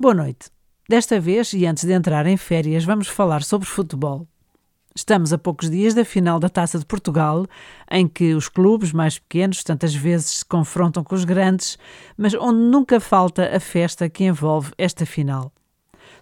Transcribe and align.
Boa 0.00 0.14
noite. 0.14 0.48
Desta 0.88 1.20
vez, 1.20 1.52
e 1.52 1.66
antes 1.66 1.84
de 1.84 1.92
entrar 1.92 2.24
em 2.24 2.38
férias, 2.38 2.86
vamos 2.86 3.06
falar 3.06 3.42
sobre 3.42 3.68
futebol. 3.68 4.26
Estamos 4.96 5.30
a 5.30 5.36
poucos 5.36 5.68
dias 5.68 5.92
da 5.92 6.06
final 6.06 6.40
da 6.40 6.48
Taça 6.48 6.78
de 6.78 6.86
Portugal, 6.86 7.46
em 7.90 8.08
que 8.08 8.32
os 8.32 8.48
clubes 8.48 8.94
mais 8.94 9.18
pequenos 9.18 9.62
tantas 9.62 9.94
vezes 9.94 10.38
se 10.38 10.44
confrontam 10.46 11.04
com 11.04 11.14
os 11.14 11.26
grandes, 11.26 11.76
mas 12.16 12.32
onde 12.32 12.60
nunca 12.60 12.98
falta 12.98 13.54
a 13.54 13.60
festa 13.60 14.08
que 14.08 14.24
envolve 14.24 14.72
esta 14.78 15.04
final. 15.04 15.52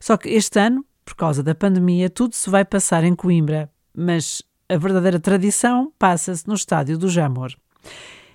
Só 0.01 0.17
que 0.17 0.29
este 0.31 0.59
ano, 0.59 0.85
por 1.05 1.15
causa 1.15 1.41
da 1.41 1.55
pandemia, 1.55 2.11
tudo 2.11 2.35
se 2.35 2.51
vai 2.51 2.65
passar 2.65 3.05
em 3.05 3.15
Coimbra, 3.15 3.71
mas 3.95 4.43
a 4.69 4.77
verdadeira 4.77 5.21
tradição 5.21 5.93
passa-se 5.97 6.49
no 6.49 6.55
estádio 6.55 6.99
do 6.99 7.09
Jamor. 7.09 7.55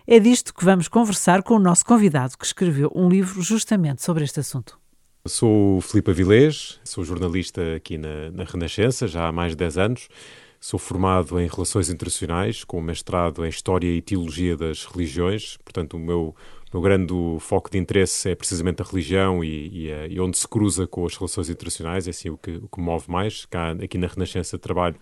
É 0.08 0.22
disto 0.22 0.54
que 0.54 0.64
vamos 0.64 0.88
conversar 0.88 1.44
com 1.44 1.56
o 1.56 1.60
nosso 1.60 1.86
convidado, 1.86 2.38
que 2.38 2.46
escreveu 2.46 2.90
um 2.96 3.10
livro 3.10 3.42
justamente 3.42 4.02
sobre 4.02 4.24
este 4.24 4.40
assunto. 4.40 4.82
Sou 5.26 5.80
Filipe 5.80 6.12
Avilés, 6.12 6.82
sou 6.84 7.02
jornalista 7.02 7.78
aqui 7.78 7.98
na, 7.98 8.30
na, 8.30 8.44
Renascença 8.44 9.08
já 9.08 9.30
há 9.30 9.32
mais 9.32 9.54
de 9.54 9.56
10 9.56 9.78
anos. 9.78 10.10
Sou 10.60 10.78
formado 10.78 11.40
em 11.40 11.48
Relações 11.48 11.90
Internacionais, 11.90 12.66
com 12.66 12.82
mestrado 12.82 13.46
em 13.46 13.48
História 13.48 13.88
e 13.88 14.02
Teologia 14.02 14.58
das 14.58 14.84
Religiões. 14.84 15.56
Portanto, 15.64 15.96
o 15.96 16.00
meu, 16.00 16.36
meu 16.74 16.82
grande 16.82 17.14
foco 17.40 17.72
de 17.72 17.78
interesse 17.78 18.32
é 18.32 18.36
precisamente 18.36 18.82
a 18.82 18.86
religião 18.86 19.42
e, 19.42 19.88
e, 19.88 20.08
e 20.10 20.20
onde 20.20 20.38
se 20.38 20.46
cruza 20.46 20.86
com 20.86 21.06
as 21.06 21.16
relações 21.16 21.50
internacionais, 21.50 22.06
é 22.06 22.10
assim 22.10 22.30
o 22.30 22.38
que, 22.38 22.58
o 22.58 22.68
que 22.68 22.80
me 22.82 22.86
move 22.86 23.10
mais. 23.10 23.46
Cá, 23.46 23.72
aqui 23.72 23.98
na 23.98 24.08
Renascença 24.08 24.60
trabalho, 24.60 24.98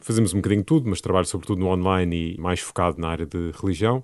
fazemos 0.00 0.32
um 0.32 0.38
bocadinho 0.38 0.62
de 0.62 0.66
tudo, 0.66 0.88
mas 0.88 1.02
trabalho 1.02 1.26
sobretudo 1.26 1.60
no 1.60 1.66
online 1.66 2.34
e 2.34 2.40
mais 2.40 2.60
focado 2.60 2.98
na 2.98 3.10
área 3.10 3.26
de 3.26 3.52
religião. 3.60 4.02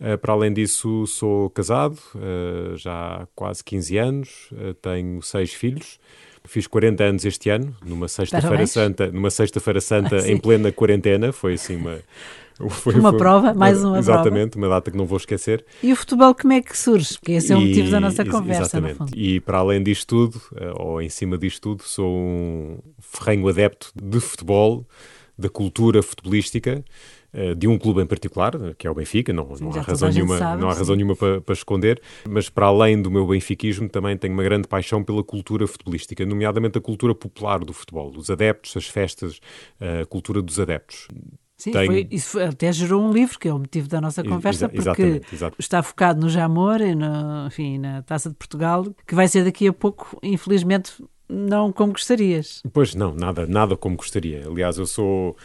Uh, 0.00 0.16
para 0.16 0.32
além 0.32 0.52
disso, 0.52 1.06
sou 1.08 1.50
casado, 1.50 1.98
uh, 2.14 2.76
já 2.76 3.22
há 3.22 3.26
quase 3.34 3.64
15 3.64 3.98
anos, 3.98 4.48
uh, 4.52 4.72
tenho 4.74 5.20
seis 5.22 5.52
filhos. 5.52 5.98
Fiz 6.44 6.66
40 6.66 7.04
anos 7.04 7.24
este 7.24 7.50
ano, 7.50 7.76
numa 7.84 8.08
sexta-feira 8.08 8.66
santa, 8.66 9.10
numa 9.10 9.28
sexta-feira 9.28 9.80
santa 9.80 10.16
ah, 10.22 10.30
em 10.30 10.38
plena 10.38 10.72
quarentena, 10.72 11.30
foi 11.32 11.54
assim 11.54 11.76
uma 11.76 11.98
foi, 12.70 12.94
uma 12.94 13.10
foi, 13.10 13.18
prova, 13.18 13.54
mais 13.54 13.84
uma 13.84 13.98
exatamente, 13.98 14.52
prova. 14.52 14.66
uma 14.66 14.74
data 14.76 14.90
que 14.90 14.96
não 14.96 15.04
vou 15.04 15.18
esquecer. 15.18 15.64
E 15.82 15.92
o 15.92 15.96
futebol 15.96 16.34
como 16.34 16.52
é 16.52 16.62
que 16.62 16.76
surge? 16.76 17.18
Porque 17.18 17.32
esse 17.32 17.52
é 17.52 17.56
o 17.56 17.60
motivo 17.60 17.90
da 17.90 18.00
nossa 18.00 18.24
conversa, 18.24 18.78
Exatamente. 18.78 19.12
E 19.16 19.40
para 19.40 19.58
além 19.58 19.82
disto 19.82 20.06
tudo, 20.06 20.40
ou 20.78 21.02
em 21.02 21.08
cima 21.08 21.36
disto 21.36 21.60
tudo, 21.60 21.82
sou 21.82 22.16
um 22.16 22.78
ferrenho 23.00 23.46
adepto 23.48 23.92
de 23.94 24.18
futebol, 24.18 24.86
da 25.38 25.48
cultura 25.48 26.02
futebolística, 26.02 26.70
eh, 26.70 26.82
de 27.56 27.68
um 27.68 27.78
clube 27.78 28.02
em 28.02 28.06
particular, 28.06 28.52
que 28.76 28.86
é 28.86 28.90
o 28.90 28.94
Benfica, 28.94 29.32
não, 29.32 29.48
não 29.60 29.70
há 29.70 29.80
razão 29.80 30.08
nenhuma, 30.10 30.38
sabe, 30.38 30.62
não 30.62 30.70
há 30.70 30.74
razão 30.74 30.96
nenhuma 30.96 31.14
para, 31.14 31.40
para, 31.40 31.52
esconder, 31.52 32.00
mas 32.28 32.48
para 32.48 32.66
além 32.66 33.00
do 33.00 33.10
meu 33.10 33.26
benfiquismo 33.26 33.88
também 33.88 34.16
tenho 34.16 34.32
uma 34.32 34.42
grande 34.42 34.66
paixão 34.66 35.04
pela 35.04 35.22
cultura 35.22 35.66
futebolística, 35.66 36.24
nomeadamente 36.24 36.78
a 36.78 36.80
cultura 36.80 37.14
popular 37.14 37.60
do 37.60 37.72
futebol, 37.72 38.12
os 38.16 38.30
adeptos, 38.30 38.76
as 38.76 38.86
festas, 38.86 39.40
a 39.80 40.06
cultura 40.06 40.40
dos 40.40 40.58
adeptos. 40.58 41.08
Sim, 41.58 41.72
foi, 41.72 42.06
isso 42.08 42.30
foi, 42.30 42.44
até 42.44 42.72
gerou 42.72 43.02
um 43.02 43.12
livro, 43.12 43.36
que 43.36 43.48
é 43.48 43.52
o 43.52 43.58
motivo 43.58 43.88
da 43.88 44.00
nossa 44.00 44.22
conversa, 44.22 44.66
Exa 44.66 44.68
porque 44.68 44.80
exatamente, 44.80 45.34
exatamente. 45.34 45.60
está 45.60 45.82
focado 45.82 46.20
no 46.20 46.28
Jamor 46.28 46.80
e 46.80 46.94
no, 46.94 47.48
enfim, 47.48 47.78
na 47.78 48.00
Taça 48.02 48.30
de 48.30 48.36
Portugal, 48.36 48.86
que 49.04 49.14
vai 49.14 49.26
ser 49.26 49.44
daqui 49.44 49.66
a 49.66 49.72
pouco, 49.72 50.16
infelizmente, 50.22 50.92
não 51.28 51.72
como 51.72 51.92
gostarias. 51.92 52.62
Pois 52.72 52.94
não, 52.94 53.12
nada, 53.12 53.44
nada 53.44 53.76
como 53.76 53.96
gostaria. 53.96 54.46
Aliás, 54.46 54.78
eu 54.78 54.86
sou 54.86 55.36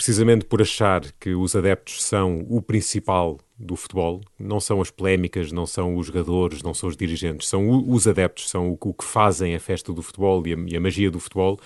precisamente 0.00 0.46
por 0.46 0.62
achar 0.62 1.02
que 1.20 1.34
os 1.34 1.54
adeptos 1.54 2.02
são 2.02 2.46
o 2.48 2.62
principal 2.62 3.38
do 3.58 3.76
futebol, 3.76 4.22
não 4.38 4.58
são 4.58 4.80
as 4.80 4.90
polémicas, 4.90 5.52
não 5.52 5.66
são 5.66 5.94
os 5.94 6.06
jogadores, 6.06 6.62
não 6.62 6.72
são 6.72 6.88
os 6.88 6.96
dirigentes, 6.96 7.46
são 7.46 7.86
os 7.86 8.08
adeptos, 8.08 8.48
são 8.48 8.74
o 8.80 8.94
que 8.94 9.04
fazem 9.04 9.54
a 9.54 9.60
festa 9.60 9.92
do 9.92 10.00
futebol 10.00 10.42
e 10.46 10.54
a, 10.54 10.56
e 10.68 10.74
a 10.74 10.80
magia 10.80 11.10
do 11.10 11.20
futebol. 11.20 11.60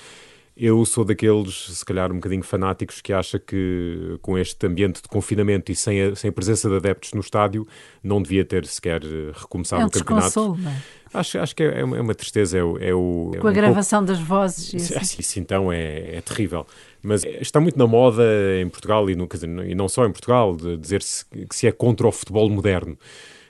Eu 0.57 0.85
sou 0.85 1.05
daqueles, 1.05 1.79
se 1.79 1.85
calhar, 1.85 2.11
um 2.11 2.17
bocadinho 2.17 2.43
fanáticos 2.43 3.01
que 3.01 3.13
acha 3.13 3.39
que 3.39 4.19
com 4.21 4.37
este 4.37 4.67
ambiente 4.67 5.01
de 5.01 5.09
confinamento 5.09 5.70
e 5.70 5.77
sem 5.77 6.03
a, 6.03 6.17
sem 6.17 6.29
a 6.31 6.33
presença 6.33 6.69
de 6.69 6.75
adeptos 6.75 7.13
no 7.13 7.20
estádio 7.20 7.64
não 8.03 8.20
devia 8.20 8.45
ter 8.45 8.67
sequer 8.67 9.01
recomeçado 9.33 9.83
é 9.83 9.85
um 9.85 9.89
o 9.89 9.91
campeonato. 9.92 10.58
É? 10.67 11.19
Acho, 11.19 11.39
acho 11.39 11.55
que 11.55 11.63
é, 11.63 11.81
é, 11.81 11.85
uma, 11.85 11.97
é 11.97 12.01
uma 12.01 12.14
tristeza. 12.14 12.58
É, 12.58 12.61
é 12.61 12.95
o, 12.95 13.31
é 13.33 13.39
com 13.39 13.47
a 13.47 13.51
um 13.51 13.55
gravação 13.55 14.05
pouco... 14.05 14.13
das 14.13 14.27
vozes. 14.27 14.75
Isso, 14.75 14.98
assim. 14.98 15.17
isso 15.20 15.39
então 15.39 15.73
é 15.73 16.20
terrível. 16.20 16.67
Mas 17.05 17.23
está 17.25 17.61
muito 17.61 17.79
na 17.79 17.87
moda 17.87 18.23
em 18.59 18.69
Portugal 18.69 19.09
e, 19.11 19.15
no, 19.15 19.29
dizer, 19.29 19.48
e 19.48 19.75
não 19.75 19.89
só 19.89 20.07
em 20.07 20.11
Portugal 20.11 20.57
de 20.57 20.77
dizer-se 20.79 21.25
que 21.27 21.55
se 21.55 21.67
é 21.67 21.73
contra 21.73 22.07
o 22.09 22.13
futebol 22.13 22.48
moderno. 22.48 22.98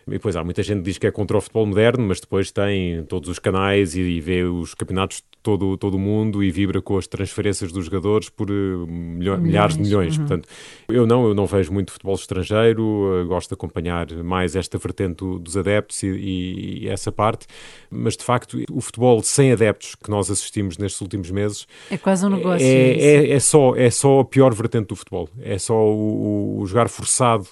E 0.06 0.12
depois 0.12 0.36
há 0.36 0.44
muita 0.44 0.62
gente 0.62 0.78
que 0.78 0.84
diz 0.84 0.98
que 0.98 1.06
é 1.06 1.10
contra 1.10 1.36
o 1.36 1.40
futebol 1.40 1.66
moderno, 1.66 2.04
mas 2.06 2.20
depois 2.20 2.50
tem 2.50 3.04
todos 3.04 3.28
os 3.28 3.38
canais 3.38 3.94
e, 3.94 4.00
e 4.00 4.20
vê 4.20 4.44
os 4.44 4.74
campeonatos 4.74 5.18
de 5.18 5.24
todo, 5.44 5.76
todo 5.76 5.94
o 5.94 5.98
mundo 5.98 6.42
e 6.42 6.50
vibra 6.50 6.80
com 6.80 6.96
as 6.96 7.06
transferências 7.06 7.70
dos 7.70 7.84
jogadores 7.84 8.30
por 8.30 8.50
uh, 8.50 8.86
milho, 8.86 9.38
milhares 9.38 9.76
de 9.76 9.82
milhões. 9.82 10.16
Uhum. 10.16 10.26
Portanto, 10.26 10.48
eu 10.88 11.06
não, 11.06 11.28
eu 11.28 11.34
não 11.34 11.46
vejo 11.46 11.72
muito 11.72 11.92
futebol 11.92 12.14
estrangeiro, 12.14 12.82
uh, 12.82 13.26
gosto 13.26 13.48
de 13.48 13.54
acompanhar 13.54 14.10
mais 14.24 14.56
esta 14.56 14.78
vertente 14.78 15.16
do, 15.16 15.38
dos 15.38 15.56
adeptos 15.56 16.02
e, 16.02 16.06
e, 16.06 16.84
e, 16.84 16.88
essa 16.88 17.12
parte, 17.12 17.46
mas 17.90 18.16
de 18.16 18.24
facto 18.24 18.62
o 18.70 18.80
futebol 18.80 19.22
sem 19.22 19.52
adeptos 19.52 19.94
que 19.94 20.10
nós 20.10 20.30
assistimos 20.30 20.78
nestes 20.78 21.00
últimos 21.00 21.30
meses 21.30 21.66
é 21.90 21.98
quase 21.98 22.24
um 22.24 22.30
negócio. 22.30 22.66
É, 22.66 22.70
é, 22.70 23.30
é, 23.32 23.40
só, 23.40 23.76
é 23.76 23.90
só 23.90 24.20
a 24.20 24.24
pior 24.24 24.54
vertente 24.54 24.86
do 24.86 24.96
futebol, 24.96 25.28
é 25.40 25.58
só 25.58 25.74
o, 25.74 26.60
o 26.60 26.66
jogar 26.66 26.88
forçado 26.88 27.48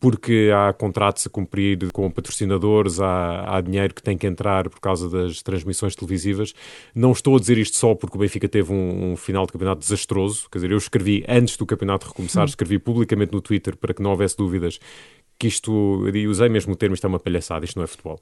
porque 0.00 0.50
há 0.54 0.72
contratos 0.72 1.26
a 1.26 1.30
cumprir 1.30 1.90
com 1.92 2.10
patrocinadores, 2.10 3.00
há, 3.00 3.56
há, 3.56 3.60
dinheiro 3.60 3.92
que 3.92 4.02
tem 4.02 4.16
que 4.16 4.26
entrar 4.26 4.68
por 4.68 4.80
causa 4.80 5.08
das 5.08 5.42
transmissões 5.42 5.94
televisivas. 5.96 6.54
Não 6.94 7.12
estou 7.12 7.36
a 7.36 7.40
dizer 7.40 7.58
isto 7.58 7.76
só 7.76 7.94
porque 7.94 8.16
o 8.16 8.20
Benfica 8.20 8.48
teve 8.48 8.72
um, 8.72 9.12
um 9.12 9.16
final 9.16 9.44
de 9.46 9.52
campeonato 9.52 9.80
desastroso, 9.80 10.48
quer 10.50 10.58
dizer, 10.58 10.70
eu 10.70 10.78
escrevi 10.78 11.24
antes 11.28 11.56
do 11.56 11.66
campeonato 11.66 12.08
recomeçar, 12.08 12.44
hum. 12.44 12.46
escrevi 12.46 12.78
publicamente 12.78 13.32
no 13.32 13.40
Twitter 13.40 13.76
para 13.76 13.92
que 13.92 14.02
não 14.02 14.10
houvesse 14.10 14.36
dúvidas 14.36 14.78
que 15.38 15.46
isto, 15.46 16.08
eu 16.08 16.30
usei 16.30 16.48
mesmo 16.48 16.72
o 16.72 16.76
termo, 16.76 16.94
isto 16.94 17.06
é 17.06 17.08
uma 17.08 17.20
palhaçada, 17.20 17.64
isto 17.64 17.76
não 17.76 17.84
é 17.84 17.86
futebol. 17.86 18.18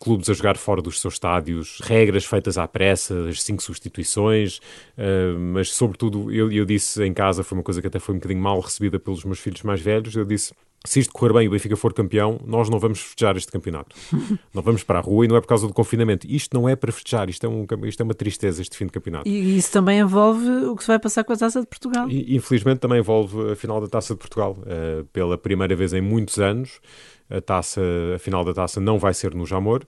Clubes 0.00 0.30
a 0.30 0.32
jogar 0.32 0.56
fora 0.56 0.80
dos 0.80 0.98
seus 1.00 1.14
estádios, 1.14 1.78
regras 1.82 2.24
feitas 2.24 2.56
à 2.56 2.66
pressa, 2.66 3.28
as 3.28 3.42
cinco 3.42 3.62
substituições, 3.62 4.58
uh, 4.96 5.38
mas 5.38 5.70
sobretudo 5.72 6.32
eu, 6.32 6.50
eu 6.50 6.64
disse 6.64 7.04
em 7.04 7.12
casa, 7.12 7.44
foi 7.44 7.58
uma 7.58 7.62
coisa 7.62 7.82
que 7.82 7.86
até 7.86 7.98
foi 7.98 8.14
um 8.14 8.18
bocadinho 8.18 8.40
mal 8.40 8.58
recebida 8.60 8.98
pelos 8.98 9.24
meus 9.24 9.38
filhos 9.38 9.62
mais 9.62 9.80
velhos, 9.80 10.16
eu 10.16 10.24
disse 10.24 10.54
se 10.86 11.00
isto 11.00 11.12
correr 11.12 11.32
bem 11.32 11.44
e 11.44 11.48
o 11.48 11.50
Benfica 11.50 11.76
for 11.76 11.94
campeão, 11.94 12.38
nós 12.44 12.68
não 12.68 12.78
vamos 12.78 13.00
festejar 13.00 13.36
este 13.36 13.50
campeonato. 13.50 13.96
não 14.52 14.62
vamos 14.62 14.82
para 14.82 14.98
a 14.98 15.02
rua 15.02 15.24
e 15.24 15.28
não 15.28 15.36
é 15.36 15.40
por 15.40 15.46
causa 15.46 15.66
do 15.66 15.72
confinamento. 15.72 16.26
Isto 16.28 16.54
não 16.54 16.68
é 16.68 16.76
para 16.76 16.92
festejar, 16.92 17.30
isto 17.30 17.46
é, 17.46 17.48
um, 17.48 17.66
isto 17.84 18.00
é 18.00 18.04
uma 18.04 18.12
tristeza, 18.12 18.60
este 18.60 18.76
fim 18.76 18.84
de 18.84 18.92
campeonato. 18.92 19.26
E 19.26 19.56
isso 19.56 19.72
também 19.72 20.00
envolve 20.00 20.46
o 20.66 20.76
que 20.76 20.82
se 20.82 20.88
vai 20.88 20.98
passar 20.98 21.24
com 21.24 21.32
a 21.32 21.36
Taça 21.36 21.60
de 21.60 21.66
Portugal. 21.66 22.08
E, 22.10 22.36
infelizmente 22.36 22.80
também 22.80 22.98
envolve 22.98 23.52
a 23.52 23.56
final 23.56 23.80
da 23.80 23.88
Taça 23.88 24.12
de 24.12 24.18
Portugal. 24.18 24.58
Uh, 24.58 25.04
pela 25.06 25.38
primeira 25.38 25.74
vez 25.74 25.94
em 25.94 26.02
muitos 26.02 26.38
anos, 26.38 26.80
a, 27.30 27.40
taça, 27.40 27.80
a 28.14 28.18
final 28.18 28.44
da 28.44 28.52
Taça 28.52 28.78
não 28.78 28.98
vai 28.98 29.14
ser 29.14 29.34
no 29.34 29.46
Jamor. 29.46 29.86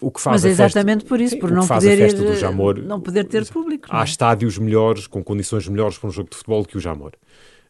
O 0.00 0.10
que 0.10 0.20
faz 0.20 0.42
Mas 0.42 0.44
é 0.44 0.48
exatamente 0.50 1.00
festa, 1.00 1.08
por 1.08 1.20
isso, 1.20 1.34
sim, 1.34 1.40
por 1.40 1.50
não 1.50 1.66
poder, 1.66 1.98
ir, 1.98 2.36
Jamor, 2.36 2.78
não 2.78 3.00
poder 3.00 3.24
ter 3.24 3.44
público. 3.46 3.88
Há 3.90 4.00
é? 4.00 4.04
estádios 4.04 4.56
melhores, 4.56 5.08
com 5.08 5.22
condições 5.24 5.66
melhores 5.68 5.98
para 5.98 6.08
um 6.08 6.12
jogo 6.12 6.30
de 6.30 6.36
futebol 6.36 6.64
que 6.64 6.76
o 6.76 6.80
Jamor. 6.80 7.12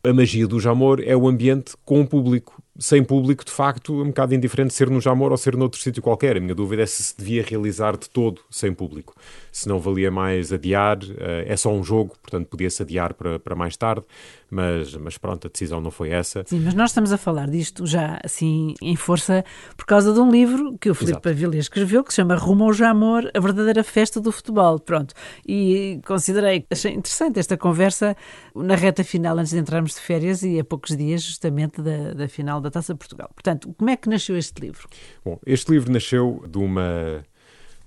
A 0.08 0.12
magia 0.14 0.48
do 0.48 0.58
Jamor 0.58 1.02
é 1.04 1.14
o 1.14 1.28
ambiente 1.28 1.74
com 1.84 2.00
o 2.00 2.06
público 2.06 2.62
sem 2.78 3.02
público, 3.02 3.44
de 3.44 3.50
facto, 3.50 4.00
é 4.00 4.04
um 4.04 4.06
bocado 4.06 4.34
indiferente 4.34 4.72
ser 4.72 4.88
no 4.88 5.00
Jamor 5.00 5.32
ou 5.32 5.36
ser 5.36 5.56
noutro 5.56 5.80
sítio 5.80 6.00
qualquer. 6.00 6.36
A 6.36 6.41
minha 6.41 6.54
dúvida 6.54 6.82
é 6.84 6.86
se 6.86 7.02
se 7.02 7.19
devia 7.19 7.42
realizar 7.42 7.96
de 7.96 8.08
todo 8.08 8.41
sem 8.48 8.72
público. 8.72 9.16
Se 9.50 9.68
não 9.68 9.80
valia 9.80 10.12
mais 10.12 10.52
adiar, 10.52 10.98
eh, 11.18 11.47
é 11.48 11.56
só 11.56 11.72
um 11.72 11.82
jogo, 11.82 12.14
portanto 12.22 12.47
podia-se 12.47 12.80
adiar 12.80 13.14
para, 13.14 13.41
para 13.41 13.56
mais 13.56 13.76
tarde, 13.76 14.04
mas, 14.50 14.94
mas 14.94 15.19
pronto, 15.19 15.47
a 15.47 15.50
decisão 15.50 15.81
não 15.81 15.91
foi 15.91 16.10
essa. 16.10 16.42
Sim, 16.47 16.60
mas 16.60 16.75
nós 16.75 16.91
estamos 16.91 17.12
a 17.12 17.19
falar 17.19 17.48
disto 17.48 17.86
já 17.86 18.19
assim 18.25 18.75
em 18.81 18.97
força 18.97 19.44
por 19.76 19.84
causa 19.84 20.12
de 20.12 20.20
um 20.20 20.31
livro 20.31 20.76
que 20.78 20.91
o 20.91 20.94
Filipe 20.94 21.20
Pavilha 21.20 21.59
escreveu 21.59 22.03
que 22.03 22.12
se 22.12 22.16
chama 22.16 22.34
Rumo 22.34 22.64
ao 22.64 22.72
Jamor, 22.72 23.31
a 23.34 23.41
verdadeira 23.41 23.84
festa 23.84 24.20
do 24.20 24.32
futebol. 24.32 24.78
Pronto, 24.78 25.15
e 25.47 26.00
considerei, 26.06 26.66
achei 26.71 26.92
interessante 26.92 27.39
esta 27.39 27.56
conversa 27.56 28.16
na 28.54 28.74
reta 28.74 29.04
final 29.04 29.39
antes 29.39 29.53
de 29.53 29.59
entrarmos 29.59 29.95
de 29.95 30.00
férias 30.00 30.42
e 30.42 30.59
a 30.59 30.65
poucos 30.65 30.97
dias 30.97 31.22
justamente 31.22 31.83
da, 31.83 32.15
da 32.15 32.28
final 32.28 32.60
da 32.60 32.71
Taça 32.71 32.95
de 32.95 32.98
Portugal. 32.98 33.30
Portanto, 33.34 33.74
como 33.77 33.91
é 33.91 33.97
que 33.97 34.09
nasceu 34.09 34.36
este 34.36 34.60
livro? 34.60 34.89
Bom, 35.24 35.39
este 35.47 35.71
livro 35.71 35.92
nasceu 35.92 36.45
de 36.48 36.59
uma. 36.59 37.22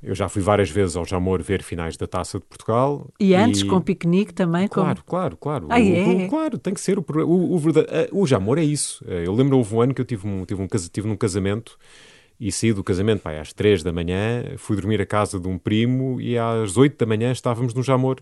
Eu 0.04 0.16
já 0.16 0.28
fui 0.28 0.42
várias 0.42 0.70
vezes 0.70 0.96
ao 0.96 1.06
Jamor 1.06 1.42
ver 1.44 1.62
finais 1.62 1.96
da 1.96 2.08
Taça 2.08 2.40
de 2.40 2.46
Portugal. 2.46 3.08
E 3.20 3.36
antes, 3.36 3.62
e... 3.62 3.66
com 3.66 3.80
piquenique 3.80 4.34
também? 4.34 4.68
Claro, 4.68 5.04
como... 5.04 5.06
claro, 5.06 5.38
claro. 5.38 5.68
Ah, 5.70 5.80
é? 5.80 6.26
O, 6.26 6.30
claro, 6.30 6.58
tem 6.58 6.74
que 6.74 6.82
ser. 6.82 6.98
O, 6.98 7.06
o, 7.08 7.56
o, 7.56 8.22
o 8.22 8.28
Jamor 8.28 8.58
é 8.58 8.64
isso. 8.64 9.06
Eu 9.08 9.34
lembro, 9.34 9.58
houve 9.58 9.76
um 9.76 9.82
ano 9.82 9.94
que 9.94 10.02
eu 10.02 10.06
tive, 10.06 10.28
um, 10.28 10.44
tive, 10.44 10.62
um, 10.62 10.68
tive 10.68 11.08
num 11.08 11.16
casamento 11.16 11.78
e 12.40 12.52
saí 12.52 12.74
do 12.74 12.84
casamento 12.84 13.22
pai, 13.22 13.40
às 13.40 13.54
três 13.54 13.84
da 13.84 13.94
manhã, 13.94 14.44
fui 14.58 14.76
dormir 14.76 15.00
à 15.00 15.06
casa 15.06 15.40
de 15.40 15.48
um 15.48 15.60
primo 15.60 16.20
e 16.20 16.36
às 16.40 16.76
oito 16.76 16.98
da 16.98 17.06
manhã 17.06 17.32
estávamos 17.32 17.72
no 17.76 17.84
Jamor, 17.84 18.18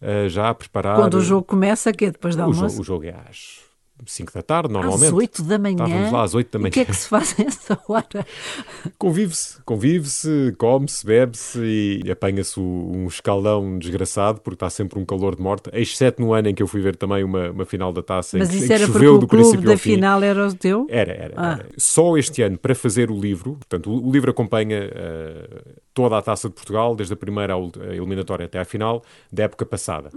uh, 0.00 0.28
já 0.28 0.50
a 0.50 0.54
preparar... 0.54 0.94
Quando 0.94 1.14
o 1.14 1.20
jogo 1.20 1.42
começa, 1.42 1.92
que 1.92 2.04
é 2.04 2.10
depois 2.12 2.36
da 2.36 2.44
almoço? 2.44 2.78
O, 2.78 2.82
o 2.82 2.84
jogo 2.84 3.06
é 3.06 3.16
às 3.28 3.67
5 4.06 4.32
da 4.32 4.42
tarde, 4.42 4.72
normalmente. 4.72 5.06
Às 5.06 5.12
8 5.12 5.42
da 5.42 5.58
manhã? 5.58 5.74
Estávamos 5.84 6.12
lá 6.12 6.22
às 6.22 6.34
8 6.34 6.50
da 6.52 6.58
manhã. 6.58 6.68
o 6.68 6.72
que 6.72 6.80
é 6.80 6.84
que 6.84 6.94
se 6.96 7.08
faz 7.08 7.34
a 7.38 7.42
essa 7.42 7.78
hora? 7.88 8.26
Convive-se, 8.98 9.62
convive-se, 9.64 10.54
come-se, 10.58 11.06
bebe-se 11.06 11.60
e 12.04 12.10
apanha-se 12.10 12.58
um 12.58 13.06
escaldão 13.06 13.78
desgraçado, 13.78 14.40
porque 14.40 14.56
está 14.56 14.70
sempre 14.70 14.98
um 14.98 15.04
calor 15.04 15.36
de 15.36 15.42
morte, 15.42 15.70
exceto 15.72 16.22
no 16.22 16.32
ano 16.32 16.48
em 16.48 16.54
que 16.54 16.62
eu 16.62 16.66
fui 16.66 16.80
ver 16.80 16.96
também 16.96 17.22
uma, 17.24 17.50
uma 17.50 17.64
final 17.64 17.92
da 17.92 18.02
taça 18.02 18.38
Mas 18.38 18.48
em 18.48 18.50
que, 18.50 18.56
isso 18.56 18.64
em 18.64 18.68
que 18.68 18.72
era 18.74 18.86
choveu 18.86 19.18
porque 19.18 19.18
do 19.18 19.24
o 19.24 19.28
clube 19.28 19.42
princípio 19.44 19.70
da 19.70 19.76
final 19.76 20.22
era 20.22 20.46
o 20.48 20.54
teu? 20.54 20.86
Era, 20.88 21.12
era, 21.12 21.34
Ah. 21.36 21.52
era. 21.60 21.68
Só 21.76 22.16
este 22.16 22.42
ano, 22.42 22.58
para 22.58 22.74
fazer 22.74 23.10
o 23.10 23.18
livro, 23.18 23.52
portanto, 23.54 23.90
o, 23.90 24.08
o 24.08 24.12
livro 24.12 24.30
acompanha 24.30 24.90
eh, 24.92 25.62
toda 25.92 26.16
a 26.16 26.22
taça 26.22 26.48
de 26.48 26.54
Portugal, 26.54 26.94
desde 26.94 27.14
a 27.14 27.16
primeira 27.16 27.54
à 27.54 27.58
eliminatória 27.94 28.46
até 28.46 28.58
à 28.58 28.64
final, 28.64 29.02
da 29.32 29.44
época 29.44 29.66
passada. 29.66 30.10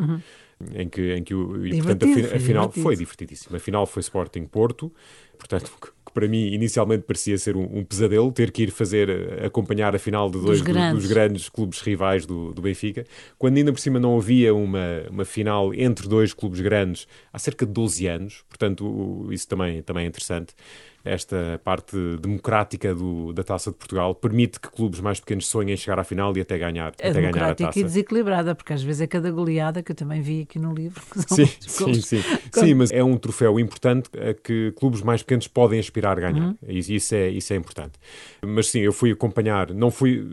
Em 0.75 0.88
que, 0.90 1.13
em 1.13 1.24
que 1.24 1.34
o, 1.34 1.66
e, 1.66 1.78
portanto, 1.78 2.06
a, 2.06 2.10
a 2.10 2.40
final 2.40 2.63
divertido. 2.66 2.84
foi 2.84 2.96
divertidíssima. 2.96 3.58
A 3.58 3.60
final 3.60 3.86
foi 3.86 4.02
Sporting 4.02 4.46
Porto, 4.46 4.92
portanto, 5.38 5.72
que, 5.81 5.90
para 6.13 6.28
mim 6.28 6.48
inicialmente 6.54 7.04
parecia 7.04 7.38
ser 7.38 7.56
um, 7.56 7.63
um 7.80 7.84
pesadelo 7.86 8.31
ter 8.34 8.52
que 8.52 8.63
ir 8.63 8.72
fazer, 8.72 9.10
eh, 9.10 9.46
acompanhar 9.46 9.96
a 9.96 10.00
final 10.00 10.30
de 10.30 10.40
dois 10.42 10.60
do- 10.60 10.66
grandes. 10.66 11.04
dos 11.04 11.10
grandes 11.12 11.50
clubes 11.50 11.80
rivais 11.80 12.25
do, 12.25 12.54
do 12.54 12.62
Benfica, 12.62 13.06
quando 13.38 13.56
ainda 13.58 13.72
por 13.72 13.80
cima 13.80 13.98
não 14.00 14.18
havia 14.18 14.54
uma, 14.54 15.06
uma 15.10 15.24
final 15.24 15.74
entre 15.74 16.10
dois 16.10 16.34
clubes 16.34 16.60
grandes 16.60 17.08
há 17.31 17.40
cerca 17.40 17.66
de 17.66 17.72
12 17.72 18.08
anos, 18.08 18.44
portanto, 18.50 19.30
isso 19.31 19.48
também, 19.48 19.81
também 19.81 20.04
é 20.04 20.08
interessante. 20.08 20.54
Esta 21.03 21.59
parte 21.63 21.95
democrática 22.21 22.94
do- 22.94 23.33
da 23.33 23.44
Taça 23.44 23.71
de 23.71 23.77
Portugal 23.77 24.13
permite 24.13 24.59
que 24.59 24.69
clubes 24.69 25.00
mais 25.00 25.19
pequenos 25.19 25.48
sonhem 25.48 25.74
em 25.74 25.77
chegar 25.77 26.00
à 26.00 26.03
final 26.03 26.36
e 26.38 26.42
até 26.42 26.57
ganhar, 26.57 26.94
É 27.00 27.09
até 27.09 27.13
ganhar 27.13 27.30
a 27.30 27.31
democrática 27.31 27.68
taça. 27.68 27.80
e 27.80 27.83
desequilibrada, 27.83 28.53
porque 28.56 28.74
às 28.74 28.83
vezes 28.83 29.01
é 29.01 29.07
cada 29.07 29.31
goleada 29.31 29.81
que 29.81 29.92
eu 29.92 29.95
também 29.95 30.21
vi 30.21 30.42
aqui 30.44 30.59
no 30.59 30.74
livro. 30.74 31.01
Sim, 31.27 31.42
muitos 31.44 31.71
sim, 31.74 31.83
golos. 31.83 32.06
sim. 32.06 32.21
sim, 32.53 32.74
mas 32.75 32.92
é 32.92 33.03
um 33.03 33.18
troféu 33.18 33.59
importante 33.59 34.09
a 34.18 34.33
que 34.33 34.71
clubes 34.77 35.01
mais 35.01 35.21
pequenos 35.24 35.48
podem 35.48 35.80
aspirar 35.80 36.18
a 36.18 36.21
ganhar. 36.21 36.48
Uhum. 36.50 36.56
Isso, 36.68 37.15
é, 37.15 37.30
isso 37.30 37.51
é 37.53 37.56
importante. 37.56 37.94
Mas 38.42 38.68
sim, 38.69 38.80
eu 38.81 38.94
fui 38.94 39.12
acompanhar, 39.12 39.74
não 39.74 39.89
fui. 39.92 40.24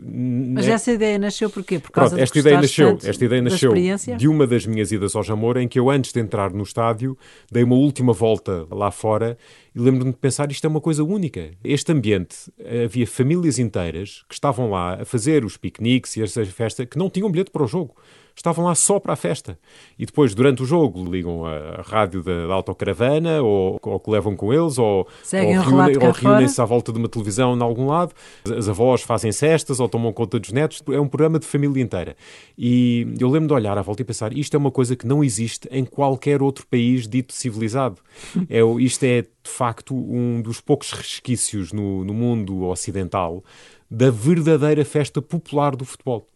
Mas 0.53 0.67
né- 0.67 0.73
essa 0.73 0.91
ideia 0.91 1.17
nasceu 1.17 1.49
porquê? 1.49 1.79
Por 1.79 1.91
causa 1.91 2.11
Pronto, 2.11 2.23
esta 2.23 2.39
ideia 2.39 2.61
nasceu, 2.61 2.97
esta 3.03 3.25
ideia 3.25 3.41
nasceu 3.41 3.73
de 4.17 4.27
uma 4.27 4.45
das 4.45 4.65
minhas 4.65 4.91
idas 4.91 5.15
ao 5.15 5.23
Jamor, 5.23 5.57
em 5.57 5.67
que 5.67 5.79
eu, 5.79 5.89
antes 5.89 6.11
de 6.13 6.19
entrar 6.19 6.51
no 6.51 6.63
estádio, 6.63 7.17
dei 7.51 7.63
uma 7.63 7.75
última 7.75 8.13
volta 8.13 8.67
lá 8.71 8.91
fora 8.91 9.37
e 9.73 9.79
lembro-me 9.79 10.11
de 10.11 10.17
pensar: 10.17 10.51
isto 10.51 10.65
é 10.65 10.69
uma 10.69 10.81
coisa 10.81 11.03
única. 11.03 11.51
Este 11.63 11.91
ambiente, 11.91 12.51
havia 12.85 13.07
famílias 13.07 13.59
inteiras 13.59 14.23
que 14.27 14.33
estavam 14.33 14.69
lá 14.69 15.01
a 15.01 15.05
fazer 15.05 15.45
os 15.45 15.57
piqueniques 15.57 16.15
e 16.17 16.23
essa 16.23 16.45
festa 16.45 16.85
que 16.85 16.97
não 16.97 17.09
tinham 17.09 17.31
bilhete 17.31 17.51
para 17.51 17.63
o 17.63 17.67
jogo. 17.67 17.95
Estavam 18.39 18.63
lá 18.63 18.73
só 18.73 19.01
para 19.01 19.11
a 19.11 19.15
festa. 19.17 19.59
E 19.97 20.05
depois, 20.05 20.33
durante 20.33 20.63
o 20.63 20.65
jogo, 20.65 21.03
ligam 21.03 21.45
a, 21.45 21.79
a 21.79 21.81
rádio 21.81 22.23
da, 22.23 22.47
da 22.47 22.53
autocaravana 22.53 23.41
ou, 23.41 23.77
ou 23.81 23.99
que 23.99 24.09
levam 24.09 24.33
com 24.33 24.53
eles, 24.53 24.77
ou, 24.77 25.05
Seguem 25.21 25.59
ou 25.59 25.65
cá 25.65 26.05
ou 26.05 26.11
reúnem-se 26.13 26.61
à 26.61 26.63
volta 26.63 26.93
de 26.93 26.99
uma 26.99 27.09
televisão 27.09 27.53
em 27.53 27.61
algum 27.61 27.87
lado. 27.87 28.13
As, 28.45 28.51
as 28.51 28.69
avós 28.69 29.01
fazem 29.01 29.29
cestas 29.33 29.81
ou 29.81 29.89
tomam 29.89 30.13
conta 30.13 30.39
dos 30.39 30.53
netos. 30.53 30.81
É 30.89 30.97
um 31.01 31.07
programa 31.09 31.37
de 31.37 31.45
família 31.45 31.83
inteira. 31.83 32.15
E 32.57 33.13
eu 33.19 33.27
lembro 33.29 33.49
de 33.49 33.53
olhar 33.55 33.77
à 33.77 33.81
volta 33.81 34.03
e 34.03 34.05
pensar: 34.05 34.31
isto 34.31 34.55
é 34.55 34.57
uma 34.57 34.71
coisa 34.71 34.95
que 34.95 35.05
não 35.05 35.21
existe 35.21 35.67
em 35.69 35.83
qualquer 35.83 36.41
outro 36.41 36.65
país 36.65 37.05
dito 37.09 37.33
civilizado. 37.33 37.97
É, 38.49 38.61
isto 38.81 39.03
é, 39.03 39.21
de 39.21 39.29
facto, 39.43 39.93
um 39.93 40.41
dos 40.41 40.61
poucos 40.61 40.91
resquícios 40.91 41.71
no, 41.73 42.03
no 42.05 42.13
mundo 42.13 42.63
ocidental 42.63 43.43
da 43.91 44.09
verdadeira 44.09 44.85
festa 44.85 45.21
popular 45.21 45.75
do 45.75 45.83
futebol. 45.83 46.27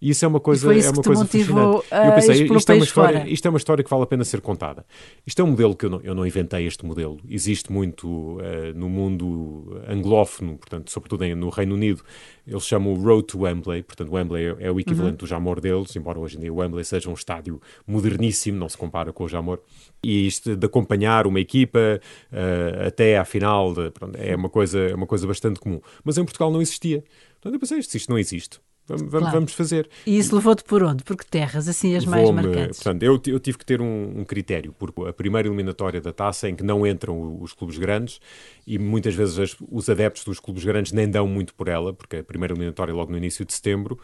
E 0.00 0.10
isso 0.10 0.24
é 0.24 0.28
uma 0.28 0.40
coisa, 0.40 0.66
é 0.86 0.90
uma 0.90 1.02
coisa 1.02 1.24
fascinante. 1.26 1.86
a 1.90 2.06
eu 2.06 2.12
pensei, 2.14 2.34
isto 2.56 2.72
é, 2.72 2.74
uma 2.74 2.84
história, 2.84 3.18
fora. 3.20 3.28
isto 3.30 3.46
é 3.46 3.48
uma 3.50 3.58
história 3.58 3.84
que 3.84 3.90
vale 3.90 4.02
a 4.02 4.06
pena 4.06 4.24
ser 4.24 4.40
contada. 4.40 4.86
Isto 5.26 5.42
é 5.42 5.44
um 5.44 5.48
modelo 5.48 5.76
que 5.76 5.84
eu 5.84 5.90
não, 5.90 6.00
eu 6.00 6.14
não 6.14 6.26
inventei 6.26 6.66
este 6.66 6.86
modelo. 6.86 7.18
Existe 7.28 7.70
muito 7.70 8.38
eh, 8.40 8.72
no 8.74 8.88
mundo 8.88 9.78
anglófono, 9.86 10.56
portanto, 10.56 10.90
sobretudo 10.90 11.24
em- 11.24 11.34
no 11.34 11.50
Reino 11.50 11.74
Unido. 11.74 12.02
Eles 12.46 12.64
chamam 12.66 12.94
o 12.94 12.96
Road 13.02 13.24
to 13.26 13.40
Wembley, 13.40 13.82
portanto, 13.82 14.10
Wembley 14.12 14.44
é, 14.46 14.56
é 14.66 14.70
o 14.72 14.80
equivalente 14.80 15.18
do 15.18 15.26
Jamor 15.26 15.60
deles, 15.60 15.94
embora 15.94 16.18
hoje 16.18 16.36
em 16.38 16.40
dia 16.40 16.52
o 16.52 16.56
Wembley 16.56 16.82
seja 16.84 17.10
um 17.10 17.14
estádio 17.14 17.60
moderníssimo, 17.86 18.58
não 18.58 18.68
se 18.68 18.78
compara 18.78 19.12
com 19.12 19.24
o 19.24 19.28
Jamor. 19.28 19.60
E 20.02 20.26
isto 20.26 20.56
de 20.56 20.66
acompanhar 20.66 21.26
uma 21.26 21.38
equipa 21.40 22.00
eh, 22.32 22.84
até 22.86 23.18
à 23.18 23.24
final 23.24 23.74
de- 23.74 23.90
pronto, 23.90 24.16
é 24.16 24.34
uma 24.34 24.48
coisa, 24.48 24.78
é 24.80 24.94
uma 24.94 25.06
coisa 25.06 25.26
bastante 25.26 25.60
comum. 25.60 25.80
Mas 26.02 26.16
em 26.16 26.24
Portugal 26.24 26.50
não 26.50 26.62
existia. 26.62 27.04
Portanto, 27.34 27.54
eu 27.54 27.60
pensei, 27.60 27.82
se 27.82 27.96
isto 27.96 28.08
não 28.10 28.18
existe, 28.18 28.58
vamos, 28.96 29.10
Claro. 29.10 29.30
vamos 29.32 29.52
fazer. 29.52 29.88
E 30.06 30.18
isso 30.18 30.34
levou-te 30.34 30.64
por 30.64 30.82
onde? 30.82 31.02
Porque 31.04 31.24
terras 31.28 31.68
assim 31.68 31.94
as 31.94 32.04
mais 32.04 32.30
marcantes. 32.30 32.78
Portanto, 32.82 33.02
eu, 33.02 33.20
eu 33.26 33.40
tive 33.40 33.58
que 33.58 33.64
ter 33.64 33.80
um, 33.80 34.20
um 34.20 34.24
critério, 34.24 34.74
porque 34.78 35.02
a 35.08 35.12
primeira 35.12 35.48
eliminatória 35.48 36.00
da 36.00 36.12
taça, 36.12 36.48
em 36.48 36.54
que 36.54 36.62
não 36.62 36.86
entram 36.86 37.40
os 37.40 37.52
clubes 37.52 37.78
grandes, 37.78 38.20
e 38.66 38.78
muitas 38.78 39.14
vezes 39.14 39.38
as- 39.38 39.56
os 39.70 39.88
adeptos 39.88 40.24
dos 40.24 40.38
clubes 40.40 40.64
grandes 40.64 40.92
nem 40.92 41.08
dão 41.08 41.26
muito 41.26 41.54
por 41.54 41.68
ela, 41.68 41.92
porque 41.92 42.16
a 42.16 42.24
primeira 42.24 42.52
eliminatória 42.54 42.92
é 42.92 42.94
logo 42.94 43.10
no 43.10 43.18
início 43.18 43.44
de 43.44 43.52
setembro, 43.52 43.98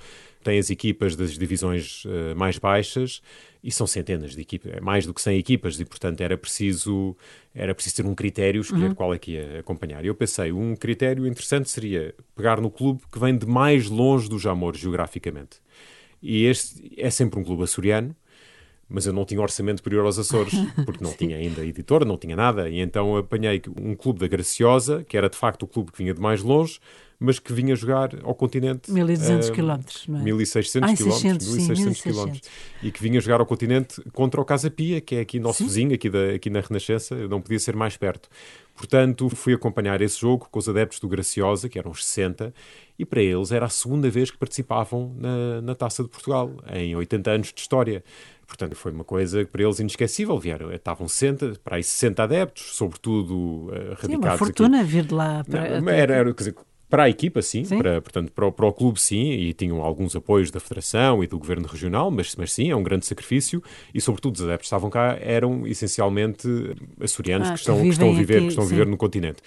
tem 0.46 0.60
as 0.60 0.70
equipas 0.70 1.16
das 1.16 1.36
divisões 1.36 2.04
eh, 2.06 2.32
mais 2.34 2.56
baixas, 2.56 3.20
e 3.64 3.72
são 3.72 3.84
centenas 3.84 4.32
de 4.32 4.40
equipas, 4.40 4.72
é 4.72 4.80
mais 4.80 5.04
do 5.04 5.12
que 5.12 5.20
100 5.20 5.38
equipas, 5.38 5.80
e 5.80 5.84
portanto 5.84 6.20
era 6.20 6.38
preciso, 6.38 7.16
era 7.52 7.74
preciso 7.74 7.96
ter 7.96 8.06
um 8.06 8.14
critério, 8.14 8.60
escolher 8.60 8.94
qual 8.94 9.12
é 9.12 9.18
que 9.18 9.32
ia 9.32 9.58
acompanhar. 9.58 10.04
E 10.04 10.06
eu 10.06 10.14
pensei, 10.14 10.52
um 10.52 10.76
critério 10.76 11.26
interessante 11.26 11.68
seria 11.68 12.14
pegar 12.36 12.60
no 12.60 12.70
clube 12.70 13.02
que 13.10 13.18
vem 13.18 13.36
de 13.36 13.44
mais 13.44 13.88
longe 13.88 14.28
do 14.28 14.38
Jamor, 14.38 14.76
geograficamente. 14.76 15.60
E 16.22 16.44
este 16.44 16.92
é 16.96 17.10
sempre 17.10 17.40
um 17.40 17.42
clube 17.42 17.64
açoriano, 17.64 18.14
mas 18.88 19.04
eu 19.04 19.12
não 19.12 19.24
tinha 19.24 19.40
orçamento 19.40 19.78
superior 19.78 20.06
aos 20.06 20.16
Açores, 20.16 20.54
porque 20.86 21.02
não 21.02 21.12
tinha 21.12 21.36
ainda 21.36 21.66
editora, 21.66 22.04
não 22.04 22.16
tinha 22.16 22.36
nada, 22.36 22.68
e 22.68 22.78
então 22.78 23.16
apanhei 23.16 23.60
um 23.80 23.96
clube 23.96 24.20
da 24.20 24.28
Graciosa, 24.28 25.02
que 25.02 25.16
era 25.16 25.28
de 25.28 25.36
facto 25.36 25.64
o 25.64 25.66
clube 25.66 25.90
que 25.90 25.98
vinha 25.98 26.14
de 26.14 26.20
mais 26.20 26.40
longe, 26.40 26.78
mas 27.18 27.38
que 27.38 27.52
vinha 27.52 27.74
jogar 27.74 28.10
ao 28.22 28.34
continente. 28.34 28.90
1200 28.90 29.48
eh, 29.48 29.52
quilómetros, 29.52 30.06
não 30.06 30.20
é? 30.20 30.22
1600 30.22 30.90
Ai, 30.90 30.96
quilómetros, 30.96 31.22
600, 31.22 31.46
sim, 31.46 31.52
1600 31.52 31.84
1600. 31.84 32.02
quilómetros. 32.02 32.50
E 32.82 32.90
que 32.90 33.02
vinha 33.02 33.20
jogar 33.20 33.40
ao 33.40 33.46
continente 33.46 34.02
contra 34.12 34.40
o 34.40 34.44
Casa 34.44 34.70
Pia, 34.70 35.00
que 35.00 35.16
é 35.16 35.20
aqui 35.20 35.40
nosso 35.40 35.64
vizinho, 35.64 35.94
aqui, 35.94 36.10
da, 36.10 36.30
aqui 36.34 36.50
na 36.50 36.60
Renascença, 36.60 37.14
não 37.28 37.40
podia 37.40 37.58
ser 37.58 37.74
mais 37.74 37.96
perto. 37.96 38.28
Portanto, 38.74 39.30
fui 39.30 39.54
acompanhar 39.54 40.02
esse 40.02 40.20
jogo 40.20 40.48
com 40.50 40.58
os 40.58 40.68
adeptos 40.68 41.00
do 41.00 41.08
Graciosa, 41.08 41.66
que 41.66 41.78
eram 41.78 41.90
os 41.90 42.04
60, 42.04 42.52
e 42.98 43.06
para 43.06 43.22
eles 43.22 43.50
era 43.50 43.64
a 43.64 43.70
segunda 43.70 44.10
vez 44.10 44.30
que 44.30 44.36
participavam 44.36 45.14
na, 45.18 45.62
na 45.62 45.74
Taça 45.74 46.02
de 46.02 46.10
Portugal, 46.10 46.52
em 46.70 46.94
80 46.94 47.30
anos 47.30 47.52
de 47.54 47.60
história. 47.60 48.04
Portanto, 48.46 48.76
foi 48.76 48.92
uma 48.92 49.02
coisa 49.02 49.44
para 49.44 49.62
eles 49.62 49.80
inesquecível. 49.80 50.38
Vieram, 50.38 50.70
estavam 50.72 51.08
60, 51.08 51.54
para 51.64 51.76
aí 51.76 51.82
60 51.82 52.22
adeptos, 52.22 52.76
sobretudo 52.76 53.70
eh, 53.72 53.94
radicados 53.98 54.08
Sim, 54.08 54.16
uma 54.16 54.28
aqui. 54.28 54.38
fortuna 54.38 54.84
vir 54.84 55.04
de 55.04 55.14
lá 55.14 55.42
para. 55.42 55.80
Não, 55.80 55.88
era, 55.90 56.14
era, 56.14 56.34
quer 56.34 56.44
dizer, 56.44 56.56
para 56.88 57.04
a 57.04 57.08
equipa, 57.10 57.42
sim, 57.42 57.64
Sim. 57.64 57.78
Para, 57.78 58.00
portanto, 58.00 58.30
para, 58.32 58.46
o- 58.46 58.52
para 58.52 58.66
o 58.66 58.72
clube, 58.72 59.00
sim, 59.00 59.30
e 59.30 59.52
tinham 59.52 59.82
alguns 59.82 60.14
apoios 60.14 60.50
da 60.50 60.60
Federação 60.60 61.22
e 61.22 61.26
do 61.26 61.38
Governo 61.38 61.66
Regional, 61.66 62.10
mas, 62.10 62.34
mas 62.36 62.52
sim, 62.52 62.70
é 62.70 62.76
um 62.76 62.82
grande 62.82 63.04
sacrifício, 63.06 63.62
e 63.92 64.00
sobretudo 64.00 64.36
os 64.36 64.42
adeptos 64.42 64.64
que 64.64 64.66
estavam 64.66 64.88
cá 64.88 65.16
eram 65.20 65.66
essencialmente 65.66 66.46
açorianos 67.00 67.48
Ah, 67.48 67.52
que, 67.52 67.56
que 67.56 67.60
estão, 67.60 67.80
que 67.82 67.88
estão 67.88 68.10
a 68.10 68.12
viver, 68.14 68.34
aqui, 68.36 68.42
que 68.44 68.48
estão 68.52 68.64
a 68.64 68.68
viver 68.68 68.86
no 68.86 68.96
continente. 68.96 69.38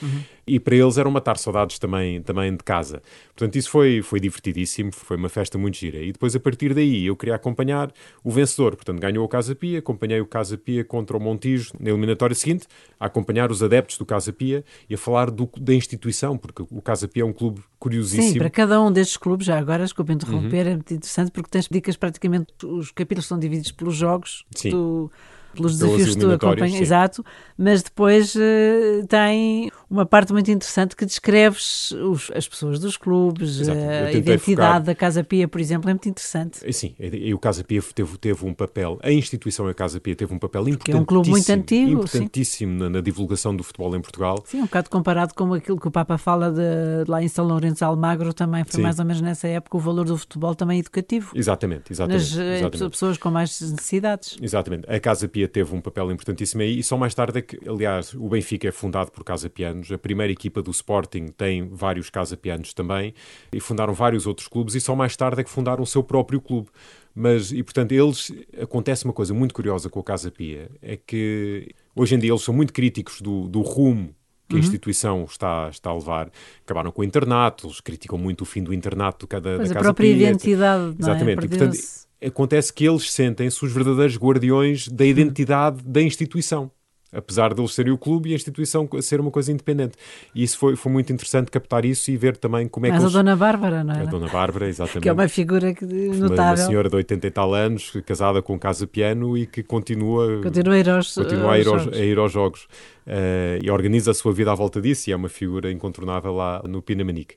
E 0.45 0.59
para 0.59 0.75
eles 0.75 0.97
era 0.97 1.09
matar 1.09 1.37
saudades 1.37 1.77
também, 1.77 2.21
também 2.21 2.51
de 2.51 2.63
casa. 2.63 3.01
Portanto, 3.35 3.55
isso 3.55 3.69
foi, 3.69 4.01
foi 4.01 4.19
divertidíssimo, 4.19 4.91
foi 4.91 5.15
uma 5.15 5.29
festa 5.29 5.57
muito 5.57 5.77
gira. 5.77 5.99
E 6.01 6.11
depois, 6.11 6.35
a 6.35 6.39
partir 6.39 6.73
daí, 6.73 7.05
eu 7.05 7.15
queria 7.15 7.35
acompanhar 7.35 7.91
o 8.23 8.31
vencedor. 8.31 8.75
Portanto, 8.75 8.99
ganhou 8.99 9.23
o 9.23 9.27
Casa 9.27 9.53
Pia, 9.55 9.79
acompanhei 9.79 10.19
o 10.19 10.25
Casa 10.25 10.57
Pia 10.57 10.83
contra 10.83 11.15
o 11.15 11.19
Montijo 11.19 11.71
na 11.79 11.89
eliminatória 11.91 12.35
seguinte, 12.35 12.65
a 12.99 13.05
acompanhar 13.05 13.51
os 13.51 13.61
adeptos 13.61 13.97
do 13.97 14.05
Casa 14.05 14.33
Pia 14.33 14.63
e 14.89 14.95
a 14.95 14.97
falar 14.97 15.29
do- 15.29 15.49
da 15.59 15.73
instituição, 15.73 16.35
porque 16.37 16.63
o 16.69 16.81
Casa 16.81 17.07
Pia 17.07 17.21
é 17.21 17.25
um 17.29 17.33
clube 17.33 17.61
curiosíssimo. 17.79 18.33
Sim, 18.33 18.39
para 18.39 18.49
cada 18.49 18.81
um 18.81 18.91
destes 18.91 19.17
clubes, 19.17 19.45
já 19.47 19.57
agora, 19.57 19.83
desculpa 19.83 20.11
interromper, 20.13 20.65
Uhum. 20.65 20.71
é 20.71 20.75
muito 20.75 20.93
interessante 20.93 21.31
porque 21.31 21.49
tens 21.49 21.67
dicas 21.69 21.95
praticamente, 21.95 22.47
os 22.65 22.91
capítulos 22.91 23.27
são 23.27 23.39
divididos 23.39 23.71
pelos 23.71 23.95
jogos, 23.95 24.45
Sim. 24.55 24.71
tu- 24.71 25.11
pelos 25.55 25.77
desafios 25.77 26.15
que 26.15 26.21
tu 26.21 26.31
acompanhas, 26.31 26.79
exato, 26.81 27.23
mas 27.57 27.81
depois 27.83 28.35
eh, 28.37 29.03
tem 29.07 29.71
uma 29.89 30.05
parte 30.05 30.31
muito 30.31 30.49
interessante 30.51 30.95
que 30.95 31.05
descreves 31.05 31.91
os- 31.91 32.31
as 32.35 32.47
pessoas 32.47 32.79
dos 32.79 32.95
clubes, 32.97 33.59
Exato. 33.59 33.77
Eh, 33.77 34.07
a 34.07 34.11
identidade 34.11 34.41
focar- 34.43 34.83
da 34.83 34.95
Casa 34.95 35.23
Pia, 35.23 35.47
por 35.47 35.59
exemplo, 35.59 35.89
é 35.89 35.93
muito 35.93 36.07
interessante. 36.07 36.59
E 36.65 36.71
Sim, 36.73 36.95
e, 36.99 37.33
o 37.33 37.39
Casa 37.39 37.63
Pia 37.63 37.81
teve, 37.93 38.17
teve 38.17 38.45
um 38.45 38.53
papel, 38.53 38.99
a 39.03 39.11
instituição 39.11 39.67
a 39.67 39.73
Casa 39.73 39.99
Pia 39.99 40.15
teve 40.15 40.33
um 40.33 40.39
papel 40.39 40.61
é 40.67 40.69
importantíssimo, 40.69 41.01
um 41.01 41.05
clube 41.05 41.29
muito 41.29 41.49
antigo, 41.49 42.07
sim. 42.07 42.17
importantíssimo 42.19 42.77
na, 42.79 42.89
na 42.89 43.01
divulgação 43.01 43.55
do 43.55 43.63
futebol 43.63 43.95
em 43.95 44.01
Portugal. 44.01 44.41
Sim, 44.45 44.59
um 44.59 44.65
bocado 44.65 44.89
comparado 44.89 45.33
com 45.33 45.53
aquilo 45.53 45.79
que 45.79 45.87
o 45.87 45.91
Papa 45.91 46.17
fala 46.17 46.51
de, 46.51 47.09
lá 47.09 47.21
em 47.23 47.27
São 47.27 47.45
Lourenço 47.45 47.83
Almagro, 47.83 48.33
também 48.33 48.63
foi 48.63 48.75
Sim. 48.77 48.81
mais 48.81 48.99
ou 48.99 49.05
menos 49.05 49.21
nessa 49.21 49.47
época 49.47 49.77
o 49.77 49.79
valor 49.79 50.05
do 50.05 50.17
futebol 50.17 50.53
também 50.55 50.79
educativo, 50.79 51.31
Exatamente, 51.35 51.91
exatamente. 51.91 52.21
nas 52.29 52.37
eh, 52.37 52.59
exatamente. 52.59 52.91
pessoas 52.91 53.17
com 53.17 53.29
mais 53.31 53.59
necessidades. 53.61 54.37
Exatamente. 54.41 54.89
A 54.89 54.99
Casa 54.99 55.27
Pia 55.27 55.38
teve 55.47 55.73
um 55.75 55.81
papel 55.81 56.11
importantíssimo 56.11 56.61
aí 56.61 56.79
e 56.79 56.83
só 56.83 56.97
mais 56.97 57.13
tarde 57.13 57.39
é 57.39 57.41
que, 57.41 57.59
aliás, 57.67 58.13
o 58.13 58.27
Benfica 58.27 58.67
é 58.67 58.71
fundado 58.71 59.11
por 59.11 59.23
Casa 59.23 59.49
Pianos, 59.49 59.91
a 59.91 59.97
primeira 59.97 60.31
equipa 60.31 60.61
do 60.61 60.71
Sporting 60.71 61.27
tem 61.27 61.67
vários 61.67 62.09
Casa 62.09 62.35
Pianos 62.35 62.73
também 62.73 63.13
e 63.51 63.59
fundaram 63.59 63.93
vários 63.93 64.27
outros 64.27 64.47
clubes 64.47 64.75
e 64.75 64.81
só 64.81 64.95
mais 64.95 65.15
tarde 65.15 65.41
é 65.41 65.43
que 65.43 65.49
fundaram 65.49 65.83
o 65.83 65.87
seu 65.87 66.03
próprio 66.03 66.41
clube. 66.41 66.69
Mas, 67.15 67.51
e 67.51 67.61
portanto, 67.63 67.91
eles, 67.91 68.31
acontece 68.61 69.03
uma 69.03 69.13
coisa 69.13 69.33
muito 69.33 69.53
curiosa 69.53 69.89
com 69.89 69.99
a 69.99 70.03
Casa 70.03 70.31
Pia, 70.31 70.69
é 70.81 70.95
que 70.95 71.73
Hoje 71.99 72.15
em 72.15 72.19
dia 72.19 72.31
eles 72.31 72.43
são 72.43 72.53
muito 72.53 72.71
críticos 72.71 73.19
do, 73.19 73.49
do 73.49 73.59
rumo 73.59 74.15
que 74.47 74.55
uhum. 74.55 74.61
a 74.61 74.63
instituição 74.63 75.25
está, 75.25 75.67
está 75.69 75.89
a 75.89 75.93
levar. 75.93 76.31
Acabaram 76.63 76.93
com 76.93 77.01
o 77.01 77.03
internato, 77.03 77.67
eles 77.67 77.81
criticam 77.81 78.17
muito 78.17 78.41
o 78.41 78.45
fim 78.45 78.63
do 78.63 78.73
internato 78.73 79.27
da, 79.27 79.39
da 79.39 79.57
pois 79.57 79.69
a 79.69 79.75
própria 79.75 80.15
Pia, 80.15 80.29
identidade. 80.29 80.95
Exatamente. 80.97 81.41
É? 81.41 81.45
E, 81.45 81.49
portanto, 81.49 81.77
acontece 82.23 82.71
que 82.73 82.87
eles 82.87 83.11
sentem-se 83.11 83.63
os 83.63 83.71
verdadeiros 83.71 84.17
guardiões 84.17 84.87
da 84.87 85.05
identidade 85.05 85.83
uhum. 85.83 85.91
da 85.91 86.01
instituição 86.01 86.71
apesar 87.11 87.53
de 87.53 87.61
eles 87.61 87.73
serem 87.73 87.91
o 87.91 87.97
clube 87.97 88.29
e 88.29 88.33
a 88.33 88.35
instituição 88.35 88.87
ser 89.01 89.19
uma 89.19 89.31
coisa 89.31 89.51
independente. 89.51 89.93
E 90.33 90.43
isso 90.43 90.57
foi, 90.57 90.75
foi 90.75 90.91
muito 90.91 91.11
interessante 91.11 91.49
captar 91.49 91.85
isso 91.85 92.11
e 92.11 92.17
ver 92.17 92.37
também 92.37 92.67
como 92.67 92.85
é 92.85 92.89
Mas 92.89 92.99
que. 92.99 93.03
Mas 93.05 93.15
a 93.15 93.17
Dona 93.17 93.35
Bárbara, 93.35 93.83
não 93.83 93.95
é? 93.95 94.01
A 94.01 94.05
Dona 94.05 94.27
Bárbara, 94.27 94.67
exatamente. 94.67 95.01
que 95.01 95.09
é 95.09 95.13
uma 95.13 95.27
figura 95.27 95.67
notável. 95.69 96.35
Uma, 96.35 96.49
uma 96.49 96.57
senhora 96.57 96.89
de 96.89 96.95
80 96.95 97.27
e 97.27 97.31
tal 97.31 97.53
anos, 97.53 97.91
casada 98.05 98.41
com 98.41 98.53
um 98.53 98.59
casa 98.59 98.85
piano 98.85 99.37
e 99.37 99.45
que 99.45 99.63
continua, 99.63 100.41
continua 100.41 100.75
a 100.75 100.79
ir 100.79 100.89
aos, 100.89 101.15
continua 101.15 101.53
a 101.53 101.59
ir 101.59 101.67
aos, 101.67 101.87
a 101.87 101.97
ir 101.97 102.17
aos 102.17 102.31
jogos. 102.31 102.67
Uh, 103.07 103.57
e 103.63 103.71
organiza 103.71 104.11
a 104.11 104.13
sua 104.13 104.31
vida 104.31 104.51
à 104.51 104.55
volta 104.55 104.79
disso 104.79 105.09
e 105.09 105.13
é 105.13 105.15
uma 105.15 105.29
figura 105.29 105.71
incontornável 105.71 106.31
lá 106.31 106.61
no 106.67 106.79
Pinamanique. 106.79 107.35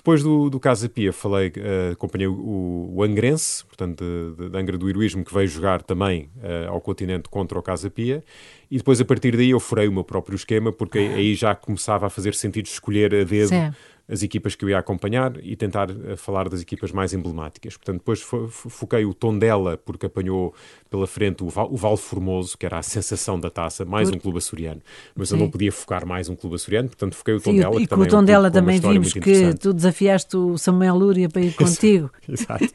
Depois 0.00 0.22
do, 0.22 0.48
do 0.48 0.58
Casa 0.58 0.88
Pia, 0.88 1.12
falei, 1.12 1.48
uh, 1.48 1.92
acompanhei 1.92 2.26
o, 2.26 2.90
o 2.90 3.02
Angrense, 3.02 3.62
portanto, 3.66 4.02
de 4.34 4.58
Angra 4.58 4.78
do 4.78 4.88
Heroísmo, 4.88 5.22
que 5.22 5.32
veio 5.32 5.46
jogar 5.46 5.82
também 5.82 6.30
uh, 6.38 6.70
ao 6.70 6.80
continente 6.80 7.28
contra 7.28 7.58
o 7.58 7.62
Casa 7.62 7.90
Pia, 7.90 8.24
e 8.70 8.78
depois 8.78 8.98
a 8.98 9.04
partir 9.04 9.36
daí 9.36 9.50
eu 9.50 9.60
furei 9.60 9.88
o 9.88 9.92
meu 9.92 10.02
próprio 10.02 10.34
esquema, 10.34 10.72
porque 10.72 10.98
aí 10.98 11.34
já 11.34 11.54
começava 11.54 12.06
a 12.06 12.10
fazer 12.10 12.34
sentido 12.34 12.64
escolher 12.64 13.14
a 13.14 13.24
dedo 13.24 13.48
Sim 13.48 13.70
as 14.10 14.22
equipas 14.22 14.54
que 14.54 14.64
eu 14.64 14.68
ia 14.68 14.78
acompanhar 14.78 15.32
e 15.42 15.54
tentar 15.54 15.90
uh, 15.90 16.16
falar 16.16 16.48
das 16.48 16.60
equipas 16.60 16.90
mais 16.90 17.14
emblemáticas. 17.14 17.76
Portanto, 17.76 17.98
depois 17.98 18.20
fo 18.20 18.48
foquei 18.48 19.04
o 19.04 19.14
tom 19.14 19.38
dela, 19.38 19.76
porque 19.76 20.06
apanhou 20.06 20.52
pela 20.90 21.06
frente 21.06 21.44
o, 21.44 21.48
Val, 21.48 21.68
o 21.70 21.76
Val 21.76 21.96
Formoso, 21.96 22.58
que 22.58 22.66
era 22.66 22.78
a 22.78 22.82
sensação 22.82 23.38
da 23.38 23.48
taça, 23.48 23.84
mais 23.84 24.10
por... 24.10 24.16
um 24.16 24.18
clube 24.18 24.38
açoriano. 24.38 24.80
Mas 25.14 25.28
Sim. 25.28 25.36
eu 25.36 25.40
não 25.40 25.50
podia 25.50 25.70
focar 25.70 26.04
mais 26.04 26.28
um 26.28 26.34
clube 26.34 26.56
açoriano, 26.56 26.88
portanto 26.88 27.14
foquei 27.14 27.34
o 27.34 27.40
tom 27.40 27.52
Sim, 27.52 27.60
dela. 27.60 27.80
E 27.80 27.86
com 27.86 28.00
o 28.00 28.06
tom 28.06 28.24
dela 28.24 28.50
também 28.50 28.80
vimos 28.80 29.12
que 29.12 29.54
tu 29.54 29.72
desafiaste 29.72 30.36
o 30.36 30.58
Samuel 30.58 30.96
Lúria 30.96 31.28
para 31.28 31.42
ir 31.42 31.54
contigo. 31.54 32.10
Exato. 32.28 32.68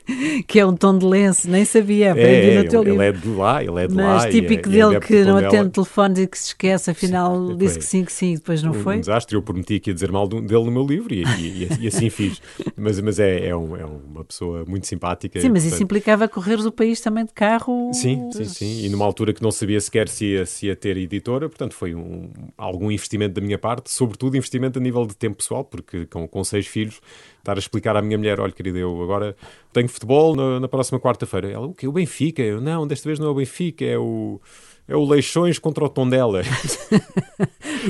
que 0.48 0.60
é 0.60 0.66
um 0.66 0.76
tom 0.76 0.98
de 0.98 1.06
lenço, 1.06 1.50
nem 1.50 1.66
sabia, 1.66 2.12
aprendi 2.12 2.50
é, 2.50 2.64
no 2.64 2.70
teu 2.70 2.82
ele, 2.82 2.92
livro. 2.92 3.04
Ele 3.04 3.10
é 3.10 3.20
de 3.20 3.28
lá, 3.30 3.64
ele 3.64 3.84
é 3.84 3.88
de 3.88 3.94
Mas 3.94 4.24
lá. 4.24 4.30
típico 4.30 4.70
é, 4.70 4.72
dele 4.72 4.96
é 4.96 5.00
que 5.00 5.24
não 5.24 5.38
atende 5.38 5.70
telefones 5.72 6.20
e 6.20 6.28
que 6.28 6.38
se 6.38 6.46
esquece, 6.48 6.92
afinal 6.92 7.48
sim, 7.48 7.58
disse 7.58 7.80
que 7.80 7.86
sim, 7.86 8.06
que 8.06 8.12
sim, 8.12 8.36
depois 8.36 8.64
não 8.64 8.72
um, 8.72 8.76
foi. 8.76 8.98
Um 8.98 9.00
desastre, 9.02 9.36
eu 9.36 9.42
prometi 9.42 9.80
que 9.80 9.90
ia 9.90 9.94
dizer 9.94 10.12
mal 10.12 10.28
dele 10.28 10.64
no 10.66 10.72
meu 10.72 10.86
livro 10.86 11.14
e, 11.14 11.25
e, 11.40 11.68
e 11.82 11.88
assim 11.88 12.10
fiz. 12.10 12.42
Mas, 12.76 13.00
mas 13.00 13.20
é, 13.20 13.48
é, 13.48 13.56
um, 13.56 13.76
é, 13.76 13.86
uma 13.86 14.24
pessoa 14.24 14.66
muito 14.66 14.88
simpática. 14.88 15.40
Sim, 15.40 15.50
mas 15.50 15.64
portanto... 15.64 15.74
isso 15.74 15.84
implicava 15.84 16.28
correres 16.28 16.66
o 16.66 16.72
país 16.72 17.00
também 17.02 17.26
de 17.26 17.34
carro. 17.34 17.92
Sim, 17.94 18.30
sim, 18.32 18.46
sim. 18.46 18.86
E 18.86 18.90
numa 18.90 19.06
altura 19.06 19.34
que 19.34 19.42
não 19.42 19.52
sabia 19.52 19.80
sequer 19.80 20.08
se 20.08 20.26
ia, 20.26 20.46
se 20.46 20.68
ia 20.68 20.76
ter 20.76 20.98
editora, 20.98 21.50
portanto 21.50 21.74
foi 21.74 21.96
um, 21.96 22.30
algum 22.58 22.92
investimento 22.92 23.36
da 23.36 23.42
minha 23.42 23.58
parte, 23.58 23.92
sobretudo 23.92 24.38
investimento 24.38 24.80
a 24.80 24.82
nível 24.82 25.06
de 25.06 25.16
tempo 25.16 25.38
pessoal, 25.38 25.64
porque 25.64 26.06
com, 26.06 26.28
com 26.28 26.44
seis 26.44 26.68
filhos, 26.68 27.02
estar 27.40 27.56
a 27.56 27.60
explicar 27.60 27.96
à 27.96 28.02
minha 28.02 28.18
mulher: 28.18 28.40
olha, 28.40 28.52
querida, 28.52 28.78
eu 28.78 29.02
agora 29.02 29.36
tenho 29.72 29.88
futebol 29.88 30.36
na, 30.36 30.60
na 30.60 30.68
próxima 30.68 31.00
quarta-feira. 31.00 31.50
Ela, 31.50 31.68
o 31.68 31.74
que? 31.74 31.88
O 31.88 31.92
Benfica? 31.92 32.42
Eu, 32.42 32.62
não, 32.62 32.88
desta 32.88 33.08
vez 33.08 33.20
não 33.20 33.28
é 33.28 33.30
o 33.30 33.36
Benfica, 33.36 33.86
é 33.86 33.98
o 33.98 34.42
é 34.88 34.96
o 34.96 35.04
Leixões 35.04 35.58
contra 35.58 35.84
o 35.84 35.90
Tondela. 35.90 36.44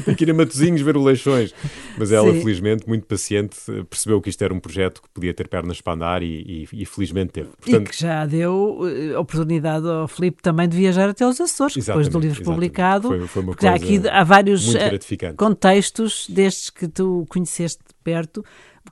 Tem 0.06 0.16
que 0.16 0.24
ir 0.24 0.32
a 0.32 0.34
Matozinhos 0.34 0.82
ver 0.82 0.96
o 0.96 1.04
Leixões. 1.04 1.54
Mas 1.98 2.12
ela, 2.12 2.32
Sim. 2.32 2.42
felizmente, 2.42 2.88
muito 2.88 3.06
paciente, 3.06 3.58
percebeu 3.90 4.22
que 4.22 4.30
isto 4.30 4.42
era 4.44 4.54
um 4.54 4.60
projeto 4.60 5.02
que 5.02 5.10
podia 5.10 5.34
ter 5.34 5.48
pernas 5.48 5.82
para 5.82 5.94
andar 5.94 6.24
e, 6.24 6.68
e, 6.72 6.82
e 6.82 6.86
felizmente 6.86 7.34
teve. 7.34 7.50
Portanto, 7.62 7.88
e 7.88 7.90
que 7.90 8.00
já 8.00 8.25
deu 8.25 8.80
uh, 8.80 9.20
oportunidade 9.20 9.88
ao 9.88 10.08
Filipe 10.08 10.42
também 10.42 10.68
de 10.68 10.78
viajar 10.78 11.10
até 11.10 11.25
os 11.28 11.40
Açores, 11.40 11.75
depois 11.75 12.08
do 12.08 12.20
livro 12.20 12.38
exatamente. 12.38 12.56
publicado. 12.56 13.08
Foi, 13.10 13.28
foi 13.28 13.44
uma 13.44 13.56
coisa 13.56 13.72
há 13.72 13.75
aqui 13.75 14.02
há 14.10 14.24
vários 14.24 14.74
uh, 14.74 14.80
contextos 15.38 16.28
destes 16.30 16.70
que 16.70 16.88
tu 16.88 17.25
conheceste 17.30 17.80
perto 18.06 18.46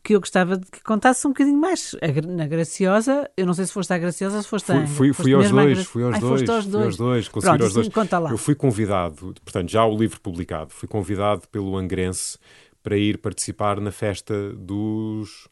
que 0.03 0.15
eu 0.15 0.19
gostava 0.19 0.57
de 0.57 0.65
que 0.65 0.81
contasse 0.81 1.25
um 1.27 1.29
bocadinho 1.29 1.57
mais. 1.57 1.95
Na 2.27 2.47
Graciosa, 2.47 3.29
eu 3.37 3.45
não 3.45 3.53
sei 3.53 3.65
se 3.65 3.71
foste 3.71 3.93
à 3.93 3.97
Graciosa 3.97 4.37
ou 4.37 4.41
se 4.41 4.49
foste 4.49 4.65
fui, 4.65 4.81
à 4.81 4.87
fui, 4.87 5.13
fui 5.13 5.33
aos 5.33 5.51
dois, 5.51 5.85
fui 5.85 6.03
aos 6.03 6.15
Ai, 6.15 6.19
dois, 6.19 6.49
aos 6.49 6.65
fui 6.65 6.83
aos 6.83 6.97
dois, 6.97 7.27
consegui 7.27 7.51
Pronto, 7.51 7.63
aos 7.63 7.73
dois. 7.73 7.87
Conta 7.89 8.19
lá. 8.19 8.31
Eu 8.31 8.37
fui 8.37 8.55
convidado, 8.55 9.35
portanto, 9.45 9.69
já 9.69 9.85
o 9.85 9.95
livro 9.95 10.19
publicado, 10.19 10.71
fui 10.71 10.87
convidado 10.87 11.47
pelo 11.49 11.77
Angrense 11.77 12.39
para 12.81 12.97
ir 12.97 13.19
participar 13.19 13.79
na 13.79 13.91
festa 13.91 14.51
dos 14.53 15.47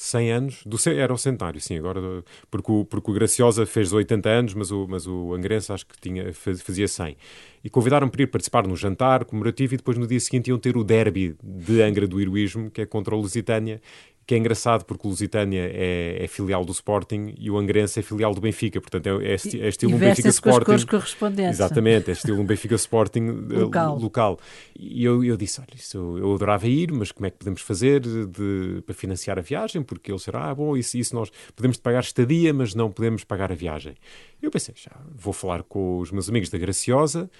100 0.00 0.30
anos, 0.30 0.62
do, 0.64 0.78
era 0.88 1.12
o 1.12 1.18
centenário, 1.18 1.60
sim, 1.60 1.76
agora, 1.76 2.00
porque 2.48 2.70
o, 2.70 2.84
porque 2.84 3.10
o 3.10 3.14
Graciosa 3.14 3.66
fez 3.66 3.92
80 3.92 4.28
anos, 4.28 4.54
mas 4.54 4.70
o, 4.70 4.86
mas 4.88 5.08
o 5.08 5.34
Angrense 5.34 5.72
acho 5.72 5.84
que 5.84 6.00
tinha, 6.00 6.32
fazia 6.32 6.86
100. 6.86 7.16
E 7.64 7.68
convidaram-me 7.68 8.12
para 8.12 8.22
ir 8.22 8.28
participar 8.28 8.64
no 8.64 8.76
jantar 8.76 9.24
comemorativo 9.24 9.74
e 9.74 9.76
depois 9.76 9.98
no 9.98 10.06
dia 10.06 10.20
seguinte 10.20 10.50
iam 10.50 10.58
ter 10.58 10.76
o 10.76 10.84
derby 10.84 11.36
de 11.42 11.82
Angra 11.82 12.06
do 12.06 12.20
Heroísmo, 12.20 12.70
que 12.70 12.82
é 12.82 12.86
contra 12.86 13.16
o 13.16 13.20
Lusitânia, 13.20 13.82
que 14.28 14.34
é 14.34 14.38
engraçado 14.38 14.84
porque 14.84 15.06
o 15.06 15.10
Lusitânia 15.10 15.70
é, 15.72 16.22
é, 16.22 16.28
filial 16.28 16.62
do 16.62 16.70
Sporting 16.70 17.34
e 17.38 17.50
o 17.50 17.56
Angrense 17.56 17.98
é 17.98 18.02
filial 18.02 18.34
do 18.34 18.42
Benfica, 18.42 18.78
portanto 18.78 19.06
é, 19.06 19.24
é, 19.24 19.30
é 19.32 19.68
estilo 19.68 19.92
e 19.92 19.94
um 19.94 19.98
Benfica 19.98 20.28
Sporting. 20.28 20.66
Com 20.66 20.72
as 20.72 20.84
correspondentes. 20.84 21.52
Exatamente, 21.52 22.10
é 22.10 22.12
estilo 22.12 22.38
um 22.38 22.44
Benfica 22.44 22.74
Sporting 22.74 23.24
local. 23.48 23.98
local. 23.98 24.38
E 24.78 25.02
eu, 25.02 25.24
eu 25.24 25.34
disse: 25.34 25.62
olha, 25.62 25.74
isso, 25.74 26.18
eu 26.18 26.34
adorava 26.34 26.68
ir, 26.68 26.92
mas 26.92 27.10
como 27.10 27.26
é 27.26 27.30
que 27.30 27.38
podemos 27.38 27.62
fazer 27.62 28.00
de, 28.00 28.82
para 28.84 28.94
financiar 28.94 29.38
a 29.38 29.40
viagem? 29.40 29.82
Porque 29.82 30.10
eles 30.10 30.20
disseram: 30.20 30.42
ah, 30.42 30.54
bom, 30.54 30.76
isso, 30.76 30.98
isso 30.98 31.14
nós 31.14 31.32
podemos 31.56 31.78
pagar 31.78 32.00
estadia, 32.00 32.52
mas 32.52 32.74
não 32.74 32.90
podemos 32.90 33.24
pagar 33.24 33.50
a 33.50 33.54
viagem. 33.54 33.94
Eu 34.42 34.50
pensei: 34.50 34.74
já 34.76 34.92
vou 35.10 35.32
falar 35.32 35.62
com 35.62 36.00
os 36.00 36.10
meus 36.10 36.28
amigos 36.28 36.50
da 36.50 36.58
Graciosa 36.58 37.30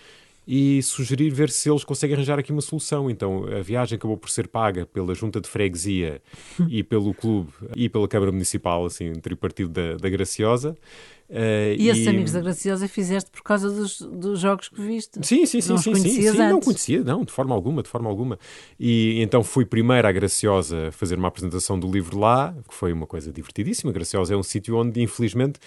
e 0.50 0.82
sugerir 0.82 1.28
ver 1.28 1.50
se 1.50 1.68
eles 1.68 1.84
conseguem 1.84 2.16
arranjar 2.16 2.38
aqui 2.38 2.50
uma 2.50 2.62
solução. 2.62 3.10
Então 3.10 3.44
a 3.44 3.60
viagem 3.60 3.96
acabou 3.96 4.16
por 4.16 4.30
ser 4.30 4.48
paga 4.48 4.86
pela 4.86 5.14
junta 5.14 5.42
de 5.42 5.46
freguesia 5.46 6.22
e 6.70 6.82
pelo 6.82 7.12
clube 7.12 7.52
e 7.76 7.86
pela 7.86 8.08
Câmara 8.08 8.32
Municipal, 8.32 8.86
assim, 8.86 9.12
tripartido 9.12 9.68
da, 9.68 9.98
da 9.98 10.08
Graciosa. 10.08 10.74
Uh, 11.28 11.76
e 11.76 11.90
esses 11.90 12.06
e... 12.06 12.08
amigos 12.08 12.32
da 12.32 12.40
Graciosa 12.40 12.88
fizeste 12.88 13.30
por 13.30 13.42
causa 13.42 13.68
dos, 13.70 14.00
dos 14.00 14.40
jogos 14.40 14.70
que 14.70 14.80
viste? 14.80 15.18
Sim, 15.20 15.44
sim, 15.44 15.60
sim, 15.60 15.68
não 15.68 15.76
sim, 15.76 15.94
sim, 15.94 16.22
sim 16.22 16.38
não 16.38 16.60
conhecia, 16.60 17.04
não, 17.04 17.22
de 17.22 17.30
forma 17.30 17.54
alguma, 17.54 17.82
de 17.82 17.88
forma 17.90 18.08
alguma. 18.08 18.38
E 18.80 19.20
então 19.20 19.44
fui 19.44 19.66
primeiro 19.66 20.08
à 20.08 20.12
Graciosa 20.12 20.90
fazer 20.92 21.18
uma 21.18 21.28
apresentação 21.28 21.78
do 21.78 21.90
livro 21.90 22.18
lá, 22.18 22.56
que 22.66 22.74
foi 22.74 22.90
uma 22.90 23.06
coisa 23.06 23.30
divertidíssima. 23.30 23.90
A 23.90 23.92
Graciosa 23.92 24.32
é 24.32 24.36
um 24.38 24.42
sítio 24.42 24.78
onde, 24.78 25.02
infelizmente, 25.02 25.60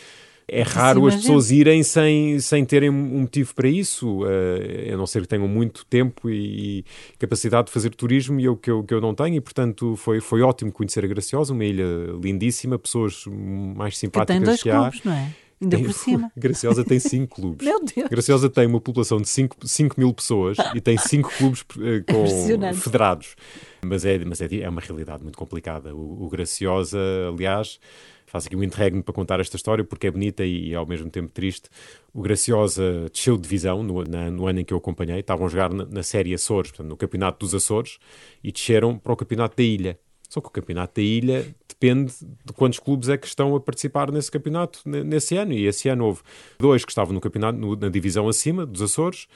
é 0.54 0.64
raro 0.64 1.08
as 1.08 1.16
pessoas 1.16 1.50
irem 1.50 1.82
sem, 1.82 2.38
sem 2.42 2.66
terem 2.66 2.90
um 2.90 3.22
motivo 3.22 3.56
para 3.56 3.70
isso, 3.70 4.24
uh, 4.24 4.94
a 4.94 4.98
não 4.98 5.08
ser 5.08 5.22
que 5.22 5.28
tenham 5.30 5.48
muito 5.48 5.86
tempo 5.86 6.30
e, 6.30 6.80
e 6.80 6.86
capacidade 7.18 7.68
de 7.68 7.72
fazer 7.72 7.92
turismo, 7.92 8.38
e 8.38 8.44
eu 8.44 8.58
que, 8.58 8.70
eu 8.70 8.84
que 8.84 8.94
eu 8.94 9.00
não 9.00 9.16
tenho, 9.16 9.38
e 9.38 9.42
portanto 9.42 9.96
foi, 9.96 10.20
foi 10.20 10.42
ótimo 10.42 10.70
conhecer 10.70 11.06
a 11.06 11.08
Graciosa, 11.08 11.54
uma 11.54 11.64
ilha 11.64 11.86
lindíssima, 12.22 12.78
pessoas 12.78 13.24
mais 13.28 13.98
simpáticas 13.98 14.36
que, 14.36 14.40
tem 14.40 14.46
dois 14.46 14.62
que 14.62 14.70
clubes, 14.70 15.02
há. 15.06 15.10
não 15.10 15.16
é? 15.16 15.36
Ainda 15.62 15.78
tem, 15.78 15.86
por 15.86 15.94
cima. 15.94 16.32
Graciosa 16.36 16.84
tem 16.84 17.00
cinco 17.00 17.36
clubes. 17.36 17.66
Meu 17.66 17.80
Deus. 17.86 18.10
Graciosa 18.10 18.50
tem 18.50 18.66
uma 18.66 18.82
população 18.82 19.22
de 19.22 19.30
5 19.30 19.56
mil 19.96 20.12
pessoas 20.12 20.58
e 20.74 20.82
tem 20.82 20.98
cinco 20.98 21.32
clubes 21.38 21.62
uh, 21.62 22.04
com, 22.12 22.74
federados. 22.74 23.36
Mas, 23.84 24.06
é, 24.06 24.20
mas 24.24 24.42
é, 24.42 24.48
é 24.62 24.70
uma 24.70 24.82
realidade 24.82 25.24
muito 25.24 25.38
complicada. 25.38 25.96
O, 25.96 26.26
o 26.26 26.30
Graciosa, 26.30 27.00
aliás, 27.34 27.80
faço 28.26 28.48
aqui 28.48 28.56
um 28.56 28.64
interregno 28.64 29.04
para 29.04 29.14
contar 29.14 29.40
esta 29.40 29.56
história 29.56 29.84
porque 29.84 30.08
é 30.08 30.12
bonita 30.12 30.46
e, 30.46 30.74
ao 30.76 30.86
mesmo 30.86 31.10
tempo 31.10 31.30
triste. 31.30 31.70
O 32.14 32.22
Graciosa 32.22 33.10
desceu 33.12 33.36
de 33.36 33.44
divisão 33.44 33.84
no, 33.84 34.04
na, 34.04 34.30
no 34.30 34.48
ano 34.48 34.60
em 34.60 34.66
que 34.66 34.74
eu 34.74 34.78
acompanhei. 34.78 35.20
Estavam 35.20 35.48
a 35.48 35.50
jogar 35.50 35.74
na, 35.74 35.86
na 35.86 36.04
Série 36.04 36.34
Açores, 36.34 36.72
portanto, 36.72 36.88
no 36.88 36.98
Campeonato 36.98 37.40
dos 37.40 37.56
Açores, 37.56 37.98
e 38.44 38.52
desceram 38.52 38.98
para 38.98 39.14
o 39.14 39.16
Campeonato 39.16 39.58
da 39.58 39.64
Ilha. 39.64 40.00
Só 40.30 40.40
que 40.40 40.48
o 40.48 40.52
Campeonato 40.52 40.96
da 40.96 41.02
Ilha 41.02 41.46
depende 41.68 42.14
de 42.46 42.54
quantos 42.54 42.80
clubes 42.80 43.10
é 43.10 43.18
que 43.18 43.26
estão 43.26 43.56
a 43.56 43.60
participar 43.60 44.12
nesse 44.12 44.30
campeonato 44.30 44.80
nesse 44.86 45.36
ano. 45.36 45.52
E 45.52 45.66
esse 45.66 45.90
ano 45.90 46.06
houve 46.06 46.22
dois 46.60 46.86
que 46.86 46.92
estavam 46.92 47.14
no 47.14 47.20
campeonato, 47.20 47.58
no, 47.58 47.76
na 47.76 47.90
divisão 47.90 48.30
acima 48.30 48.66
dos 48.66 48.82
Açores, 48.84 49.28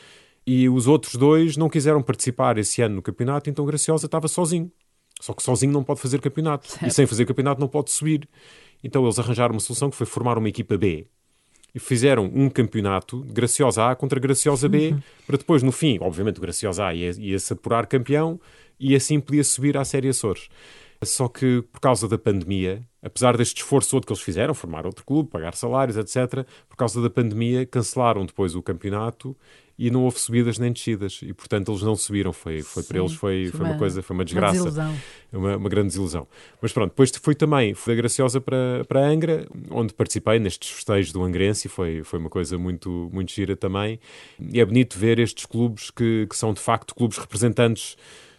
e 0.46 0.70
os 0.70 0.88
outros 0.88 1.16
dois 1.16 1.58
não 1.58 1.70
quiseram 1.70 2.02
participar 2.02 2.58
esse 2.58 2.82
ano 2.82 2.96
no 2.96 3.02
campeonato, 3.02 3.50
então 3.50 3.66
Graciosa 3.66 4.06
estava 4.06 4.28
sozinho. 4.28 4.72
Só 5.20 5.34
que 5.34 5.42
sozinho 5.42 5.72
não 5.72 5.84
pode 5.84 6.02
fazer 6.02 6.20
campeonato. 6.20 6.70
Certo. 6.70 6.86
E 6.86 6.92
sem 6.92 7.06
fazer 7.06 7.26
campeonato 7.26 7.60
não 7.60 7.68
pode 7.68 7.90
subir. 7.90 8.28
Então 8.84 9.04
eles 9.04 9.18
arranjaram 9.18 9.54
uma 9.54 9.60
solução 9.60 9.90
que 9.90 9.96
foi 9.96 10.06
formar 10.06 10.38
uma 10.38 10.50
equipa 10.50 10.78
B. 10.78 11.08
E 11.74 11.80
fizeram 11.80 12.30
um 12.34 12.50
campeonato 12.50 13.22
Graciosa 13.22 13.90
A 13.90 13.96
contra 13.96 14.20
Graciosa 14.20 14.70
B, 14.70 14.92
uhum. 14.92 15.02
para 15.26 15.38
depois, 15.38 15.64
no 15.64 15.72
fim, 15.72 15.98
obviamente, 16.00 16.38
o 16.38 16.42
Graciosa 16.42 16.86
A 16.86 16.94
ia-se 16.94 17.22
ia 17.22 17.38
apurar 17.52 17.86
campeão 17.86 18.40
e 18.80 18.96
assim 18.96 19.20
podia 19.20 19.44
subir 19.44 19.78
à 19.78 19.84
Série 19.84 20.10
Açores. 20.10 20.48
Só 21.04 21.28
que 21.28 21.62
por 21.72 21.80
causa 21.80 22.08
da 22.08 22.18
pandemia, 22.18 22.82
apesar 23.02 23.38
deste 23.38 23.58
esforço 23.58 23.92
todo 23.92 24.06
que 24.06 24.12
eles 24.12 24.22
fizeram, 24.22 24.54
formar 24.54 24.86
outro 24.86 25.06
clube, 25.06 25.30
pagar 25.30 25.56
salários, 25.56 25.98
etc., 25.98 26.46
por 26.68 26.76
causa 26.76 27.02
da 27.02 27.10
pandemia, 27.10 27.66
cancelaram 27.66 28.26
depois 28.26 28.56
o 28.56 28.62
campeonato 28.62 29.36
e 29.78 29.92
não 29.92 30.04
houve 30.04 30.20
subidas 30.20 30.58
nem 30.58 30.72
descidas. 30.72 31.20
E 31.22 31.34
portanto 31.34 31.72
eles 31.72 31.82
não 31.82 31.96
subiram. 31.96 32.32
Foi 32.32 32.62
foi 32.62 32.82
Sim, 32.82 32.90
para 32.90 33.00
eles 33.00 33.14
foi 33.14 33.48
foi 33.48 33.60
uma, 33.60 33.70
uma, 33.72 33.78
coisa 33.78 34.02
foi 34.02 34.14
uma 34.16 34.26
desgraça. 34.26 34.70
uma, 34.70 34.94
uma, 35.34 35.58
uma, 35.58 35.70
grande 35.70 35.88
desilusão. 35.88 36.28
Mas 36.62 36.72
pronto 36.72 36.92
depois 36.92 37.12
fui 37.22 37.36
também 37.36 37.74
fui 37.74 37.94
da 37.94 38.02
Graciosa 38.02 38.40
para 38.40 38.84
para 38.88 39.06
Angra 39.06 39.48
onde 39.70 39.94
participei 39.94 40.40
nestes 40.40 40.70
festejos 40.70 41.12
do 41.12 41.22
Angrense 41.24 41.68
e 41.68 41.70
foi 41.70 42.04
foi 42.04 42.20
uma 42.20 42.30
coisa 42.30 42.58
muito 42.58 43.10
muito 43.12 43.32
gira 43.32 43.56
também. 43.56 44.00
E 44.40 44.60
é 44.60 44.66
bonito 44.66 44.98
ver 44.98 45.20
estes 45.20 45.46
clubes 45.46 45.92
que, 45.92 46.26
que 46.30 46.36
são 46.36 46.54
de 46.54 46.62
facto 46.62 46.96
clubes 46.96 47.18
representantes 47.18 47.98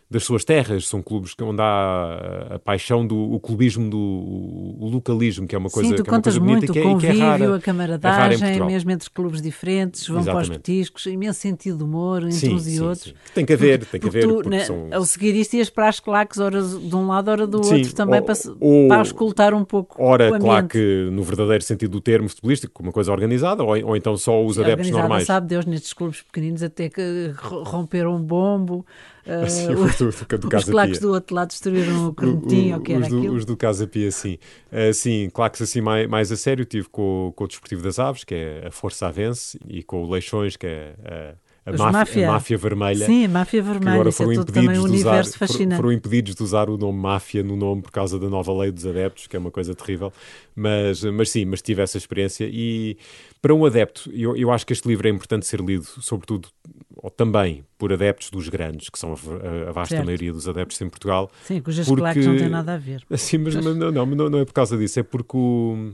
das 0.08 0.22
suas 0.22 0.44
terras, 0.44 0.86
são 0.86 1.02
clubes 1.02 1.34
onde 1.42 1.60
há 1.60 2.54
a 2.54 2.58
paixão 2.60 3.04
do 3.04 3.16
o 3.16 3.40
clubismo, 3.40 3.90
do 3.90 3.98
o 3.98 4.88
localismo, 4.88 5.48
que 5.48 5.54
é 5.54 5.58
uma 5.58 5.68
coisa, 5.68 5.90
Sim, 5.90 5.96
tu 5.96 6.04
que 6.04 6.10
é 6.10 6.12
uma 6.12 6.22
coisa 6.22 6.38
bonita 6.38 6.58
muito, 6.58 6.72
que, 6.72 6.78
é, 6.78 6.82
convívio, 6.82 7.16
que 7.16 7.22
é 7.22 7.24
rara. 7.24 7.56
a 7.56 7.60
camaradagem, 7.60 8.48
é 8.48 8.64
mesmo 8.64 8.90
entre 8.92 9.10
clubes 9.10 9.42
diferentes, 9.42 10.06
vão 10.06 10.20
Exatamente. 10.20 10.46
para 10.46 10.52
os 10.52 10.58
petiscos, 10.58 11.06
imenso 11.06 11.40
sentido 11.40 11.78
de 11.78 11.84
humor 11.84 12.22
entre 12.22 12.36
sim, 12.36 12.54
uns 12.54 12.62
sim, 12.62 12.76
e 12.76 12.80
outros. 12.80 13.08
Sim. 13.08 13.14
Tem 13.34 13.44
que 13.44 13.52
haver, 13.52 13.84
tem 13.84 14.00
que 14.00 14.06
haver. 14.06 14.28
Tu, 14.28 14.48
né, 14.48 14.64
são... 14.64 14.88
Ao 14.92 15.04
seguir 15.04 15.34
isto, 15.34 15.54
ias 15.54 15.70
para 15.70 15.88
as 15.88 15.98
claques, 15.98 16.38
ora 16.38 16.62
de 16.62 16.94
um 16.94 17.08
lado, 17.08 17.28
ora 17.28 17.44
do 17.44 17.58
outro, 17.58 17.94
também 17.94 18.20
ou, 18.20 18.26
para, 18.26 18.34
ou, 18.60 18.88
para 18.88 19.02
escutar 19.02 19.54
um 19.54 19.64
pouco 19.64 20.00
ora, 20.00 20.32
o 20.32 20.38
claque 20.38 21.08
no 21.10 21.24
verdadeiro 21.24 21.64
sentido 21.64 21.90
do 21.90 22.00
termo 22.00 22.28
futebolístico, 22.28 22.80
uma 22.80 22.92
coisa 22.92 23.10
organizada, 23.10 23.64
ou, 23.64 23.70
ou 23.70 23.96
então 23.96 24.16
só 24.16 24.44
os 24.44 24.56
adeptos 24.56 24.88
normais. 24.88 25.26
sabe 25.26 25.48
Deus, 25.48 25.66
nestes 25.66 25.92
clubes 25.92 26.22
pequeninos 26.22 26.62
até 26.62 26.88
que 26.88 27.34
romperam 27.64 28.14
um 28.14 28.22
bombo, 28.22 28.86
Uh, 29.26 29.50
sim, 29.50 29.66
do, 29.74 30.38
do, 30.38 30.56
os 30.56 30.64
claques 30.64 31.00
do 31.00 31.12
outro 31.12 31.34
lado 31.34 31.48
destruíram 31.48 32.08
o 32.08 32.14
cornetinho, 32.14 32.76
o, 32.76 32.80
que 32.80 32.92
era 32.92 33.02
os 33.02 33.08
do, 33.08 33.18
aquilo. 33.18 33.34
Os 33.34 33.44
do 33.44 33.56
Casa 33.56 33.86
Pia, 33.86 34.10
sim. 34.10 34.38
Uh, 34.70 34.94
sim, 34.94 35.28
claques 35.32 35.60
assim 35.60 35.80
mais, 35.80 36.08
mais 36.08 36.30
a 36.30 36.36
sério, 36.36 36.64
tive 36.64 36.88
com, 36.88 37.32
com 37.34 37.44
o 37.44 37.48
Desportivo 37.48 37.82
das 37.82 37.98
Aves, 37.98 38.22
que 38.22 38.34
é 38.34 38.66
a 38.68 38.70
Força 38.70 39.08
Avense, 39.08 39.58
e 39.68 39.82
com 39.82 40.04
o 40.04 40.10
Leixões, 40.10 40.56
que 40.56 40.66
é 40.66 40.94
a 41.04 41.45
a 41.66 41.72
máfia, 41.72 41.92
máfia. 41.92 42.28
a 42.28 42.32
máfia, 42.32 42.58
vermelha. 42.58 43.06
Sim, 43.06 43.24
a 43.24 43.28
máfia 43.28 43.62
vermelha. 43.62 43.94
agora 43.94 44.12
foram 44.12 44.30
é 44.30 44.34
impedidos, 44.36 44.78
um 44.78 44.88
de 44.88 44.96
usar, 44.96 45.24
foram, 45.24 45.76
foram, 45.76 45.92
impedidos 45.92 46.34
de 46.36 46.42
usar 46.42 46.70
o 46.70 46.78
nome 46.78 46.98
máfia 46.98 47.42
no 47.42 47.56
nome 47.56 47.82
por 47.82 47.90
causa 47.90 48.20
da 48.20 48.28
nova 48.28 48.52
lei 48.52 48.70
dos 48.70 48.86
adeptos, 48.86 49.26
que 49.26 49.34
é 49.34 49.38
uma 49.38 49.50
coisa 49.50 49.74
terrível. 49.74 50.12
Mas, 50.54 51.02
mas 51.02 51.30
sim, 51.30 51.44
mas 51.44 51.60
tive 51.60 51.82
essa 51.82 51.98
experiência. 51.98 52.48
E 52.48 52.96
para 53.42 53.52
um 53.52 53.64
adepto, 53.66 54.08
eu, 54.14 54.36
eu 54.36 54.52
acho 54.52 54.64
que 54.64 54.72
este 54.72 54.86
livro 54.86 55.08
é 55.08 55.10
importante 55.10 55.44
ser 55.44 55.60
lido, 55.60 55.84
sobretudo 56.00 56.48
ou 56.96 57.10
também 57.10 57.64
por 57.76 57.92
adeptos 57.92 58.30
dos 58.30 58.48
grandes, 58.48 58.88
que 58.88 58.98
são 58.98 59.12
a, 59.12 59.68
a 59.68 59.72
vasta 59.72 59.96
certo. 59.96 60.06
maioria 60.06 60.32
dos 60.32 60.48
adeptos 60.48 60.80
em 60.80 60.88
Portugal. 60.88 61.30
Sim, 61.44 61.60
cujas 61.60 61.86
porque... 61.86 62.00
claques 62.00 62.26
não 62.26 62.36
têm 62.36 62.48
nada 62.48 62.74
a 62.74 62.78
ver. 62.78 63.04
Sim, 63.16 63.38
mas 63.38 63.54
não, 63.56 63.74
não, 63.74 64.06
não, 64.06 64.30
não 64.30 64.38
é 64.38 64.44
por 64.44 64.54
causa 64.54 64.78
disso, 64.78 65.00
é 65.00 65.02
porque 65.02 65.36
o... 65.36 65.92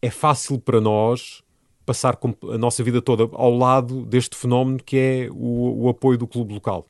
é 0.00 0.10
fácil 0.10 0.58
para 0.58 0.80
nós 0.80 1.42
passar 1.84 2.18
a 2.52 2.58
nossa 2.58 2.82
vida 2.82 3.00
toda 3.02 3.28
ao 3.32 3.56
lado 3.56 4.04
deste 4.04 4.36
fenómeno 4.36 4.78
que 4.78 4.96
é 4.96 5.28
o, 5.30 5.84
o 5.84 5.88
apoio 5.88 6.18
do 6.18 6.26
clube 6.26 6.54
local. 6.54 6.86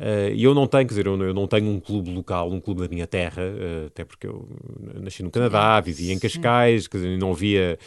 Uh, 0.00 0.32
e 0.34 0.42
eu 0.42 0.54
não 0.54 0.66
tenho, 0.66 0.86
quer 0.86 0.94
dizer, 0.94 1.06
eu, 1.06 1.34
não 1.34 1.46
tenho 1.46 1.68
um 1.68 1.78
clube 1.78 2.10
local, 2.10 2.50
um 2.50 2.58
clube 2.58 2.80
da 2.80 2.88
minha 2.88 3.06
terra, 3.06 3.42
uh, 3.42 3.88
até 3.88 4.02
porque 4.02 4.26
eu 4.26 4.48
nasci 4.94 5.22
no 5.22 5.30
Canadá, 5.30 5.78
vivia 5.78 6.14
em 6.14 6.18
Cascais, 6.18 6.88
quer 6.88 6.96
dizer, 6.96 7.18
não 7.18 7.32
havia. 7.32 7.78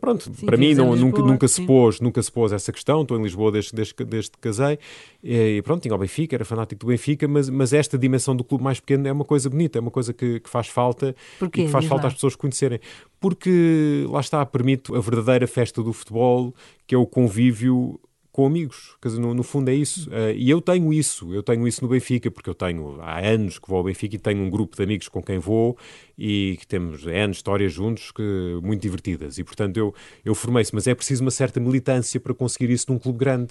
Pronto, 0.00 0.24
sim, 0.24 0.44
para 0.44 0.56
mim 0.56 0.74
não, 0.74 0.96
nunca, 0.96 1.22
nunca 1.22 1.46
se 1.46 1.64
pôs, 1.64 2.00
nunca 2.00 2.20
se 2.20 2.32
pôs 2.32 2.50
essa 2.50 2.72
questão. 2.72 3.02
Estou 3.02 3.16
em 3.16 3.22
Lisboa 3.22 3.52
desde, 3.52 3.72
desde, 3.72 3.94
desde 4.04 4.32
que 4.32 4.38
casei 4.38 4.76
e, 5.22 5.62
pronto, 5.62 5.82
tinha 5.82 5.94
o 5.94 5.98
Benfica, 5.98 6.34
era 6.34 6.44
fanático 6.44 6.80
do 6.80 6.88
Benfica, 6.88 7.28
mas, 7.28 7.48
mas 7.48 7.72
esta 7.72 7.96
dimensão 7.96 8.34
do 8.34 8.42
clube 8.42 8.64
mais 8.64 8.80
pequeno 8.80 9.06
é 9.06 9.12
uma 9.12 9.24
coisa 9.24 9.48
bonita, 9.48 9.78
é 9.78 9.80
uma 9.80 9.90
coisa 9.90 10.12
que, 10.12 10.40
que 10.40 10.50
faz 10.50 10.66
falta 10.66 11.14
Porquê? 11.38 11.62
e 11.62 11.64
que 11.66 11.70
faz 11.70 11.84
falta 11.84 12.08
às 12.08 12.14
pessoas 12.14 12.34
conhecerem. 12.34 12.80
Porque 13.20 14.04
lá 14.08 14.18
está, 14.18 14.44
permite 14.44 14.92
a 14.92 14.98
verdadeira 14.98 15.46
festa 15.46 15.80
do 15.80 15.92
futebol, 15.92 16.52
que 16.88 16.94
é 16.94 16.98
o 16.98 17.06
convívio 17.06 18.00
com 18.32 18.46
amigos. 18.46 18.96
Quer 19.00 19.08
dizer, 19.08 19.20
no, 19.20 19.34
no 19.34 19.42
fundo 19.42 19.68
é 19.68 19.74
isso. 19.74 20.08
Uh, 20.08 20.32
e 20.34 20.48
eu 20.48 20.60
tenho 20.60 20.92
isso, 20.92 21.32
eu 21.34 21.42
tenho 21.42 21.68
isso 21.68 21.84
no 21.84 21.88
Benfica, 21.88 22.30
porque 22.30 22.48
eu 22.48 22.54
tenho 22.54 22.98
há 23.02 23.20
anos 23.20 23.58
que 23.58 23.68
vou 23.68 23.78
ao 23.78 23.84
Benfica 23.84 24.16
e 24.16 24.18
tenho 24.18 24.42
um 24.42 24.48
grupo 24.48 24.74
de 24.74 24.82
amigos 24.82 25.08
com 25.08 25.22
quem 25.22 25.38
vou 25.38 25.76
e 26.16 26.56
que 26.58 26.66
temos 26.66 27.06
anos 27.06 27.38
histórias 27.38 27.72
juntos 27.72 28.10
que, 28.10 28.58
muito 28.62 28.80
divertidas. 28.80 29.38
E 29.38 29.44
portanto 29.44 29.76
eu, 29.76 29.94
eu 30.24 30.34
formei-se, 30.34 30.74
mas 30.74 30.86
é 30.86 30.94
preciso 30.94 31.22
uma 31.22 31.30
certa 31.30 31.60
militância 31.60 32.18
para 32.18 32.32
conseguir 32.32 32.70
isso 32.70 32.86
num 32.90 32.98
clube 32.98 33.18
grande. 33.18 33.48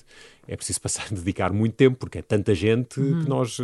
É 0.47 0.55
preciso 0.55 0.81
passar 0.81 1.05
a 1.11 1.13
dedicar 1.13 1.53
muito 1.53 1.73
tempo, 1.73 1.97
porque 1.97 2.17
é 2.17 2.21
tanta 2.21 2.55
gente 2.55 2.99
uhum. 2.99 3.23
que 3.23 3.29
nós, 3.29 3.57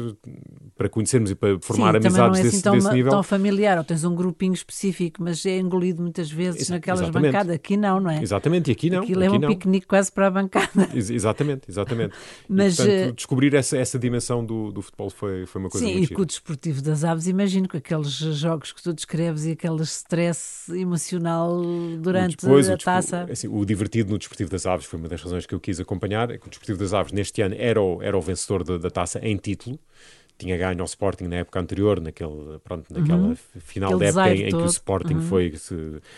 para 0.76 0.88
conhecermos 0.88 1.32
e 1.32 1.36
para 1.36 1.60
formar 1.60 1.94
Sim, 1.94 2.08
amizades 2.08 2.18
não 2.18 2.26
é 2.28 2.32
assim 2.32 2.44
desse, 2.44 2.64
tão, 2.64 2.74
desse 2.76 2.94
nível. 2.94 3.12
tão 3.12 3.24
familiar, 3.24 3.78
ou 3.78 3.84
tens 3.84 4.04
um 4.04 4.14
grupinho 4.14 4.54
específico, 4.54 5.24
mas 5.24 5.44
é 5.46 5.58
engolido 5.58 6.02
muitas 6.02 6.30
vezes 6.30 6.62
Ex 6.62 6.70
naquelas 6.70 7.02
exatamente. 7.02 7.32
bancadas. 7.32 7.56
Aqui 7.56 7.76
não, 7.76 8.00
não 8.00 8.12
é? 8.12 8.22
Exatamente, 8.22 8.70
e 8.70 8.72
aqui 8.72 8.90
não. 8.90 9.02
Aquilo 9.02 9.24
aqui 9.24 9.36
é 9.36 9.38
um 9.38 9.50
piquenique 9.50 9.88
quase 9.88 10.12
para 10.12 10.28
a 10.28 10.32
bancada. 10.32 10.90
Ex 10.94 11.07
exatamente, 11.10 11.70
exatamente. 11.70 12.14
Mas, 12.48 12.74
e, 12.74 12.78
portanto, 12.78 12.92
eh, 12.92 13.12
descobrir 13.12 13.54
essa, 13.54 13.78
essa 13.78 13.98
dimensão 14.00 14.46
do, 14.46 14.72
do 14.72 14.82
futebol 14.82 15.10
foi, 15.10 15.46
foi 15.46 15.62
uma 15.62 15.70
coisa 15.70 15.86
sim, 15.86 15.94
muito 15.94 16.08
Sim, 16.08 16.14
e 16.14 16.16
com 16.16 16.22
o 16.22 16.26
desportivo 16.26 16.82
das 16.82 17.04
aves, 17.04 17.28
imagino 17.28 17.68
que 17.68 17.78
aqueles 17.78 18.10
jogos 18.10 18.72
que 18.72 18.82
tu 18.82 18.94
descreves 18.94 19.46
e 19.46 19.52
aquele 19.52 19.82
stress 19.84 20.72
emocional 20.76 21.62
durante 22.00 22.38
depois, 22.38 22.70
a 22.70 22.78
taça. 22.78 23.26
O, 23.28 23.32
assim, 23.32 23.48
o 23.48 23.66
divertido 23.66 24.12
no 24.12 24.18
desportivo 24.18 24.50
das 24.50 24.66
aves 24.66 24.86
foi 24.86 25.00
uma 25.00 25.08
das 25.08 25.22
razões 25.22 25.46
que 25.46 25.54
eu 25.54 25.60
quis 25.60 25.80
acompanhar, 25.80 26.32
é 26.32 26.38
que 26.38 26.48
o 26.48 26.50
desportivo 26.50 26.78
das 26.78 26.94
aves 26.94 27.12
neste 27.12 27.42
ano 27.42 27.56
era 27.58 27.82
o, 27.82 28.02
era 28.02 28.18
o 28.18 28.22
vencedor 28.22 28.64
da, 28.64 28.78
da 28.78 28.90
taça 28.90 29.20
em 29.20 29.36
título 29.38 29.80
tinha 30.38 30.56
ganho 30.58 30.80
ao 30.80 30.86
Sporting 30.86 31.26
na 31.26 31.38
época 31.38 31.60
anterior, 31.60 32.00
naquele, 32.00 32.60
pronto, 32.64 32.86
naquela 32.94 33.30
uhum. 33.30 33.36
final 33.58 33.96
Aquele 33.96 34.12
da 34.12 34.22
época 34.22 34.36
em, 34.36 34.48
em, 34.48 34.50
que 34.50 34.56
o 34.56 34.66
Sporting 34.66 35.16
uhum. 35.16 35.22
foi, 35.22 35.56
se, 35.56 35.76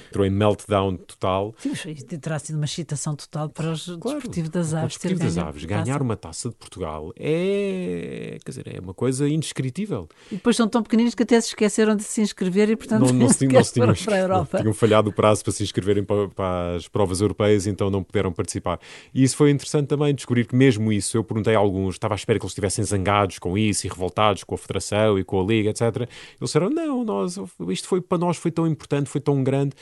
entrou 0.10 0.25
em 0.25 0.29
meltdown 0.29 0.97
total. 0.97 1.55
Sim, 1.58 1.73
terá 2.19 2.38
sido 2.38 2.58
uma 2.58 2.65
excitação 2.65 3.15
total 3.15 3.49
para 3.49 3.71
os 3.71 3.86
claro, 3.86 4.17
desportivos 4.17 4.49
das 4.49 4.73
aves. 4.73 4.95
O 4.95 4.99
desportivo 4.99 5.19
das 5.19 5.38
aves, 5.38 5.65
ganhar 5.65 6.01
uma 6.01 6.17
taça 6.17 6.49
de 6.49 6.55
Portugal 6.55 7.13
é, 7.17 8.38
quer 8.43 8.51
dizer, 8.51 8.75
é 8.75 8.79
uma 8.79 8.93
coisa 8.93 9.27
indescritível. 9.27 10.10
E 10.29 10.36
depois 10.36 10.55
são 10.55 10.67
tão 10.67 10.84
pequeninos 10.84 11.15
que 11.15 11.23
até 11.23 11.39
se 11.39 11.49
esqueceram 11.49 11.95
de 11.95 12.03
se 12.03 12.21
inscrever 12.21 12.69
e, 12.69 12.75
portanto, 12.75 13.05
não, 13.05 13.13
não, 13.13 13.29
se, 13.32 13.47
não 13.47 13.63
se 13.63 13.73
tinham, 13.73 13.93
para 14.03 14.15
a 14.15 14.19
Europa. 14.19 14.60
tinham 14.60 14.73
falhado 14.73 15.10
o 15.10 15.13
prazo 15.13 15.43
para 15.43 15.53
se 15.53 15.63
inscreverem 15.63 16.03
para, 16.03 16.27
para, 16.27 16.75
as 16.75 16.88
provas 16.89 17.21
europeias, 17.21 17.67
então 17.67 17.89
não 17.89 18.03
puderam 18.03 18.34
participar. 18.34 18.79
E 19.13 19.23
isso 19.23 19.38
foi 19.38 19.49
interessante 19.49 19.88
também, 19.88 20.13
descobrir 20.13 20.45
que 20.45 20.55
mesmo 20.55 20.91
isso, 20.91 21.15
eu 21.15 21.23
perguntei 21.23 21.55
a 21.55 21.58
alguns, 21.58 21.95
estava 21.95 22.13
à 22.13 22.17
espera 22.17 22.38
que 22.38 22.43
eles 22.43 22.51
estivessem 22.51 22.84
zangados 22.84 23.39
com 23.39 23.58
isso 23.58 23.88
e 23.88 23.89
revoltados 23.89 24.08
com 24.45 24.55
a 24.55 24.57
Federação 24.57 25.17
e 25.19 25.23
com 25.23 25.41
a 25.41 25.43
Liga, 25.43 25.69
etc. 25.69 25.81
Eles 25.97 26.09
disseram, 26.41 26.69
não, 26.69 27.03
nós, 27.03 27.39
isto 27.69 27.87
foi 27.87 28.01
para 28.01 28.17
nós 28.17 28.37
foi 28.37 28.51
tão 28.51 28.67
importante, 28.67 29.09
foi 29.09 29.21
tão 29.21 29.43
grande. 29.43 29.75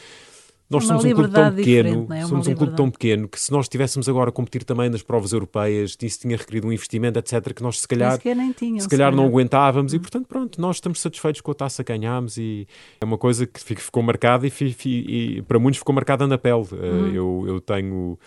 Nós 0.69 0.85
somos 0.85 1.05
um 1.05 1.13
clube 1.13 1.31
tão 1.33 1.55
pequeno, 1.55 2.07
é? 2.13 2.25
somos 2.25 2.47
um 2.47 2.53
clube 2.53 2.75
tão 2.75 2.91
pequeno 2.91 3.27
que 3.29 3.39
se 3.39 3.51
nós 3.51 3.65
estivéssemos 3.65 4.09
agora 4.09 4.29
a 4.29 4.33
competir 4.33 4.65
também 4.65 4.89
nas 4.89 5.01
provas 5.01 5.31
europeias, 5.31 5.97
isso 6.01 6.19
tinha 6.19 6.35
requerido 6.35 6.67
um 6.67 6.73
investimento, 6.73 7.17
etc, 7.17 7.53
que 7.53 7.63
nós 7.63 7.79
se 7.79 7.87
calhar, 7.87 8.19
tinham, 8.19 8.79
se 8.81 8.89
calhar 8.89 9.15
não 9.15 9.25
aguentávamos 9.25 9.93
e 9.93 9.99
portanto 9.99 10.27
pronto, 10.27 10.59
nós 10.59 10.75
estamos 10.75 10.99
satisfeitos 10.99 11.39
com 11.39 11.51
a 11.51 11.55
taça 11.55 11.85
que 11.85 11.93
ganhámos 11.93 12.37
e 12.37 12.67
é 12.99 13.05
uma 13.05 13.17
coisa 13.17 13.47
que 13.47 13.61
ficou 13.61 14.03
marcada 14.03 14.45
e, 14.45 14.51
e, 14.85 15.37
e 15.37 15.41
para 15.43 15.57
muitos 15.57 15.79
ficou 15.79 15.95
marcada 15.95 16.27
na 16.27 16.37
pele. 16.37 16.65
Uhum. 16.73 17.13
Eu, 17.13 17.43
eu 17.47 17.61
tenho 17.61 18.19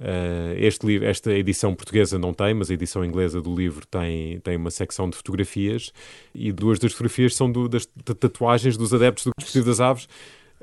Uh, 0.00 0.54
este 0.56 0.86
livro, 0.86 1.08
esta 1.08 1.32
edição 1.32 1.74
portuguesa 1.74 2.18
não 2.18 2.32
tem, 2.32 2.54
mas 2.54 2.70
a 2.70 2.74
edição 2.74 3.04
inglesa 3.04 3.42
do 3.42 3.52
livro 3.52 3.84
tem, 3.84 4.38
tem 4.40 4.56
uma 4.56 4.70
secção 4.70 5.10
de 5.10 5.16
fotografias 5.16 5.92
e 6.32 6.52
duas 6.52 6.78
das 6.78 6.92
fotografias 6.92 7.34
são 7.34 7.50
do, 7.50 7.68
das 7.68 7.84
tatuagens 8.18 8.76
dos 8.76 8.94
adeptos 8.94 9.24
do 9.24 9.32
Desportivo 9.36 9.66
das 9.66 9.80
Aves 9.80 10.08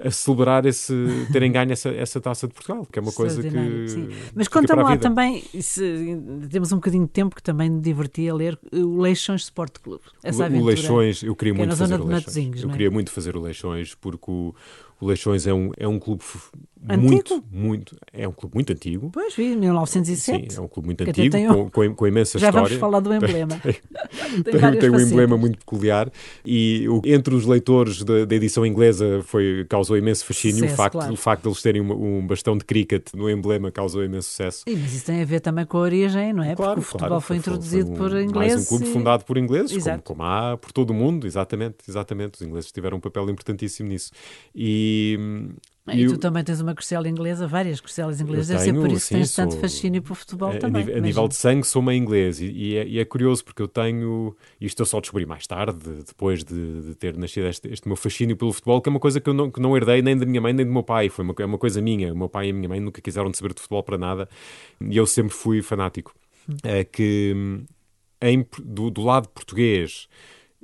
a 0.02 0.12
celebrar 0.12 0.66
esse, 0.66 0.94
terem 1.32 1.52
ganho 1.52 1.72
essa, 1.72 1.90
essa 1.90 2.20
taça 2.20 2.48
de 2.48 2.54
Portugal, 2.54 2.86
que 2.86 3.00
é 3.00 3.02
uma 3.02 3.14
coisa 3.14 3.42
que. 3.42 3.88
Sim. 3.88 4.10
Mas 4.34 4.48
conta-me 4.48 4.84
lá 4.84 4.98
também, 4.98 5.42
se, 5.62 6.18
temos 6.50 6.72
um 6.72 6.78
bocadinho 6.78 7.06
de 7.06 7.12
tempo 7.12 7.36
que 7.36 7.42
também 7.42 7.70
me 7.70 7.82
divertia 7.82 8.32
a 8.32 8.36
ler 8.36 8.60
o 8.74 9.00
Leixões 9.00 9.44
Sport 9.44 9.80
Clube. 9.80 10.04
Essa 10.22 10.50
o, 10.50 10.58
o 10.58 10.66
Leixões, 10.66 11.24
eu 11.24 11.36
queria 11.36 11.54
que 11.54 11.60
muito 11.60 11.74
é 11.74 11.76
fazer 11.76 12.00
o 12.00 12.06
Leixões. 12.06 12.64
Eu 12.64 12.70
é? 12.70 12.72
queria 12.72 12.92
muito 12.92 13.12
fazer 13.12 13.38
o 13.38 13.42
Leixões 13.42 13.96
porque 13.96 14.30
o, 14.30 14.54
o 15.06 15.08
Leixões 15.08 15.46
é 15.46 15.54
um, 15.54 15.72
é 15.78 15.88
um 15.88 16.00
clube 16.00 16.24
muito, 16.98 17.44
muito. 17.52 17.96
É 18.14 18.28
um 18.28 18.32
clube 18.32 18.56
muito 18.56 18.72
antigo. 18.72 19.10
Pois 19.12 19.36
vi, 19.36 19.56
1907. 19.56 20.54
Sim, 20.54 20.60
é 20.60 20.62
um 20.62 20.68
clube 20.68 20.88
muito 20.88 21.04
antigo, 21.04 21.38
um, 21.38 21.70
com, 21.70 21.96
com, 21.96 22.08
imensa 22.08 22.38
já 22.38 22.50
história. 22.50 22.70
Já 22.70 22.80
vamos 22.80 22.80
falar 22.80 23.00
do 23.00 23.14
emblema. 23.14 23.60
tem, 23.60 23.74
tem, 24.44 24.80
tem 24.80 24.90
um 24.90 25.00
emblema 25.00 25.38
muito 25.38 25.58
peculiar 25.58 26.12
e 26.46 26.88
o, 26.88 27.02
entre 27.06 27.34
os 27.34 27.46
leitores 27.46 28.04
da, 28.04 28.26
da, 28.26 28.36
edição 28.36 28.66
inglesa 28.66 29.22
foi, 29.24 29.66
causou 29.70 29.98
imenso 29.98 30.26
fascínio. 30.26 30.58
Sucesso, 30.58 30.74
o, 30.74 30.78
facto, 30.78 30.94
claro. 30.94 31.14
o 31.14 31.18
facto 31.18 31.42
de 31.44 31.50
eles 31.50 31.62
terem 31.62 31.82
um, 31.82 32.20
um, 32.20 32.28
bastão 32.28 32.58
de 32.58 32.66
cricket 32.66 33.14
no 33.14 33.30
emblema 33.30 33.72
causou 33.72 34.04
imenso 34.04 34.30
sucesso. 34.30 34.64
Sim, 34.68 34.76
mas 34.76 34.94
isso 34.94 35.06
tem 35.06 35.22
a 35.22 35.26
ver 35.26 35.40
também 35.40 35.66
com 35.66 35.78
a 35.78 35.82
origem, 35.82 36.34
não 36.34 36.44
é? 36.44 36.56
Claro, 36.56 36.76
Porque 36.76 36.80
o 36.82 36.84
futebol 36.84 37.08
claro, 37.08 37.22
foi 37.22 37.38
introduzido 37.38 37.96
foi 37.96 37.96
um, 37.96 37.98
por 37.98 38.22
ingleses. 38.22 38.56
Mais 38.56 38.62
um 38.62 38.66
clube 38.66 38.86
e... 38.86 38.94
fundado 38.94 39.26
por 39.26 39.38
ingleses, 39.38 39.84
como, 39.84 40.02
como, 40.02 40.24
há 40.24 40.58
por 40.58 40.72
todo 40.72 40.92
o 40.92 40.94
mundo, 40.94 41.26
exatamente, 41.26 41.78
exatamente. 41.88 42.36
Os 42.36 42.42
ingleses 42.42 42.72
tiveram 42.72 42.98
um 42.98 43.02
papel 43.02 43.30
importantíssimo 43.30 43.90
nisso. 43.90 44.12
E 44.54 44.95
E, 45.94 46.02
e 46.02 46.08
tu 46.08 46.18
também 46.18 46.44
tens 46.44 46.60
uma 46.60 46.74
costela 46.74 47.08
inglesa, 47.08 47.46
várias 47.46 47.80
costelas 47.80 48.20
inglesas, 48.20 48.48
deve 48.48 48.64
tenho, 48.64 48.76
ser 48.76 48.82
por 48.82 48.92
isso 48.92 49.08
que 49.08 49.14
tens 49.14 49.30
sou, 49.30 49.46
tanto 49.46 49.62
fascínio 49.62 50.02
para 50.02 50.14
o 50.14 50.16
futebol 50.16 50.50
a, 50.50 50.58
também. 50.58 50.82
A, 50.82 51.00
nível 51.00 51.28
de 51.28 51.36
sangue, 51.36 51.66
sou 51.66 51.80
meio 51.80 52.02
inglês 52.02 52.40
e, 52.42 52.46
e, 52.46 52.76
é, 52.76 52.88
e, 52.88 53.00
é, 53.00 53.06
curioso 53.06 53.46
porque 53.46 53.62
eu 53.62 53.68
tenho, 53.68 54.36
isto 54.60 54.82
eu 54.82 54.86
só 54.86 55.00
descobri 55.00 55.28
mais 55.28 55.46
tarde, 55.46 55.78
depois 56.08 56.44
de, 56.44 56.82
de 56.82 56.96
ter 56.96 57.16
nascido 57.16 57.46
este, 57.46 57.68
este, 57.68 57.88
meu 57.88 57.96
fascínio 57.96 58.36
pelo 58.36 58.52
futebol, 58.52 58.82
que 58.82 58.90
é 58.90 58.92
uma 58.92 59.00
coisa 59.00 59.22
que 59.22 59.30
eu 59.30 59.34
não, 59.34 59.52
que 59.52 59.62
não 59.62 59.78
herdei 59.78 60.02
nem 60.02 60.18
da 60.18 60.26
minha 60.26 60.42
mãe 60.42 60.54
nem 60.54 60.66
do 60.66 60.72
meu 60.72 60.84
pai, 60.84 61.08
foi 61.08 61.24
uma, 61.24 61.36
é 61.38 61.46
uma 61.46 61.60
coisa 61.60 61.80
minha. 61.80 62.12
O 62.12 62.18
meu 62.18 62.30
pai 62.30 62.48
e 62.48 62.50
a 62.50 62.54
minha 62.54 62.68
mãe 62.68 62.80
nunca 62.80 63.00
quiseram 63.00 63.32
saber 63.32 63.54
de 63.54 63.62
futebol 63.62 63.84
para 63.84 63.98
nada 63.98 64.28
e 64.82 64.98
eu 64.98 65.06
sempre 65.06 65.36
fui 65.36 65.62
fanático. 65.62 66.16
Hum. 66.50 66.56
É 66.64 66.84
que 66.84 67.36
em, 68.22 68.46
do, 68.64 68.90
do 68.90 69.04
lado 69.04 69.30
português 69.30 70.08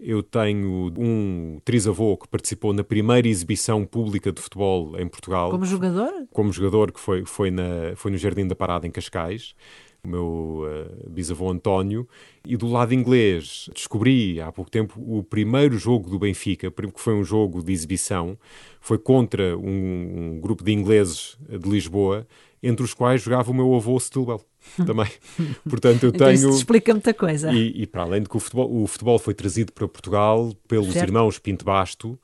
eu 0.01 0.23
tenho 0.23 0.91
um 0.97 1.59
trisavô 1.63 2.17
que 2.17 2.27
participou 2.27 2.73
na 2.73 2.83
primeira 2.83 3.27
exibição 3.27 3.85
pública 3.85 4.31
de 4.31 4.41
futebol 4.41 4.99
em 4.99 5.07
Portugal. 5.07 5.51
Como 5.51 5.65
jogador? 5.65 6.11
Como 6.31 6.51
jogador, 6.51 6.91
que 6.91 6.99
foi, 6.99 7.23
foi, 7.23 7.51
na, 7.51 7.95
foi 7.95 8.11
no 8.11 8.17
Jardim 8.17 8.47
da 8.47 8.55
Parada, 8.55 8.87
em 8.87 8.91
Cascais. 8.91 9.53
O 10.03 10.07
meu 10.07 10.63
uh, 10.63 11.09
bisavô 11.09 11.49
António. 11.49 12.07
E 12.45 12.57
do 12.57 12.67
lado 12.67 12.93
inglês, 12.93 13.69
descobri 13.73 14.41
há 14.41 14.51
pouco 14.51 14.71
tempo 14.71 14.99
o 14.99 15.23
primeiro 15.23 15.77
jogo 15.77 16.09
do 16.09 16.17
Benfica, 16.17 16.71
que 16.71 17.01
foi 17.01 17.13
um 17.13 17.23
jogo 17.23 17.63
de 17.63 17.71
exibição. 17.71 18.37
Foi 18.79 18.97
contra 18.97 19.57
um, 19.57 20.33
um 20.33 20.39
grupo 20.39 20.63
de 20.63 20.71
ingleses 20.71 21.37
de 21.47 21.69
Lisboa, 21.69 22.27
entre 22.63 22.83
os 22.83 22.93
quais 22.93 23.21
jogava 23.21 23.51
o 23.51 23.53
meu 23.53 23.73
avô 23.75 23.99
Stilwell. 23.99 24.41
também. 24.85 25.09
Portanto, 25.67 26.03
eu 26.03 26.09
então 26.09 26.27
tenho. 26.27 26.49
Isso 26.49 26.49
explica 26.49 26.93
muita 26.93 27.13
coisa. 27.13 27.51
E, 27.51 27.81
e, 27.81 27.87
para 27.87 28.03
além 28.03 28.21
de 28.21 28.29
que 28.29 28.37
o 28.37 28.39
futebol, 28.39 28.83
o 28.83 28.87
futebol 28.87 29.19
foi 29.19 29.33
trazido 29.33 29.71
para 29.71 29.87
Portugal 29.87 30.53
pelos 30.67 30.93
certo. 30.93 31.07
irmãos 31.07 31.39
Pinto 31.39 31.65
Basto, 31.65 32.17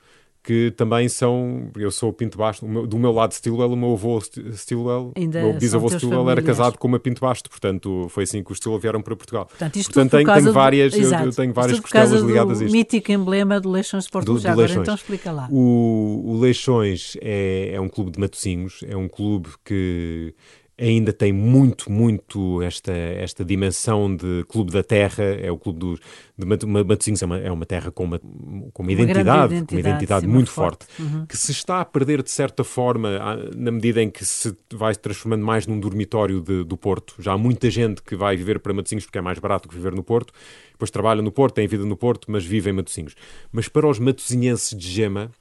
que 0.48 0.72
também 0.78 1.10
são. 1.10 1.70
Eu 1.76 1.92
sou 1.92 2.14
Pinto 2.14 2.38
Basto, 2.38 2.66
do 2.88 2.98
meu 2.98 3.12
lado 3.12 3.34
Stilwell, 3.34 3.74
o 3.74 3.76
meu 3.76 3.92
avô 3.92 4.18
Stilwell, 4.22 5.12
Ainda 5.14 5.40
o 5.40 5.50
meu 5.50 5.54
bisavô 5.56 5.90
Stilwell 5.90 6.20
familiares. 6.20 6.46
era 6.46 6.56
casado 6.56 6.78
com 6.78 6.88
uma 6.88 6.98
Pinto 6.98 7.20
Basto, 7.20 7.50
portanto 7.50 8.08
foi 8.10 8.24
assim 8.24 8.42
que 8.42 8.54
os 8.54 8.58
Stilwell 8.58 8.80
vieram 8.80 9.02
para 9.02 9.14
Portugal. 9.14 9.46
Portanto, 9.46 9.76
isto 9.76 9.94
portanto 9.94 10.12
tenho, 10.12 10.34
tenho, 10.34 10.54
várias, 10.54 10.94
do... 10.94 11.00
eu, 11.00 11.12
eu, 11.12 11.32
tenho 11.34 11.54
várias 11.54 11.82
costelas 11.82 12.22
ligadas 12.22 12.62
a 12.62 12.64
isto. 12.64 12.72
mítico 12.72 13.12
emblema 13.12 13.60
do 13.60 13.70
Leixões 13.70 14.06
Sport 14.06 14.26
do, 14.26 14.40
do 14.40 14.48
Agora, 14.48 14.72
então 14.72 14.96
explica 14.96 15.34
lá. 15.34 15.50
O, 15.52 16.24
o 16.28 16.40
Leixões 16.40 17.18
é, 17.22 17.72
é 17.74 17.82
um 17.82 17.90
clube 17.90 18.12
de 18.12 18.20
Matosinhos, 18.22 18.86
é 18.88 18.96
um 18.96 19.10
clube 19.10 19.50
que 19.66 20.34
ainda 20.80 21.12
tem 21.12 21.34
muito, 21.34 21.92
muito 21.92 22.62
esta, 22.62 22.92
esta 22.92 23.44
dimensão 23.44 24.16
de 24.16 24.46
clube 24.48 24.72
da 24.72 24.84
terra, 24.84 25.24
é 25.24 25.52
o 25.52 25.58
clube 25.58 25.80
dos, 25.80 26.00
de 26.38 26.66
Matosinhos, 26.66 27.22
é 27.22 27.26
uma, 27.26 27.40
é 27.40 27.52
uma 27.52 27.66
terra 27.66 27.92
com 27.92 28.04
uma, 28.04 28.20
com 28.20 28.84
uma, 28.84 28.92
identidade, 28.92 29.56
identidade, 29.56 29.66
com 29.66 29.76
uma 29.76 29.80
identidade 29.80 30.26
sim, 30.26 30.32
muito 30.32 30.52
forte, 30.52 30.86
forte 30.86 31.02
uhum. 31.02 31.26
que 31.26 31.36
se 31.36 31.52
está 31.52 31.82
a 31.82 31.86
perder 31.86 32.22
de 32.22 32.30
certa 32.30 32.64
forma 32.64 33.10
na 33.56 33.72
medida 33.72 34.02
em 34.02 34.10
que 34.10 34.24
se 34.24 34.56
vai 34.72 34.94
transformando 34.94 35.44
mais 35.44 35.66
num 35.66 35.80
dormitório 35.80 36.42
de, 36.42 36.64
do 36.64 36.78
Porto. 36.78 37.16
Já 37.20 37.34
há 37.34 37.38
muita 37.38 37.72
gente 37.72 38.04
que 38.04 38.16
vai 38.16 38.38
viver 38.38 38.60
para 38.60 38.72
Matosinhos 38.74 39.06
porque 39.06 39.18
é 39.18 39.22
mais 39.22 39.40
barato 39.40 39.68
que 39.68 39.76
viver 39.76 39.94
no 39.94 40.04
Porto, 40.04 40.32
depois 40.72 40.92
trabalha 40.92 41.24
no 41.24 41.32
Porto, 41.32 41.56
tem 41.56 41.68
vida 41.68 41.86
no 41.86 41.98
Porto, 41.98 42.32
mas 42.32 42.46
vive 42.46 42.70
em 42.70 42.74
Matosinhos. 42.74 43.16
Mas 43.52 43.68
para 43.68 43.88
os 43.88 43.98
matosinhenses 43.98 44.78
de 44.78 44.88
Gema, 44.88 45.32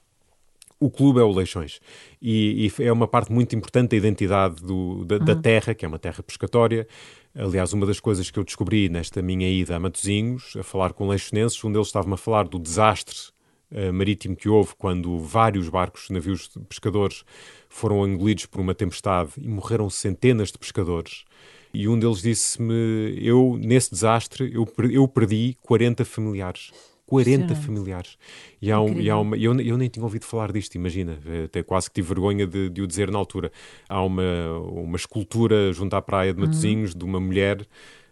o 0.79 0.91
clube 0.91 1.21
é 1.21 1.23
o 1.23 1.33
Leixões 1.33 1.81
e, 2.21 2.71
e, 2.79 2.83
é 2.83 2.93
uma 2.93 3.09
parte 3.09 3.33
muito 3.33 3.57
importante 3.57 3.91
da 3.91 3.97
identidade 3.97 4.62
do, 4.62 5.05
da, 5.05 5.17
uhum. 5.17 5.25
da, 5.25 5.35
terra, 5.35 5.75
que 5.75 5.85
é 5.85 5.89
uma 5.89 5.99
terra 5.99 6.23
pescatória. 6.23 6.87
Aliás, 7.35 7.73
uma 7.73 7.87
das 7.87 8.01
coisas 8.01 8.31
que 8.31 8.39
eu 8.39 8.45
descobri 8.45 8.89
nesta 8.89 9.21
minha 9.23 9.49
ida 9.49 9.77
a 9.77 9.81
Matosinhos, 9.81 10.55
a 10.59 10.62
falar 10.62 10.93
com 10.93 11.09
leixonenses, 11.09 11.62
um 11.65 11.73
deles 11.73 11.89
estava-me 11.89 12.15
a 12.15 12.17
falar 12.17 12.49
do 12.49 12.59
desastre 12.59 13.17
uh, 13.71 13.93
marítimo 13.93 14.37
que 14.37 14.49
houve 14.49 14.75
quando 14.77 15.19
vários 15.19 15.69
barcos, 15.69 16.09
navios 16.11 16.49
de 16.49 16.61
pescadores, 16.65 17.25
foram 17.69 18.07
engolidos 18.07 18.47
por 18.47 18.61
uma 18.61 18.75
tempestade 18.75 19.33
e 19.39 19.49
morreram 19.49 19.91
centenas 19.91 20.51
de 20.51 20.59
pescadores. 20.59 21.25
E 21.75 21.89
um 21.89 21.99
deles 21.99 22.23
disse-me: 22.23 23.19
Eu, 23.21 23.59
nesse 23.61 23.91
desastre, 23.91 24.51
eu, 24.53 24.67
eu 24.91 25.07
perdi 25.07 25.57
40 25.62 26.05
familiares. 26.05 26.73
40 27.07 27.55
familiares. 27.55 28.19
E, 28.61 28.71
há 28.71 28.81
um, 28.81 29.01
e 29.01 29.09
há 29.09 29.19
uma, 29.19 29.37
eu, 29.37 29.59
eu 29.61 29.79
nem 29.79 29.88
tinha 29.88 30.05
ouvido 30.05 30.25
falar 30.25 30.53
disto, 30.53 30.75
imagina, 30.75 31.19
até 31.45 31.62
quase 31.62 31.88
que 31.88 31.95
tive 31.95 32.09
vergonha 32.09 32.47
de, 32.47 32.69
de 32.69 32.83
o 32.83 32.87
dizer 32.87 33.11
na 33.11 33.19
altura. 33.19 33.53
Há 33.88 34.03
uma, 34.03 34.59
uma 34.59 34.97
escultura 34.97 35.73
junto 35.73 35.95
à 35.95 36.03
praia 36.03 36.35
de 36.35 36.40
Matosinhos 36.40 36.92
uhum. 36.92 36.99
de 36.99 37.05
uma 37.05 37.21
mulher 37.21 37.61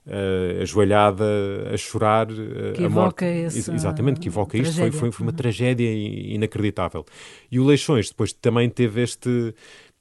uh, 0.07 0.63
ajoelhada 0.63 1.25
a 1.73 1.77
chorar 1.77 2.31
uh, 2.31 2.73
que 2.75 2.85
a 2.85 2.89
morte. 2.89 3.25
Esse, 3.25 3.71
Exatamente, 3.73 4.21
que 4.21 4.29
evoca 4.29 4.57
isto. 4.57 4.77
Foi, 4.77 4.91
foi, 4.93 5.11
foi, 5.11 5.27
uma 5.27 5.33
uhum. 5.33 5.37
tragédia 5.37 5.91
inacreditável. 5.93 7.05
E 7.51 7.59
o 7.59 7.65
Leixões 7.65 8.11
depois 8.11 8.33
também 8.33 8.69
teve 8.71 9.03
este, 9.03 9.55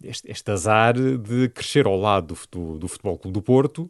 este, 0.04 0.30
este 0.30 0.52
azar 0.52 0.94
de 0.94 1.50
crescer 1.50 1.88
ao 1.88 1.98
lado 1.98 2.38
do, 2.52 2.78
do 2.78 2.88
Futebol 2.88 3.18
Clube 3.18 3.34
do 3.34 3.42
Porto 3.42 3.90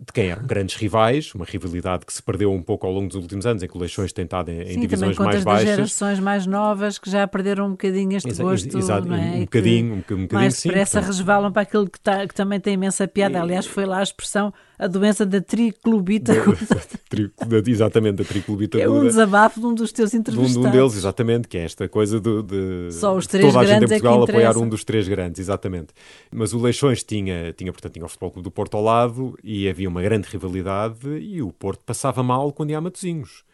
de 0.00 0.12
quem 0.12 0.30
eram 0.30 0.46
grandes 0.46 0.76
rivais, 0.76 1.34
uma 1.34 1.44
rivalidade 1.44 2.06
que 2.06 2.12
se 2.12 2.22
perdeu 2.22 2.52
um 2.52 2.62
pouco 2.62 2.86
ao 2.86 2.92
longo 2.92 3.08
dos 3.08 3.16
últimos 3.16 3.46
anos, 3.46 3.62
em 3.62 3.68
que 3.68 3.76
o 3.76 3.80
Leixões 3.80 4.12
tem 4.12 4.24
estado 4.24 4.50
em, 4.50 4.66
Sim, 4.66 4.80
divisões 4.80 5.16
mais 5.18 5.44
baixas. 5.44 5.68
Sim, 5.68 5.76
gerações 5.76 6.20
mais 6.20 6.46
novas 6.46 6.98
que 6.98 7.10
já 7.10 7.26
perderam 7.26 7.66
um 7.66 7.70
bocadinho 7.70 8.16
este 8.16 8.28
Exa 8.28 8.42
gosto, 8.42 8.78
exato, 8.78 9.08
não 9.08 9.16
é? 9.16 9.36
Um, 9.36 9.40
bocadinho, 9.40 9.92
um, 9.92 9.96
um 9.96 10.00
bocadinho, 10.00 10.28
mais 10.32 10.54
sim. 10.54 10.68
depressa 10.68 11.00
resvalam 11.00 11.52
para 11.52 11.62
aquilo 11.62 11.88
que, 11.88 12.00
tá, 12.00 12.26
que 12.26 12.34
também 12.34 12.60
tem 12.60 12.74
imensa 12.74 13.06
piada. 13.08 13.40
Aliás, 13.40 13.66
foi 13.66 13.84
lá 13.84 13.98
a 13.98 14.02
expressão 14.02 14.52
a 14.78 14.86
doença 14.86 15.26
da 15.26 15.40
triclubita 15.40 16.32
exatamente, 17.66 18.18
da 18.18 18.24
triclubita 18.24 18.78
É 18.78 18.88
um 18.88 19.02
desabafo 19.02 19.58
de 19.58 19.66
um 19.66 19.74
dos 19.74 19.90
teus 19.90 20.14
entrevistados. 20.14 20.52
De 20.52 20.68
um, 20.68 20.70
deles, 20.70 20.96
exatamente, 20.96 21.48
que 21.48 21.58
é 21.58 21.64
esta 21.64 21.88
coisa 21.88 22.20
de, 22.20 22.42
de 22.42 22.92
Só 22.92 23.16
os 23.16 23.26
três 23.26 23.52
toda 23.52 23.58
a 23.58 23.66
gente 23.66 23.82
em 23.82 23.84
é 23.84 23.88
Portugal 23.88 24.20
é 24.20 24.30
apoiar 24.30 24.56
um 24.56 24.68
dos 24.68 24.84
três 24.84 25.08
grandes, 25.08 25.40
exatamente. 25.40 25.88
Mas 26.30 26.52
o 26.52 26.60
Leixões 26.60 27.02
tinha, 27.02 27.52
tinha, 27.52 27.72
portanto, 27.72 27.94
tinha 27.94 28.04
o 28.04 28.08
Futebol 28.08 28.30
Clube 28.30 28.44
do 28.44 28.50
Porto 28.52 28.76
ao 28.76 28.82
lado 28.82 29.36
e 29.42 29.68
havia 29.68 29.87
uma 29.88 30.02
grande 30.02 30.28
rivalidade 30.28 31.08
e 31.18 31.42
o 31.42 31.52
Porto 31.52 31.82
passava 31.84 32.22
mal 32.22 32.52
quando 32.52 32.70
ia 32.70 32.78
a 32.78 32.80
Matosinhos. 32.80 33.44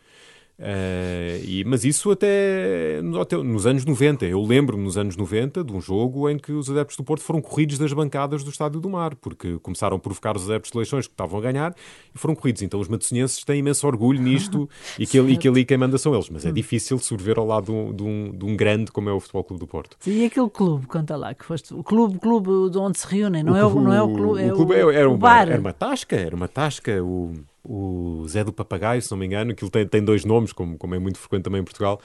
Uh, 0.57 1.43
e, 1.45 1.65
mas 1.67 1.85
isso 1.85 2.13
até, 2.13 3.01
até, 3.21 3.37
nos 3.37 3.67
anos 3.67 3.85
90. 3.85 4.25
Eu 4.25 4.41
lembro-me 4.43 4.85
nos 4.85 4.97
anos 4.97 5.17
90 5.17 5.65
de 5.65 5.73
um 5.73 5.81
jogo 5.81 6.29
em 6.31 6.39
que 6.39 6.53
os 6.53 6.71
adeptos 6.71 6.97
do 6.97 7.03
Porto 7.03 7.23
foram 7.23 7.41
corridos 7.41 7.77
das 7.77 7.93
bancadas 7.93 8.45
do 8.45 8.51
Estádio 8.51 8.81
do 8.81 8.89
Mar, 8.89 9.17
porque 9.17 9.59
começaram 9.59 9.97
a 9.97 10.01
provocar 10.01 10.37
os 10.37 10.49
adeptos 10.49 10.71
de 10.71 10.79
eleições 10.79 11.07
que 11.09 11.13
estavam 11.13 11.39
a 11.39 11.43
ganhar 11.43 11.75
e 12.15 12.19
foram 12.19 12.37
corridos. 12.37 12.63
Então 12.63 12.79
os 12.79 12.89
matosinhenses 12.89 13.43
têm 13.43 13.59
imenso 13.59 13.85
orgulho 13.87 14.23
nisto 14.23 14.69
e, 14.99 15.07
que, 15.07 15.19
e 15.19 15.37
que 15.37 15.49
ali 15.49 15.65
quem 15.65 15.77
manda 15.77 15.99
são 15.99 16.15
eles. 16.15 16.31
Mas 16.31 16.47
é 16.47 16.51
hum. 16.51 16.53
difícil 16.53 16.99
sobreviver 16.99 17.39
ao 17.39 17.47
lado 17.47 17.65
de 17.65 17.73
um, 17.73 17.93
de, 17.93 18.03
um, 18.03 18.33
de 18.33 18.45
um, 18.45 18.57
grande 18.57 18.93
como 18.93 19.09
é 19.09 19.13
o 19.13 19.19
Futebol 19.19 19.43
Clube 19.43 19.61
do 19.61 19.67
Porto. 19.67 19.97
Sim, 19.99 20.23
e 20.23 20.25
aquele 20.27 20.51
clube, 20.51 20.87
conta 20.87 21.17
lá, 21.17 21.35
que 21.35 21.45
foste 21.45 21.75
o 21.75 21.83
clube, 21.83 22.19
clube 22.19 22.71
de 22.71 22.79
onde 22.79 22.99
se 22.99 23.07
reúnem, 23.09 23.43
não, 23.43 23.55
o, 23.55 23.57
é, 23.57 23.67
o, 23.67 23.81
não 23.81 23.93
é 23.93 24.03
o 24.03 24.15
clube, 24.15 24.43
é 24.43 24.53
o, 24.53 24.57
clube 24.57 24.75
era, 24.75 24.95
era, 24.95 25.11
o 25.11 25.17
bar. 25.17 25.49
Era 25.49 25.61
uma 25.61 25.73
tasca, 25.73 26.15
era 26.15 26.37
uma 26.37 26.47
tasca. 26.47 27.03
O 27.03 27.35
o 27.65 28.27
Zé 28.29 28.45
do 28.45 28.53
Papagaio, 28.53 29.01
se 29.01 29.11
não 29.11 29.19
me 29.19 29.27
engano, 29.27 29.55
que 29.55 29.65
ele 29.65 29.71
tem, 29.71 29.87
tem 29.87 30.05
dois 30.05 30.25
nomes, 30.25 30.53
como, 30.53 30.77
como 30.77 30.95
é 30.95 30.99
muito 30.99 31.19
frequente 31.19 31.45
também 31.45 31.63
em 31.63 31.65
Portugal. 31.65 32.01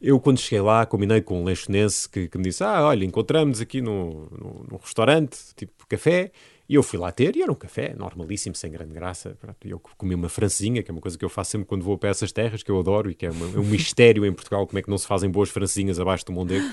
Eu, 0.00 0.18
quando 0.18 0.38
cheguei 0.38 0.60
lá, 0.60 0.84
combinei 0.86 1.20
com 1.20 1.40
um 1.40 1.44
lanchonense 1.44 2.08
que, 2.08 2.28
que 2.28 2.38
me 2.38 2.44
disse: 2.44 2.64
Ah, 2.64 2.84
olha, 2.84 3.04
encontramos 3.04 3.60
aqui 3.60 3.80
num, 3.80 4.26
num, 4.70 4.76
restaurante, 4.82 5.38
tipo 5.56 5.86
café, 5.86 6.32
e 6.72 6.74
eu 6.74 6.82
fui 6.82 6.98
lá 6.98 7.12
ter, 7.12 7.36
e 7.36 7.42
era 7.42 7.52
um 7.52 7.54
café 7.54 7.94
normalíssimo, 7.94 8.54
sem 8.54 8.72
grande 8.72 8.94
graça. 8.94 9.36
Eu 9.62 9.78
comi 9.78 10.14
uma 10.14 10.30
francesinha, 10.30 10.82
que 10.82 10.90
é 10.90 10.92
uma 10.92 11.02
coisa 11.02 11.18
que 11.18 11.24
eu 11.24 11.28
faço 11.28 11.50
sempre 11.50 11.66
quando 11.66 11.82
vou 11.82 11.98
para 11.98 12.08
essas 12.08 12.32
terras, 12.32 12.62
que 12.62 12.70
eu 12.70 12.80
adoro, 12.80 13.10
e 13.10 13.14
que 13.14 13.26
é, 13.26 13.30
uma, 13.30 13.44
é 13.44 13.58
um 13.58 13.64
mistério 13.64 14.24
em 14.24 14.32
Portugal, 14.32 14.66
como 14.66 14.78
é 14.78 14.82
que 14.82 14.88
não 14.88 14.96
se 14.96 15.06
fazem 15.06 15.28
boas 15.28 15.50
francesinhas 15.50 16.00
abaixo 16.00 16.24
do 16.24 16.32
Mondego. 16.32 16.64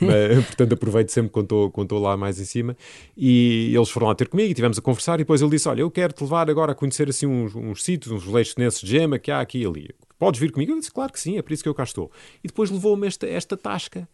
Mas, 0.00 0.46
portanto, 0.46 0.72
aproveito 0.74 1.08
sempre 1.08 1.32
quando 1.32 1.66
estou 1.82 1.98
lá 1.98 2.16
mais 2.16 2.38
em 2.38 2.44
cima. 2.44 2.76
E 3.16 3.74
eles 3.74 3.90
foram 3.90 4.06
lá 4.06 4.14
ter 4.14 4.28
comigo, 4.28 4.52
e 4.52 4.54
tivemos 4.54 4.78
a 4.78 4.82
conversar, 4.82 5.16
e 5.16 5.24
depois 5.24 5.42
ele 5.42 5.50
disse, 5.50 5.68
olha, 5.68 5.80
eu 5.80 5.90
quero-te 5.90 6.22
levar 6.22 6.48
agora 6.48 6.70
a 6.70 6.74
conhecer 6.76 7.08
assim 7.08 7.26
uns, 7.26 7.52
uns 7.56 7.82
sítios, 7.82 8.12
uns 8.12 8.32
leitos 8.32 8.80
de 8.80 8.86
gema 8.86 9.18
que 9.18 9.32
há 9.32 9.40
aqui 9.40 9.62
e 9.62 9.66
ali. 9.66 9.90
Podes 10.16 10.38
vir 10.38 10.52
comigo? 10.52 10.70
Eu 10.70 10.78
disse, 10.78 10.92
claro 10.92 11.12
que 11.12 11.18
sim, 11.18 11.38
é 11.38 11.42
por 11.42 11.52
isso 11.52 11.64
que 11.64 11.68
eu 11.68 11.74
cá 11.74 11.82
estou. 11.82 12.08
E 12.44 12.46
depois 12.46 12.70
levou-me 12.70 13.08
esta, 13.08 13.26
esta 13.26 13.56
tasca 13.56 14.08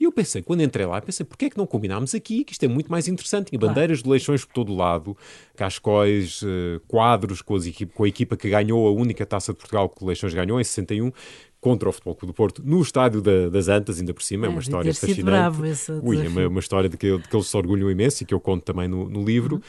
e 0.00 0.04
eu 0.04 0.10
pensei, 0.12 0.40
quando 0.40 0.62
entrei 0.62 0.86
lá, 0.86 0.98
pensei, 0.98 1.26
porquê 1.26 1.44
é 1.44 1.50
que 1.50 1.58
não 1.58 1.66
combinámos 1.66 2.14
aqui, 2.14 2.42
que 2.42 2.52
isto 2.52 2.64
é 2.64 2.68
muito 2.68 2.90
mais 2.90 3.06
interessante. 3.06 3.48
Tinha 3.50 3.58
bandeiras 3.58 4.02
de 4.02 4.08
leixões 4.08 4.42
por 4.46 4.54
todo 4.54 4.72
o 4.72 4.74
lado, 4.74 5.14
cascóis, 5.54 6.40
uh, 6.40 6.80
quadros 6.88 7.42
com, 7.42 7.58
com, 7.94 8.04
a 8.04 8.08
equipa 8.08 8.34
que 8.34 8.48
ganhou 8.48 8.88
a 8.88 8.90
única 8.90 9.26
taça 9.26 9.52
de 9.52 9.58
Portugal 9.58 9.90
que 9.90 10.02
o 10.02 10.06
Leixões 10.06 10.32
ganhou 10.32 10.58
em 10.58 10.64
61, 10.64 11.12
contra 11.60 11.86
o 11.86 11.92
Futebol 11.92 12.14
Clube 12.14 12.32
do 12.32 12.34
Porto, 12.34 12.62
no 12.64 12.80
estádio 12.80 13.20
da, 13.20 13.50
das 13.50 13.68
Antas, 13.68 14.00
ainda 14.00 14.14
por 14.14 14.22
cima. 14.22 14.46
É, 14.46 14.48
é 14.48 14.50
uma 14.50 14.60
história 14.62 14.94
fascinante. 14.94 15.22
Bravo 15.22 15.64
Ui, 16.02 16.24
é 16.24 16.28
uma, 16.30 16.48
uma, 16.48 16.60
história 16.60 16.88
de 16.88 16.96
que, 16.96 17.18
de 17.18 17.28
que 17.28 17.36
eles 17.36 17.46
se 17.46 17.56
orgulham 17.58 17.90
imenso 17.90 18.22
e 18.22 18.26
que 18.26 18.32
eu 18.32 18.40
conto 18.40 18.64
também 18.64 18.88
no, 18.88 19.06
no 19.06 19.22
livro. 19.22 19.56
Uhum 19.56 19.62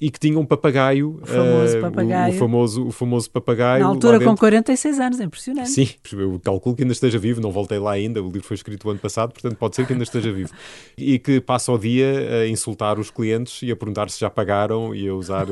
e 0.00 0.10
que 0.10 0.18
tinha 0.18 0.38
um 0.38 0.44
papagaio. 0.44 1.20
O 1.22 1.26
famoso 1.26 1.80
papagaio. 1.80 2.32
O, 2.32 2.36
o, 2.36 2.38
famoso, 2.38 2.86
o 2.86 2.90
famoso 2.90 3.30
papagaio. 3.30 3.82
Na 3.84 3.88
altura 3.88 4.20
com 4.20 4.36
46 4.36 4.98
anos, 4.98 5.20
é 5.20 5.24
impressionante. 5.24 5.70
Sim, 5.70 5.88
eu 6.12 6.40
calculo 6.42 6.74
que 6.74 6.82
ainda 6.82 6.92
esteja 6.92 7.18
vivo, 7.18 7.40
não 7.40 7.52
voltei 7.52 7.78
lá 7.78 7.92
ainda, 7.92 8.22
o 8.22 8.26
livro 8.26 8.42
foi 8.42 8.56
escrito 8.56 8.88
o 8.88 8.90
ano 8.90 8.98
passado, 8.98 9.32
portanto 9.32 9.56
pode 9.56 9.76
ser 9.76 9.86
que 9.86 9.92
ainda 9.92 10.04
esteja 10.04 10.32
vivo. 10.32 10.50
E 10.96 11.18
que 11.18 11.40
passa 11.40 11.72
o 11.72 11.78
dia 11.78 12.42
a 12.42 12.48
insultar 12.48 12.98
os 12.98 13.10
clientes 13.10 13.62
e 13.62 13.70
a 13.70 13.76
perguntar 13.76 14.08
se 14.10 14.20
já 14.20 14.28
pagaram 14.28 14.94
e 14.94 15.08
a 15.08 15.14
usar 15.14 15.46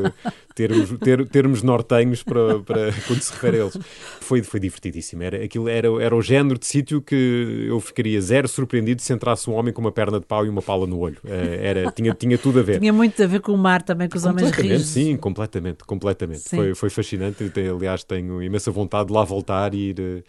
termos, 0.54 0.90
ter, 0.98 1.28
termos 1.28 1.62
nortenhos 1.62 2.22
para, 2.22 2.60
para 2.60 2.92
quando 3.06 3.20
se 3.20 3.32
refere 3.32 3.58
a 3.58 3.60
eles. 3.60 3.78
Foi, 4.20 4.42
foi 4.42 4.60
divertidíssimo. 4.60 5.22
Era, 5.22 5.42
aquilo 5.42 5.68
era, 5.68 5.88
era 6.00 6.14
o 6.14 6.22
género 6.22 6.58
de 6.58 6.66
sítio 6.66 7.00
que 7.00 7.66
eu 7.68 7.80
ficaria 7.80 8.20
zero 8.20 8.46
surpreendido 8.48 9.00
se 9.02 9.12
entrasse 9.12 9.48
um 9.48 9.54
homem 9.54 9.72
com 9.72 9.80
uma 9.80 9.92
perna 9.92 10.20
de 10.20 10.26
pau 10.26 10.44
e 10.44 10.48
uma 10.48 10.62
pala 10.62 10.86
no 10.86 10.98
olho. 10.98 11.18
Eh, 11.24 11.60
era, 11.62 11.90
tinha, 11.92 12.14
tinha 12.14 12.36
tudo 12.36 12.60
a 12.60 12.62
ver. 12.62 12.78
Tinha 12.78 12.92
muito 12.92 13.22
a 13.22 13.26
ver 13.26 13.40
com 13.40 13.52
o 13.52 13.58
mar 13.58 13.82
também, 13.82 14.08
com 14.08 14.16
os 14.16 14.26
homens 14.30 14.50
rijos. 14.50 14.86
Sim, 14.86 15.16
completamente, 15.16 15.84
completamente. 15.84 16.48
Foi, 16.48 16.74
foi 16.74 16.90
fascinante. 16.90 17.50
Eu, 17.56 17.76
aliás, 17.76 18.04
tenho 18.04 18.42
imensa 18.42 18.70
vontade 18.70 19.08
de 19.08 19.12
lá 19.12 19.24
voltar 19.24 19.74
e 19.74 19.90
ir, 19.90 20.00
eh, 20.00 20.22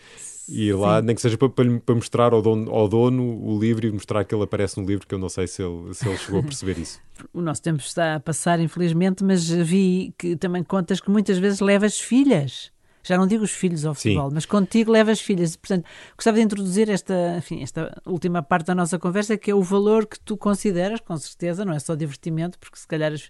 ir 0.49 0.75
lá, 0.75 1.01
nem 1.01 1.15
que 1.15 1.21
seja 1.21 1.37
para, 1.37 1.49
para, 1.49 1.95
mostrar 1.95 2.33
ao 2.33 2.41
dono, 2.41 2.71
ao 2.71 2.87
dono 2.87 3.23
o 3.23 3.59
livro 3.59 3.87
e 3.87 3.91
mostrar 3.91 4.23
que 4.23 4.35
ele 4.35 4.43
aparece 4.43 4.79
no 4.79 4.85
livro, 4.85 5.07
que 5.07 5.15
eu 5.15 5.19
não 5.19 5.29
sei 5.29 5.47
se 5.47 5.63
ele, 5.63 5.93
se 5.93 6.07
ele 6.07 6.17
chegou 6.17 6.39
a 6.41 6.43
perceber 6.43 6.77
isso. 6.77 6.99
o 7.33 7.41
nosso 7.41 7.61
tempo 7.61 7.81
está 7.81 8.15
a 8.15 8.19
passar, 8.19 8.59
infelizmente, 8.59 9.23
mas 9.23 9.49
vi 9.49 10.13
que 10.17 10.35
também 10.35 10.63
contas 10.63 10.99
que 10.99 11.09
muitas 11.09 11.37
vezes 11.37 11.59
levas 11.59 11.99
filhas. 11.99 12.71
Já 13.03 13.17
não 13.17 13.25
digo 13.25 13.43
os 13.43 13.51
filhos 13.51 13.83
ao 13.83 13.95
futebol, 13.95 14.29
Sim. 14.29 14.35
mas 14.35 14.45
contigo 14.45 14.91
levas 14.91 15.19
filhas. 15.19 15.55
Portanto, 15.55 15.85
gostava 16.15 16.37
de 16.37 16.43
introduzir 16.43 16.89
esta, 16.89 17.35
enfim, 17.37 17.63
esta 17.63 17.99
última 18.05 18.43
parte 18.43 18.67
da 18.67 18.75
nossa 18.75 18.99
conversa, 18.99 19.37
que 19.37 19.49
é 19.49 19.55
o 19.55 19.63
valor 19.63 20.05
que 20.05 20.19
tu 20.19 20.37
consideras, 20.37 20.99
com 20.99 21.17
certeza, 21.17 21.65
não 21.65 21.73
é 21.73 21.79
só 21.79 21.95
divertimento, 21.95 22.59
porque 22.59 22.77
se 22.77 22.87
calhar 22.87 23.11
as, 23.11 23.29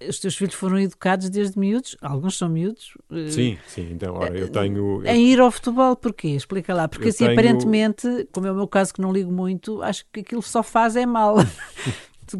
os 0.00 0.18
teus 0.18 0.36
filhos 0.36 0.54
foram 0.54 0.78
educados 0.78 1.30
desde 1.30 1.58
miúdos, 1.58 1.96
alguns 2.02 2.36
são 2.36 2.48
miúdos. 2.48 2.96
Eh, 3.10 3.30
sim, 3.30 3.58
sim, 3.66 3.88
então, 3.92 4.14
ora, 4.14 4.36
eu 4.36 4.48
tenho... 4.48 5.02
Em 5.06 5.32
ir 5.32 5.40
ao 5.40 5.50
futebol, 5.50 5.96
porquê? 5.96 6.28
Explica 6.28 6.74
lá. 6.74 6.86
Porque 6.86 7.08
assim, 7.08 7.24
tenho... 7.24 7.32
aparentemente, 7.32 8.28
como 8.32 8.46
é 8.46 8.52
o 8.52 8.54
meu 8.54 8.68
caso 8.68 8.92
que 8.92 9.00
não 9.00 9.12
ligo 9.12 9.32
muito, 9.32 9.82
acho 9.82 10.04
que 10.12 10.20
aquilo 10.20 10.42
só 10.42 10.62
faz 10.62 10.96
é 10.96 11.06
mal. 11.06 11.36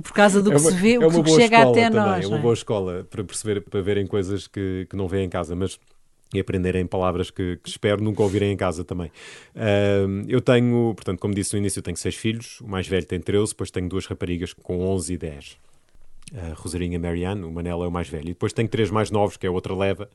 por 0.02 0.12
causa 0.12 0.42
do 0.42 0.50
que 0.50 0.56
é 0.56 0.60
uma, 0.60 0.70
se 0.70 0.76
vê, 0.76 0.94
é 0.94 0.98
o 0.98 1.22
que 1.22 1.30
chega 1.30 1.62
até 1.62 1.84
também, 1.88 2.00
nós. 2.00 2.24
É 2.24 2.28
uma 2.28 2.38
é? 2.38 2.40
boa 2.40 2.54
escola 2.54 3.06
para 3.08 3.24
perceber, 3.24 3.62
para 3.62 3.80
verem 3.80 4.06
coisas 4.06 4.46
que, 4.46 4.86
que 4.90 4.96
não 4.96 5.08
vêem 5.08 5.26
em 5.26 5.30
casa, 5.30 5.54
mas 5.54 5.78
e 6.34 6.40
aprenderem 6.40 6.84
palavras 6.84 7.30
que, 7.30 7.56
que, 7.62 7.68
espero 7.68 8.02
nunca 8.02 8.20
ouvirem 8.20 8.52
em 8.52 8.56
casa 8.56 8.84
também. 8.84 9.12
Uh, 9.54 10.24
eu 10.26 10.40
tenho, 10.40 10.92
portanto, 10.94 11.20
como 11.20 11.32
disse 11.32 11.54
no 11.54 11.60
início, 11.60 11.78
eu 11.78 11.82
tenho 11.84 11.96
seis 11.96 12.16
filhos, 12.16 12.60
o 12.60 12.66
mais 12.66 12.88
velho 12.88 13.06
tem 13.06 13.20
13, 13.20 13.50
depois 13.50 13.70
tenho 13.70 13.88
duas 13.88 14.06
raparigas 14.06 14.52
com 14.52 14.80
11 14.80 15.14
e 15.14 15.16
10 15.16 15.65
a 16.34 16.54
Rosarinha 16.54 16.98
Marianne, 16.98 17.44
o 17.44 17.50
Manel 17.52 17.84
é 17.84 17.88
o 17.88 17.90
mais 17.90 18.08
velho. 18.08 18.24
E 18.24 18.32
depois 18.32 18.52
tenho 18.52 18.68
três 18.68 18.90
mais 18.90 19.10
novos, 19.10 19.36
que 19.36 19.46
é 19.46 19.50
outra 19.50 19.74
leva 19.74 20.10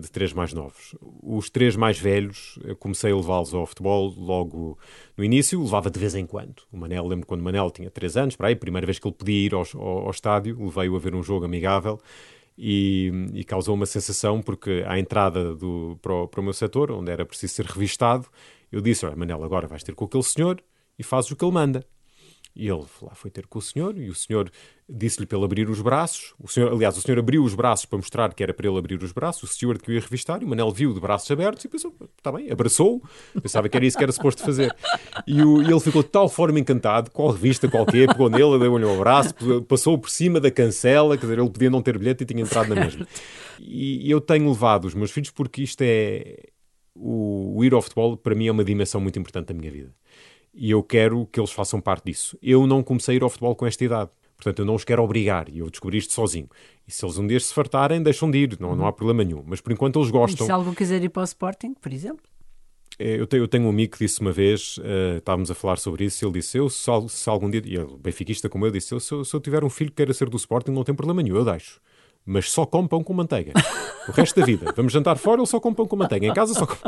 de 0.00 0.10
três 0.10 0.32
mais 0.32 0.52
novos. 0.52 0.94
Os 1.22 1.50
três 1.50 1.74
mais 1.74 1.98
velhos, 1.98 2.58
comecei 2.78 3.10
a 3.10 3.16
levá-los 3.16 3.52
ao 3.52 3.66
futebol 3.66 4.14
logo 4.16 4.78
no 5.16 5.24
início, 5.24 5.60
levava 5.60 5.90
de 5.90 5.98
vez 5.98 6.14
em 6.14 6.24
quando. 6.24 6.62
O 6.72 6.76
Manel, 6.76 7.06
lembro 7.06 7.26
quando 7.26 7.40
o 7.40 7.44
Manel 7.44 7.70
tinha 7.70 7.90
três 7.90 8.16
anos, 8.16 8.36
para 8.36 8.48
aí, 8.48 8.56
primeira 8.56 8.86
vez 8.86 8.98
que 8.98 9.08
ele 9.08 9.14
podia 9.14 9.46
ir 9.46 9.54
ao, 9.54 9.64
ao, 9.74 10.04
ao 10.04 10.10
estádio, 10.10 10.56
levei-o 10.64 10.94
a 10.94 10.98
ver 10.98 11.14
um 11.14 11.22
jogo 11.22 11.44
amigável. 11.44 11.98
E, 12.58 13.12
e, 13.34 13.44
causou 13.44 13.74
uma 13.74 13.84
sensação, 13.84 14.40
porque 14.40 14.82
à 14.86 14.98
entrada 14.98 15.54
do, 15.54 15.98
para, 16.00 16.14
o, 16.14 16.26
para 16.28 16.40
o 16.40 16.42
meu 16.42 16.54
setor, 16.54 16.90
onde 16.90 17.10
era 17.10 17.26
preciso 17.26 17.52
ser 17.52 17.66
revistado, 17.66 18.26
eu 18.72 18.80
disse: 18.80 19.04
Olha, 19.04 19.14
Manel, 19.14 19.44
agora 19.44 19.66
vais 19.66 19.82
ter 19.82 19.94
com 19.94 20.06
aquele 20.06 20.22
senhor 20.22 20.62
e 20.98 21.02
fazes 21.02 21.30
o 21.30 21.36
que 21.36 21.44
ele 21.44 21.52
manda. 21.52 21.84
E 22.56 22.68
ele 22.70 22.84
lá 23.02 23.14
foi 23.14 23.30
ter 23.30 23.46
com 23.46 23.58
o 23.58 23.62
senhor 23.62 23.98
e 23.98 24.08
o 24.08 24.14
senhor 24.14 24.50
disse-lhe 24.88 25.26
para 25.26 25.36
ele 25.36 25.44
abrir 25.44 25.68
os 25.68 25.82
braços. 25.82 26.32
O 26.40 26.48
senhor, 26.48 26.72
aliás, 26.72 26.96
o 26.96 27.02
senhor 27.02 27.18
abriu 27.18 27.44
os 27.44 27.54
braços 27.54 27.84
para 27.84 27.98
mostrar 27.98 28.32
que 28.32 28.42
era 28.42 28.54
para 28.54 28.66
ele 28.66 28.78
abrir 28.78 29.02
os 29.02 29.12
braços. 29.12 29.42
O 29.42 29.46
steward 29.46 29.82
que 29.82 29.90
o 29.90 29.92
ia 29.92 30.00
revistar 30.00 30.40
e 30.40 30.46
o 30.46 30.48
Manel 30.48 30.70
viu 30.70 30.94
de 30.94 30.98
braços 30.98 31.30
abertos 31.30 31.62
e 31.66 31.68
pensou, 31.68 31.94
está 32.16 32.32
bem, 32.32 32.50
abraçou-o. 32.50 33.02
Pensava 33.42 33.68
que 33.68 33.76
era 33.76 33.84
isso 33.84 33.98
que 33.98 34.02
era 34.02 34.10
suposto 34.10 34.42
fazer. 34.42 34.74
E, 35.26 35.42
o, 35.42 35.60
e 35.60 35.70
ele 35.70 35.80
ficou 35.80 36.02
de 36.02 36.08
tal 36.08 36.30
forma 36.30 36.58
encantado, 36.58 37.10
a 37.14 37.32
revista 37.32 37.68
qualquer, 37.68 38.08
pegou 38.08 38.30
nele, 38.30 38.58
deu-lhe 38.58 38.86
um 38.86 38.94
abraço, 38.94 39.34
passou 39.68 39.98
por 39.98 40.08
cima 40.08 40.40
da 40.40 40.50
cancela, 40.50 41.18
quer 41.18 41.26
dizer, 41.26 41.38
ele 41.38 41.50
podia 41.50 41.68
não 41.68 41.82
ter 41.82 41.98
bilhete 41.98 42.22
e 42.22 42.26
tinha 42.26 42.42
entrado 42.42 42.74
na 42.74 42.76
mesma. 42.76 43.06
E, 43.60 44.06
e 44.06 44.10
eu 44.10 44.20
tenho 44.20 44.48
levado 44.48 44.86
os 44.86 44.94
meus 44.94 45.10
filhos 45.10 45.30
porque 45.30 45.62
isto 45.62 45.82
é... 45.82 46.36
O, 46.98 47.58
o 47.58 47.64
ir 47.64 47.74
ao 47.74 47.82
futebol, 47.82 48.16
para 48.16 48.34
mim, 48.34 48.46
é 48.46 48.50
uma 48.50 48.64
dimensão 48.64 48.98
muito 48.98 49.18
importante 49.18 49.48
da 49.48 49.54
minha 49.54 49.70
vida 49.70 49.92
e 50.56 50.70
eu 50.70 50.82
quero 50.82 51.26
que 51.26 51.38
eles 51.38 51.52
façam 51.52 51.80
parte 51.80 52.06
disso. 52.06 52.38
Eu 52.42 52.66
não 52.66 52.82
comecei 52.82 53.14
a 53.14 53.16
ir 53.16 53.22
ao 53.22 53.28
futebol 53.28 53.54
com 53.54 53.66
esta 53.66 53.84
idade. 53.84 54.10
Portanto, 54.36 54.58
eu 54.58 54.64
não 54.64 54.74
os 54.74 54.84
quero 54.84 55.02
obrigar 55.02 55.48
e 55.48 55.58
eu 55.58 55.70
descobri 55.70 55.98
isto 55.98 56.12
sozinho. 56.12 56.48
E 56.86 56.92
se 56.92 57.04
eles 57.04 57.16
um 57.16 57.26
dia 57.26 57.40
se 57.40 57.52
fartarem, 57.52 58.02
deixam 58.02 58.30
de 58.30 58.38
ir, 58.38 58.60
não, 58.60 58.76
não 58.76 58.86
há 58.86 58.92
problema 58.92 59.24
nenhum. 59.24 59.42
Mas 59.46 59.60
por 59.60 59.72
enquanto 59.72 59.98
eles 59.98 60.10
gostam. 60.10 60.44
E 60.44 60.46
se 60.46 60.52
algum 60.52 60.74
quiser 60.74 61.02
ir 61.02 61.08
para 61.08 61.22
o 61.22 61.24
Sporting, 61.24 61.74
por 61.74 61.92
exemplo? 61.92 62.24
É, 62.98 63.20
eu 63.20 63.26
tenho, 63.26 63.42
eu 63.42 63.48
tenho 63.48 63.64
um 63.64 63.68
amigo 63.68 63.92
que 63.92 63.98
disse 63.98 64.20
uma 64.20 64.32
vez, 64.32 64.78
uh, 64.78 65.18
estávamos 65.18 65.50
a 65.50 65.54
falar 65.54 65.76
sobre 65.76 66.04
isso, 66.04 66.24
ele 66.24 66.32
disse: 66.32 66.56
Eu, 66.56 66.68
se, 66.70 66.90
se 67.08 67.28
algum 67.28 67.50
dia, 67.50 67.62
e 67.64 67.76
ele, 67.76 67.96
benfiquista 67.98 68.48
como 68.48 68.64
eu, 68.64 68.70
disse: 68.70 68.94
eu, 68.94 69.00
se, 69.00 69.12
eu, 69.12 69.24
se 69.24 69.34
eu 69.34 69.40
tiver 69.40 69.62
um 69.62 69.68
filho 69.68 69.90
que 69.90 69.96
queira 69.96 70.14
ser 70.14 70.30
do 70.30 70.36
Sporting, 70.36 70.70
não 70.70 70.82
tem 70.82 70.94
problema 70.94 71.22
nenhum, 71.22 71.36
eu 71.36 71.44
deixo. 71.44 71.80
Mas 72.24 72.50
só 72.50 72.64
come 72.64 72.88
pão 72.88 73.04
com 73.04 73.12
manteiga. 73.12 73.52
O 74.08 74.12
resto 74.12 74.40
da 74.40 74.46
vida. 74.46 74.72
Vamos 74.76 74.92
jantar 74.92 75.16
fora, 75.16 75.40
ele 75.40 75.46
só 75.46 75.60
come 75.60 75.76
pão 75.76 75.86
com 75.86 75.96
manteiga. 75.96 76.26
Em 76.26 76.32
casa 76.32 76.54
só 76.54 76.66
come. 76.66 76.80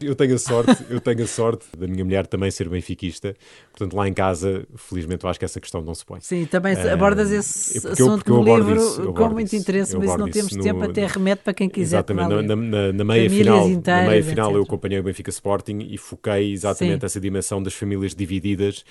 Eu 0.00 0.14
tenho 0.14 0.34
a 0.34 0.38
sorte, 0.38 0.84
eu 0.88 1.00
tenho 1.00 1.24
a 1.24 1.26
sorte 1.26 1.66
da 1.76 1.86
minha 1.86 2.04
mulher 2.04 2.26
também 2.26 2.50
ser 2.50 2.68
benfiquista, 2.68 3.34
portanto 3.72 3.96
lá 3.96 4.08
em 4.08 4.12
casa, 4.12 4.66
felizmente 4.76 5.24
eu 5.24 5.30
acho 5.30 5.38
que 5.38 5.44
essa 5.44 5.60
questão 5.60 5.82
não 5.82 5.94
se 5.94 6.04
põe. 6.04 6.20
Sim, 6.20 6.44
também 6.46 6.74
uh, 6.74 6.92
abordas 6.92 7.30
esse 7.30 7.86
é 7.86 7.90
assunto 7.92 8.30
eu, 8.30 8.42
no 8.42 8.56
livro 8.56 8.76
isso, 8.76 9.12
com 9.12 9.28
muito 9.30 9.54
interesse, 9.56 9.96
mas 9.96 10.16
não 10.16 10.30
temos 10.30 10.52
no, 10.52 10.62
tempo, 10.62 10.82
até 10.82 11.06
remete 11.06 11.42
para 11.42 11.52
quem 11.52 11.68
quiser. 11.68 11.96
Exatamente, 11.96 12.28
na, 12.28 12.56
na, 12.56 12.92
na, 12.92 13.04
meia 13.04 13.28
final, 13.28 13.68
inteiras, 13.68 14.04
na 14.04 14.10
meia 14.10 14.22
final 14.22 14.54
eu 14.54 14.62
acompanhei 14.62 15.00
o 15.00 15.02
Benfica 15.02 15.30
Sporting 15.30 15.78
e 15.90 15.98
foquei 15.98 16.52
exatamente 16.52 17.00
Sim. 17.00 17.06
essa 17.06 17.20
dimensão 17.20 17.62
das 17.62 17.74
famílias 17.74 18.14
divididas 18.14 18.84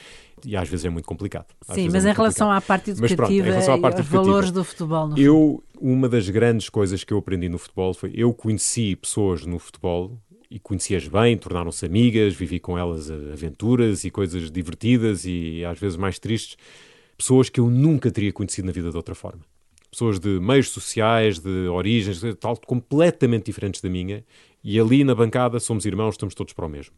e 0.46 0.56
às 0.56 0.68
vezes 0.68 0.86
é 0.86 0.90
muito 0.90 1.06
complicado. 1.06 1.48
Sim, 1.74 1.90
mas 1.90 2.06
é 2.06 2.12
em 2.12 2.14
relação 2.14 2.52
à 2.52 2.62
parte 2.62 2.92
educativa, 2.92 3.16
pronto, 3.26 3.44
relação 3.44 3.74
à 3.74 3.80
parte 3.80 4.00
educativa, 4.02 4.24
valores 4.24 4.52
do 4.52 4.64
futebol. 4.64 5.14
eu, 5.18 5.64
uma 5.80 6.10
das 6.10 6.30
grandes 6.30 6.70
coisas 6.70 7.04
que 7.04 7.14
eu 7.14 7.18
aprendi 7.18 7.50
no 7.50 7.58
futebol 7.58 7.94
foi 7.94 8.12
eu 8.16 8.34
conheci 8.34 8.96
pessoas 8.96 9.46
no 9.46 9.60
futebol 9.60 10.18
e 10.50 10.60
conheci-as 10.60 11.08
bem, 11.08 11.38
tornaram-se 11.38 11.86
amigas, 11.86 12.34
vivi 12.34 12.60
com 12.60 12.78
elas 12.78 13.12
aventuras 13.12 14.04
e 14.04 14.12
coisas 14.12 14.50
divertidas 14.50 15.26
e 15.26 15.64
às 15.66 15.78
vezes 15.78 15.98
mais 15.98 16.20
tristes, 16.20 16.58
pessoas 17.18 17.50
que 17.50 17.60
eu 17.60 17.70
nunca 17.70 18.10
teria 18.10 18.32
conhecido 18.32 18.66
na 18.66 18.72
vida 18.72 18.90
de 18.90 18.96
outra 18.96 19.14
forma. 19.14 19.42
Pessoas 19.92 20.20
de 20.20 20.40
meios 20.40 20.70
sociais, 20.70 21.40
de 21.40 21.68
origens, 21.68 22.22
tal, 22.40 22.58
completamente 22.58 23.46
diferentes 23.46 23.82
da 23.82 23.90
minha, 23.90 24.24
e 24.64 24.80
ali 24.80 25.04
na 25.04 25.16
bancada 25.16 25.60
somos 25.60 25.86
irmãos, 25.86 26.12
estamos 26.12 26.36
todos 26.36 26.54
para 26.54 26.66
o 26.66 26.70
mesmo. 26.70 26.94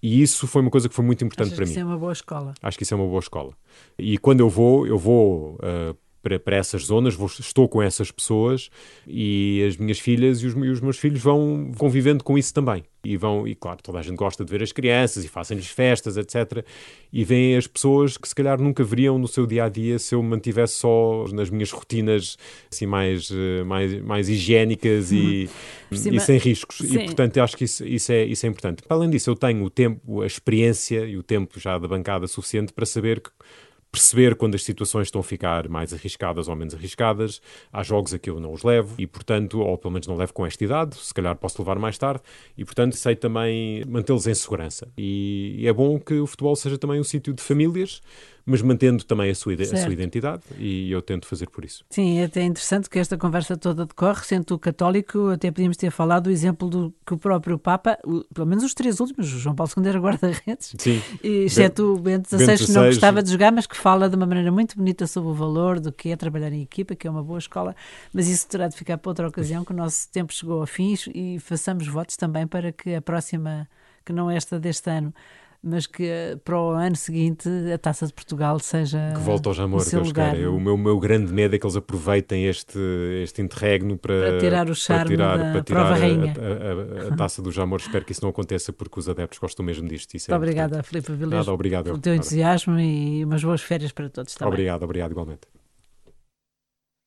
E 0.00 0.22
isso 0.22 0.46
foi 0.46 0.62
uma 0.62 0.70
coisa 0.70 0.88
que 0.88 0.94
foi 0.94 1.04
muito 1.04 1.24
importante 1.24 1.48
Achas 1.48 1.56
para 1.56 1.66
mim. 1.66 1.70
Acho 1.70 1.74
que 1.74 1.80
isso 1.80 1.86
é 1.86 1.90
uma 1.90 1.98
boa 1.98 2.12
escola. 2.12 2.54
Acho 2.62 2.78
que 2.78 2.82
isso 2.84 2.94
é 2.94 2.96
uma 2.96 3.06
boa 3.06 3.18
escola. 3.18 3.52
E 3.98 4.16
quando 4.16 4.40
eu 4.40 4.48
vou, 4.48 4.86
eu 4.86 4.96
vou 4.96 5.56
uh, 5.56 5.96
para, 6.22 6.38
para 6.38 6.56
essas 6.56 6.84
zonas, 6.84 7.14
vou, 7.14 7.26
estou 7.26 7.68
com 7.68 7.82
essas 7.82 8.10
pessoas 8.10 8.70
e 9.06 9.64
as 9.66 9.76
minhas 9.76 9.98
filhas 9.98 10.42
e 10.42 10.46
os, 10.46 10.54
e 10.54 10.68
os, 10.68 10.80
meus 10.80 10.98
filhos 10.98 11.20
vão 11.20 11.70
convivendo 11.76 12.24
com 12.24 12.36
isso 12.36 12.52
também. 12.52 12.84
E 13.04 13.16
vão, 13.16 13.46
e 13.46 13.54
claro, 13.54 13.78
toda 13.82 13.98
a 14.00 14.02
gente 14.02 14.16
gosta 14.16 14.44
de 14.44 14.50
ver 14.50 14.62
as 14.62 14.72
crianças 14.72 15.24
e 15.24 15.28
fazem-lhes 15.28 15.68
festas, 15.68 16.16
etc. 16.16 16.64
E 17.12 17.24
veem 17.24 17.56
as 17.56 17.66
pessoas 17.66 18.16
que 18.16 18.28
se 18.28 18.34
calhar 18.34 18.60
nunca 18.60 18.82
veriam 18.82 19.18
no 19.18 19.28
seu 19.28 19.46
dia 19.46 19.64
a 19.64 19.68
dia 19.68 19.98
se 19.98 20.14
eu 20.14 20.22
me 20.22 20.30
mantivesse 20.30 20.74
só 20.74 21.24
nas 21.32 21.48
minhas 21.48 21.70
rotinas 21.70 22.36
assim 22.70 22.86
mais, 22.86 23.30
eh, 23.30 23.62
mais, 23.64 24.02
mais 24.02 24.28
higiênicas 24.28 25.12
e, 25.12 25.48
e 25.90 26.20
sem 26.20 26.38
riscos. 26.38 26.78
Sim. 26.78 26.98
E 26.98 27.04
portanto 27.04 27.38
acho 27.38 27.56
que 27.56 27.64
isso, 27.64 27.86
isso, 27.86 28.10
é, 28.10 28.24
isso 28.24 28.44
é 28.44 28.48
importante. 28.48 28.82
Além 28.88 29.08
disso, 29.08 29.30
eu 29.30 29.36
tenho 29.36 29.64
o 29.64 29.70
tempo, 29.70 30.20
a 30.20 30.26
experiência 30.26 31.06
e 31.06 31.16
o 31.16 31.22
tempo 31.22 31.58
já 31.60 31.78
da 31.78 31.86
bancada 31.86 32.26
suficiente 32.26 32.72
para 32.72 32.84
saber 32.84 33.20
que 33.20 33.30
perceber 33.90 34.34
quando 34.34 34.54
as 34.54 34.62
situações 34.62 35.06
estão 35.06 35.20
a 35.20 35.24
ficar 35.24 35.68
mais 35.68 35.92
arriscadas 35.92 36.48
ou 36.48 36.56
menos 36.56 36.74
arriscadas. 36.74 37.40
Há 37.72 37.82
jogos 37.82 38.12
a 38.14 38.18
que 38.18 38.30
eu 38.30 38.38
não 38.38 38.52
os 38.52 38.62
levo 38.62 38.94
e, 38.98 39.06
portanto, 39.06 39.60
ou 39.60 39.76
pelo 39.78 39.92
menos 39.92 40.06
não 40.06 40.16
levo 40.16 40.32
com 40.32 40.44
esta 40.46 40.62
idade, 40.62 40.96
se 40.96 41.12
calhar 41.12 41.34
posso 41.36 41.60
levar 41.60 41.78
mais 41.78 41.96
tarde, 41.96 42.20
e, 42.56 42.64
portanto, 42.64 42.96
sei 42.96 43.16
também 43.16 43.84
mantê-los 43.86 44.26
em 44.26 44.34
segurança. 44.34 44.88
E 44.96 45.64
é 45.66 45.72
bom 45.72 45.98
que 45.98 46.14
o 46.14 46.26
futebol 46.26 46.54
seja 46.56 46.78
também 46.78 47.00
um 47.00 47.04
sítio 47.04 47.32
de 47.32 47.42
famílias, 47.42 48.00
mas 48.48 48.62
mantendo 48.62 49.04
também 49.04 49.30
a 49.30 49.34
sua, 49.34 49.52
a 49.52 49.76
sua 49.76 49.92
identidade 49.92 50.42
e 50.58 50.90
eu 50.90 51.02
tento 51.02 51.26
fazer 51.26 51.50
por 51.50 51.66
isso. 51.66 51.84
Sim, 51.90 52.18
é 52.18 52.24
até 52.24 52.42
interessante 52.42 52.88
que 52.88 52.98
esta 52.98 53.18
conversa 53.18 53.58
toda 53.58 53.84
decorre, 53.84 54.24
sendo 54.24 54.58
católico, 54.58 55.28
até 55.28 55.50
podíamos 55.50 55.76
ter 55.76 55.90
falado 55.90 56.24
do 56.24 56.30
exemplo 56.30 56.68
do 56.70 56.94
que 57.06 57.12
o 57.12 57.18
próprio 57.18 57.58
Papa, 57.58 57.98
o, 58.04 58.24
pelo 58.32 58.46
menos 58.46 58.64
os 58.64 58.72
três 58.72 59.00
últimos, 59.00 59.26
João 59.26 59.54
Paulo 59.54 59.70
II 59.76 59.86
era 59.86 59.98
guarda-redes, 60.00 60.74
exceto 61.22 61.94
o 61.94 61.98
Bento 61.98 62.26
XVI, 62.26 62.56
que 62.64 62.72
não 62.72 62.86
gostava 62.86 63.22
de 63.22 63.30
jogar, 63.30 63.52
mas 63.52 63.66
que 63.66 63.76
fala 63.78 64.08
de 64.08 64.16
uma 64.16 64.26
maneira 64.26 64.50
muito 64.50 64.76
bonita 64.76 65.06
sobre 65.06 65.30
o 65.30 65.34
valor 65.34 65.78
do 65.78 65.92
que 65.92 66.10
é 66.10 66.16
trabalhar 66.16 66.52
em 66.52 66.62
equipa, 66.62 66.96
que 66.96 67.06
é 67.06 67.10
uma 67.10 67.22
boa 67.22 67.38
escola, 67.38 67.76
mas 68.12 68.26
isso 68.28 68.48
terá 68.48 68.66
de 68.66 68.76
ficar 68.76 68.98
para 68.98 69.10
outra 69.10 69.28
ocasião, 69.28 69.64
que 69.64 69.72
o 69.72 69.76
nosso 69.76 70.10
tempo 70.10 70.32
chegou 70.32 70.60
ao 70.60 70.66
fim 70.66 70.94
e 71.14 71.38
façamos 71.38 71.86
votos 71.86 72.16
também 72.16 72.46
para 72.46 72.72
que 72.72 72.96
a 72.96 73.00
próxima, 73.00 73.68
que 74.04 74.12
não 74.12 74.28
esta 74.28 74.58
deste 74.58 74.90
ano, 74.90 75.14
mas 75.62 75.86
que 75.86 76.04
eh, 76.04 76.36
para 76.44 76.58
o 76.60 76.70
ano 76.70 76.94
seguinte 76.96 77.48
a 77.74 77.78
Taça 77.78 78.06
de 78.06 78.12
Portugal 78.12 78.58
seja. 78.60 79.12
Que 79.14 79.20
volta 79.20 79.48
ao 79.48 79.54
Jamor, 79.54 79.80
seu 79.80 79.98
Deus 80.00 80.08
lugar. 80.08 80.32
queira. 80.34 80.50
O 80.50 80.60
meu, 80.60 80.76
meu 80.76 80.98
grande 80.98 81.32
medo 81.32 81.54
é 81.56 81.58
que 81.58 81.66
eles 81.66 81.76
aproveitem 81.76 82.46
este, 82.46 82.78
este 83.22 83.42
interregno 83.42 83.98
para, 83.98 84.14
Para 84.30 84.38
tirar 84.38 84.70
o 84.70 84.74
charme 84.74 85.16
da 85.16 85.62
prova 85.64 85.94
a- 85.94 85.96
rainha. 85.96 86.32
A, 86.38 87.08
a- 87.10 87.12
a 87.12 87.16
taça 87.18 87.42
do 87.42 87.50
Jamor. 87.50 87.80
Espero 87.80 88.04
que 88.04 88.12
isso 88.12 88.22
não 88.22 88.30
aconteça 88.30 88.72
porque 88.72 88.98
os 89.00 89.08
adeptos 89.08 89.38
gostam 89.38 89.64
mesmo 89.66 89.88
disto. 89.88 90.14
Isso 90.14 90.30
é 90.30 90.34
Muito 90.34 90.42
obrigada. 90.44 90.82
Filipe 90.82 91.12
Vilés, 91.12 91.30
Nada, 91.40 91.52
obrigado. 91.52 91.84
pelo 91.84 91.96
eu. 91.96 92.00
teu 92.00 92.12
Nada. 92.12 92.24
entusiasmo 92.24 92.78
e 92.78 93.24
umas 93.24 93.42
boas 93.42 93.60
férias 93.60 93.90
para 93.92 94.08
todos 94.08 94.34
também. 94.34 94.52
Obrigado, 94.52 94.82
obrigado 94.84 95.10
igualmente. 95.10 95.40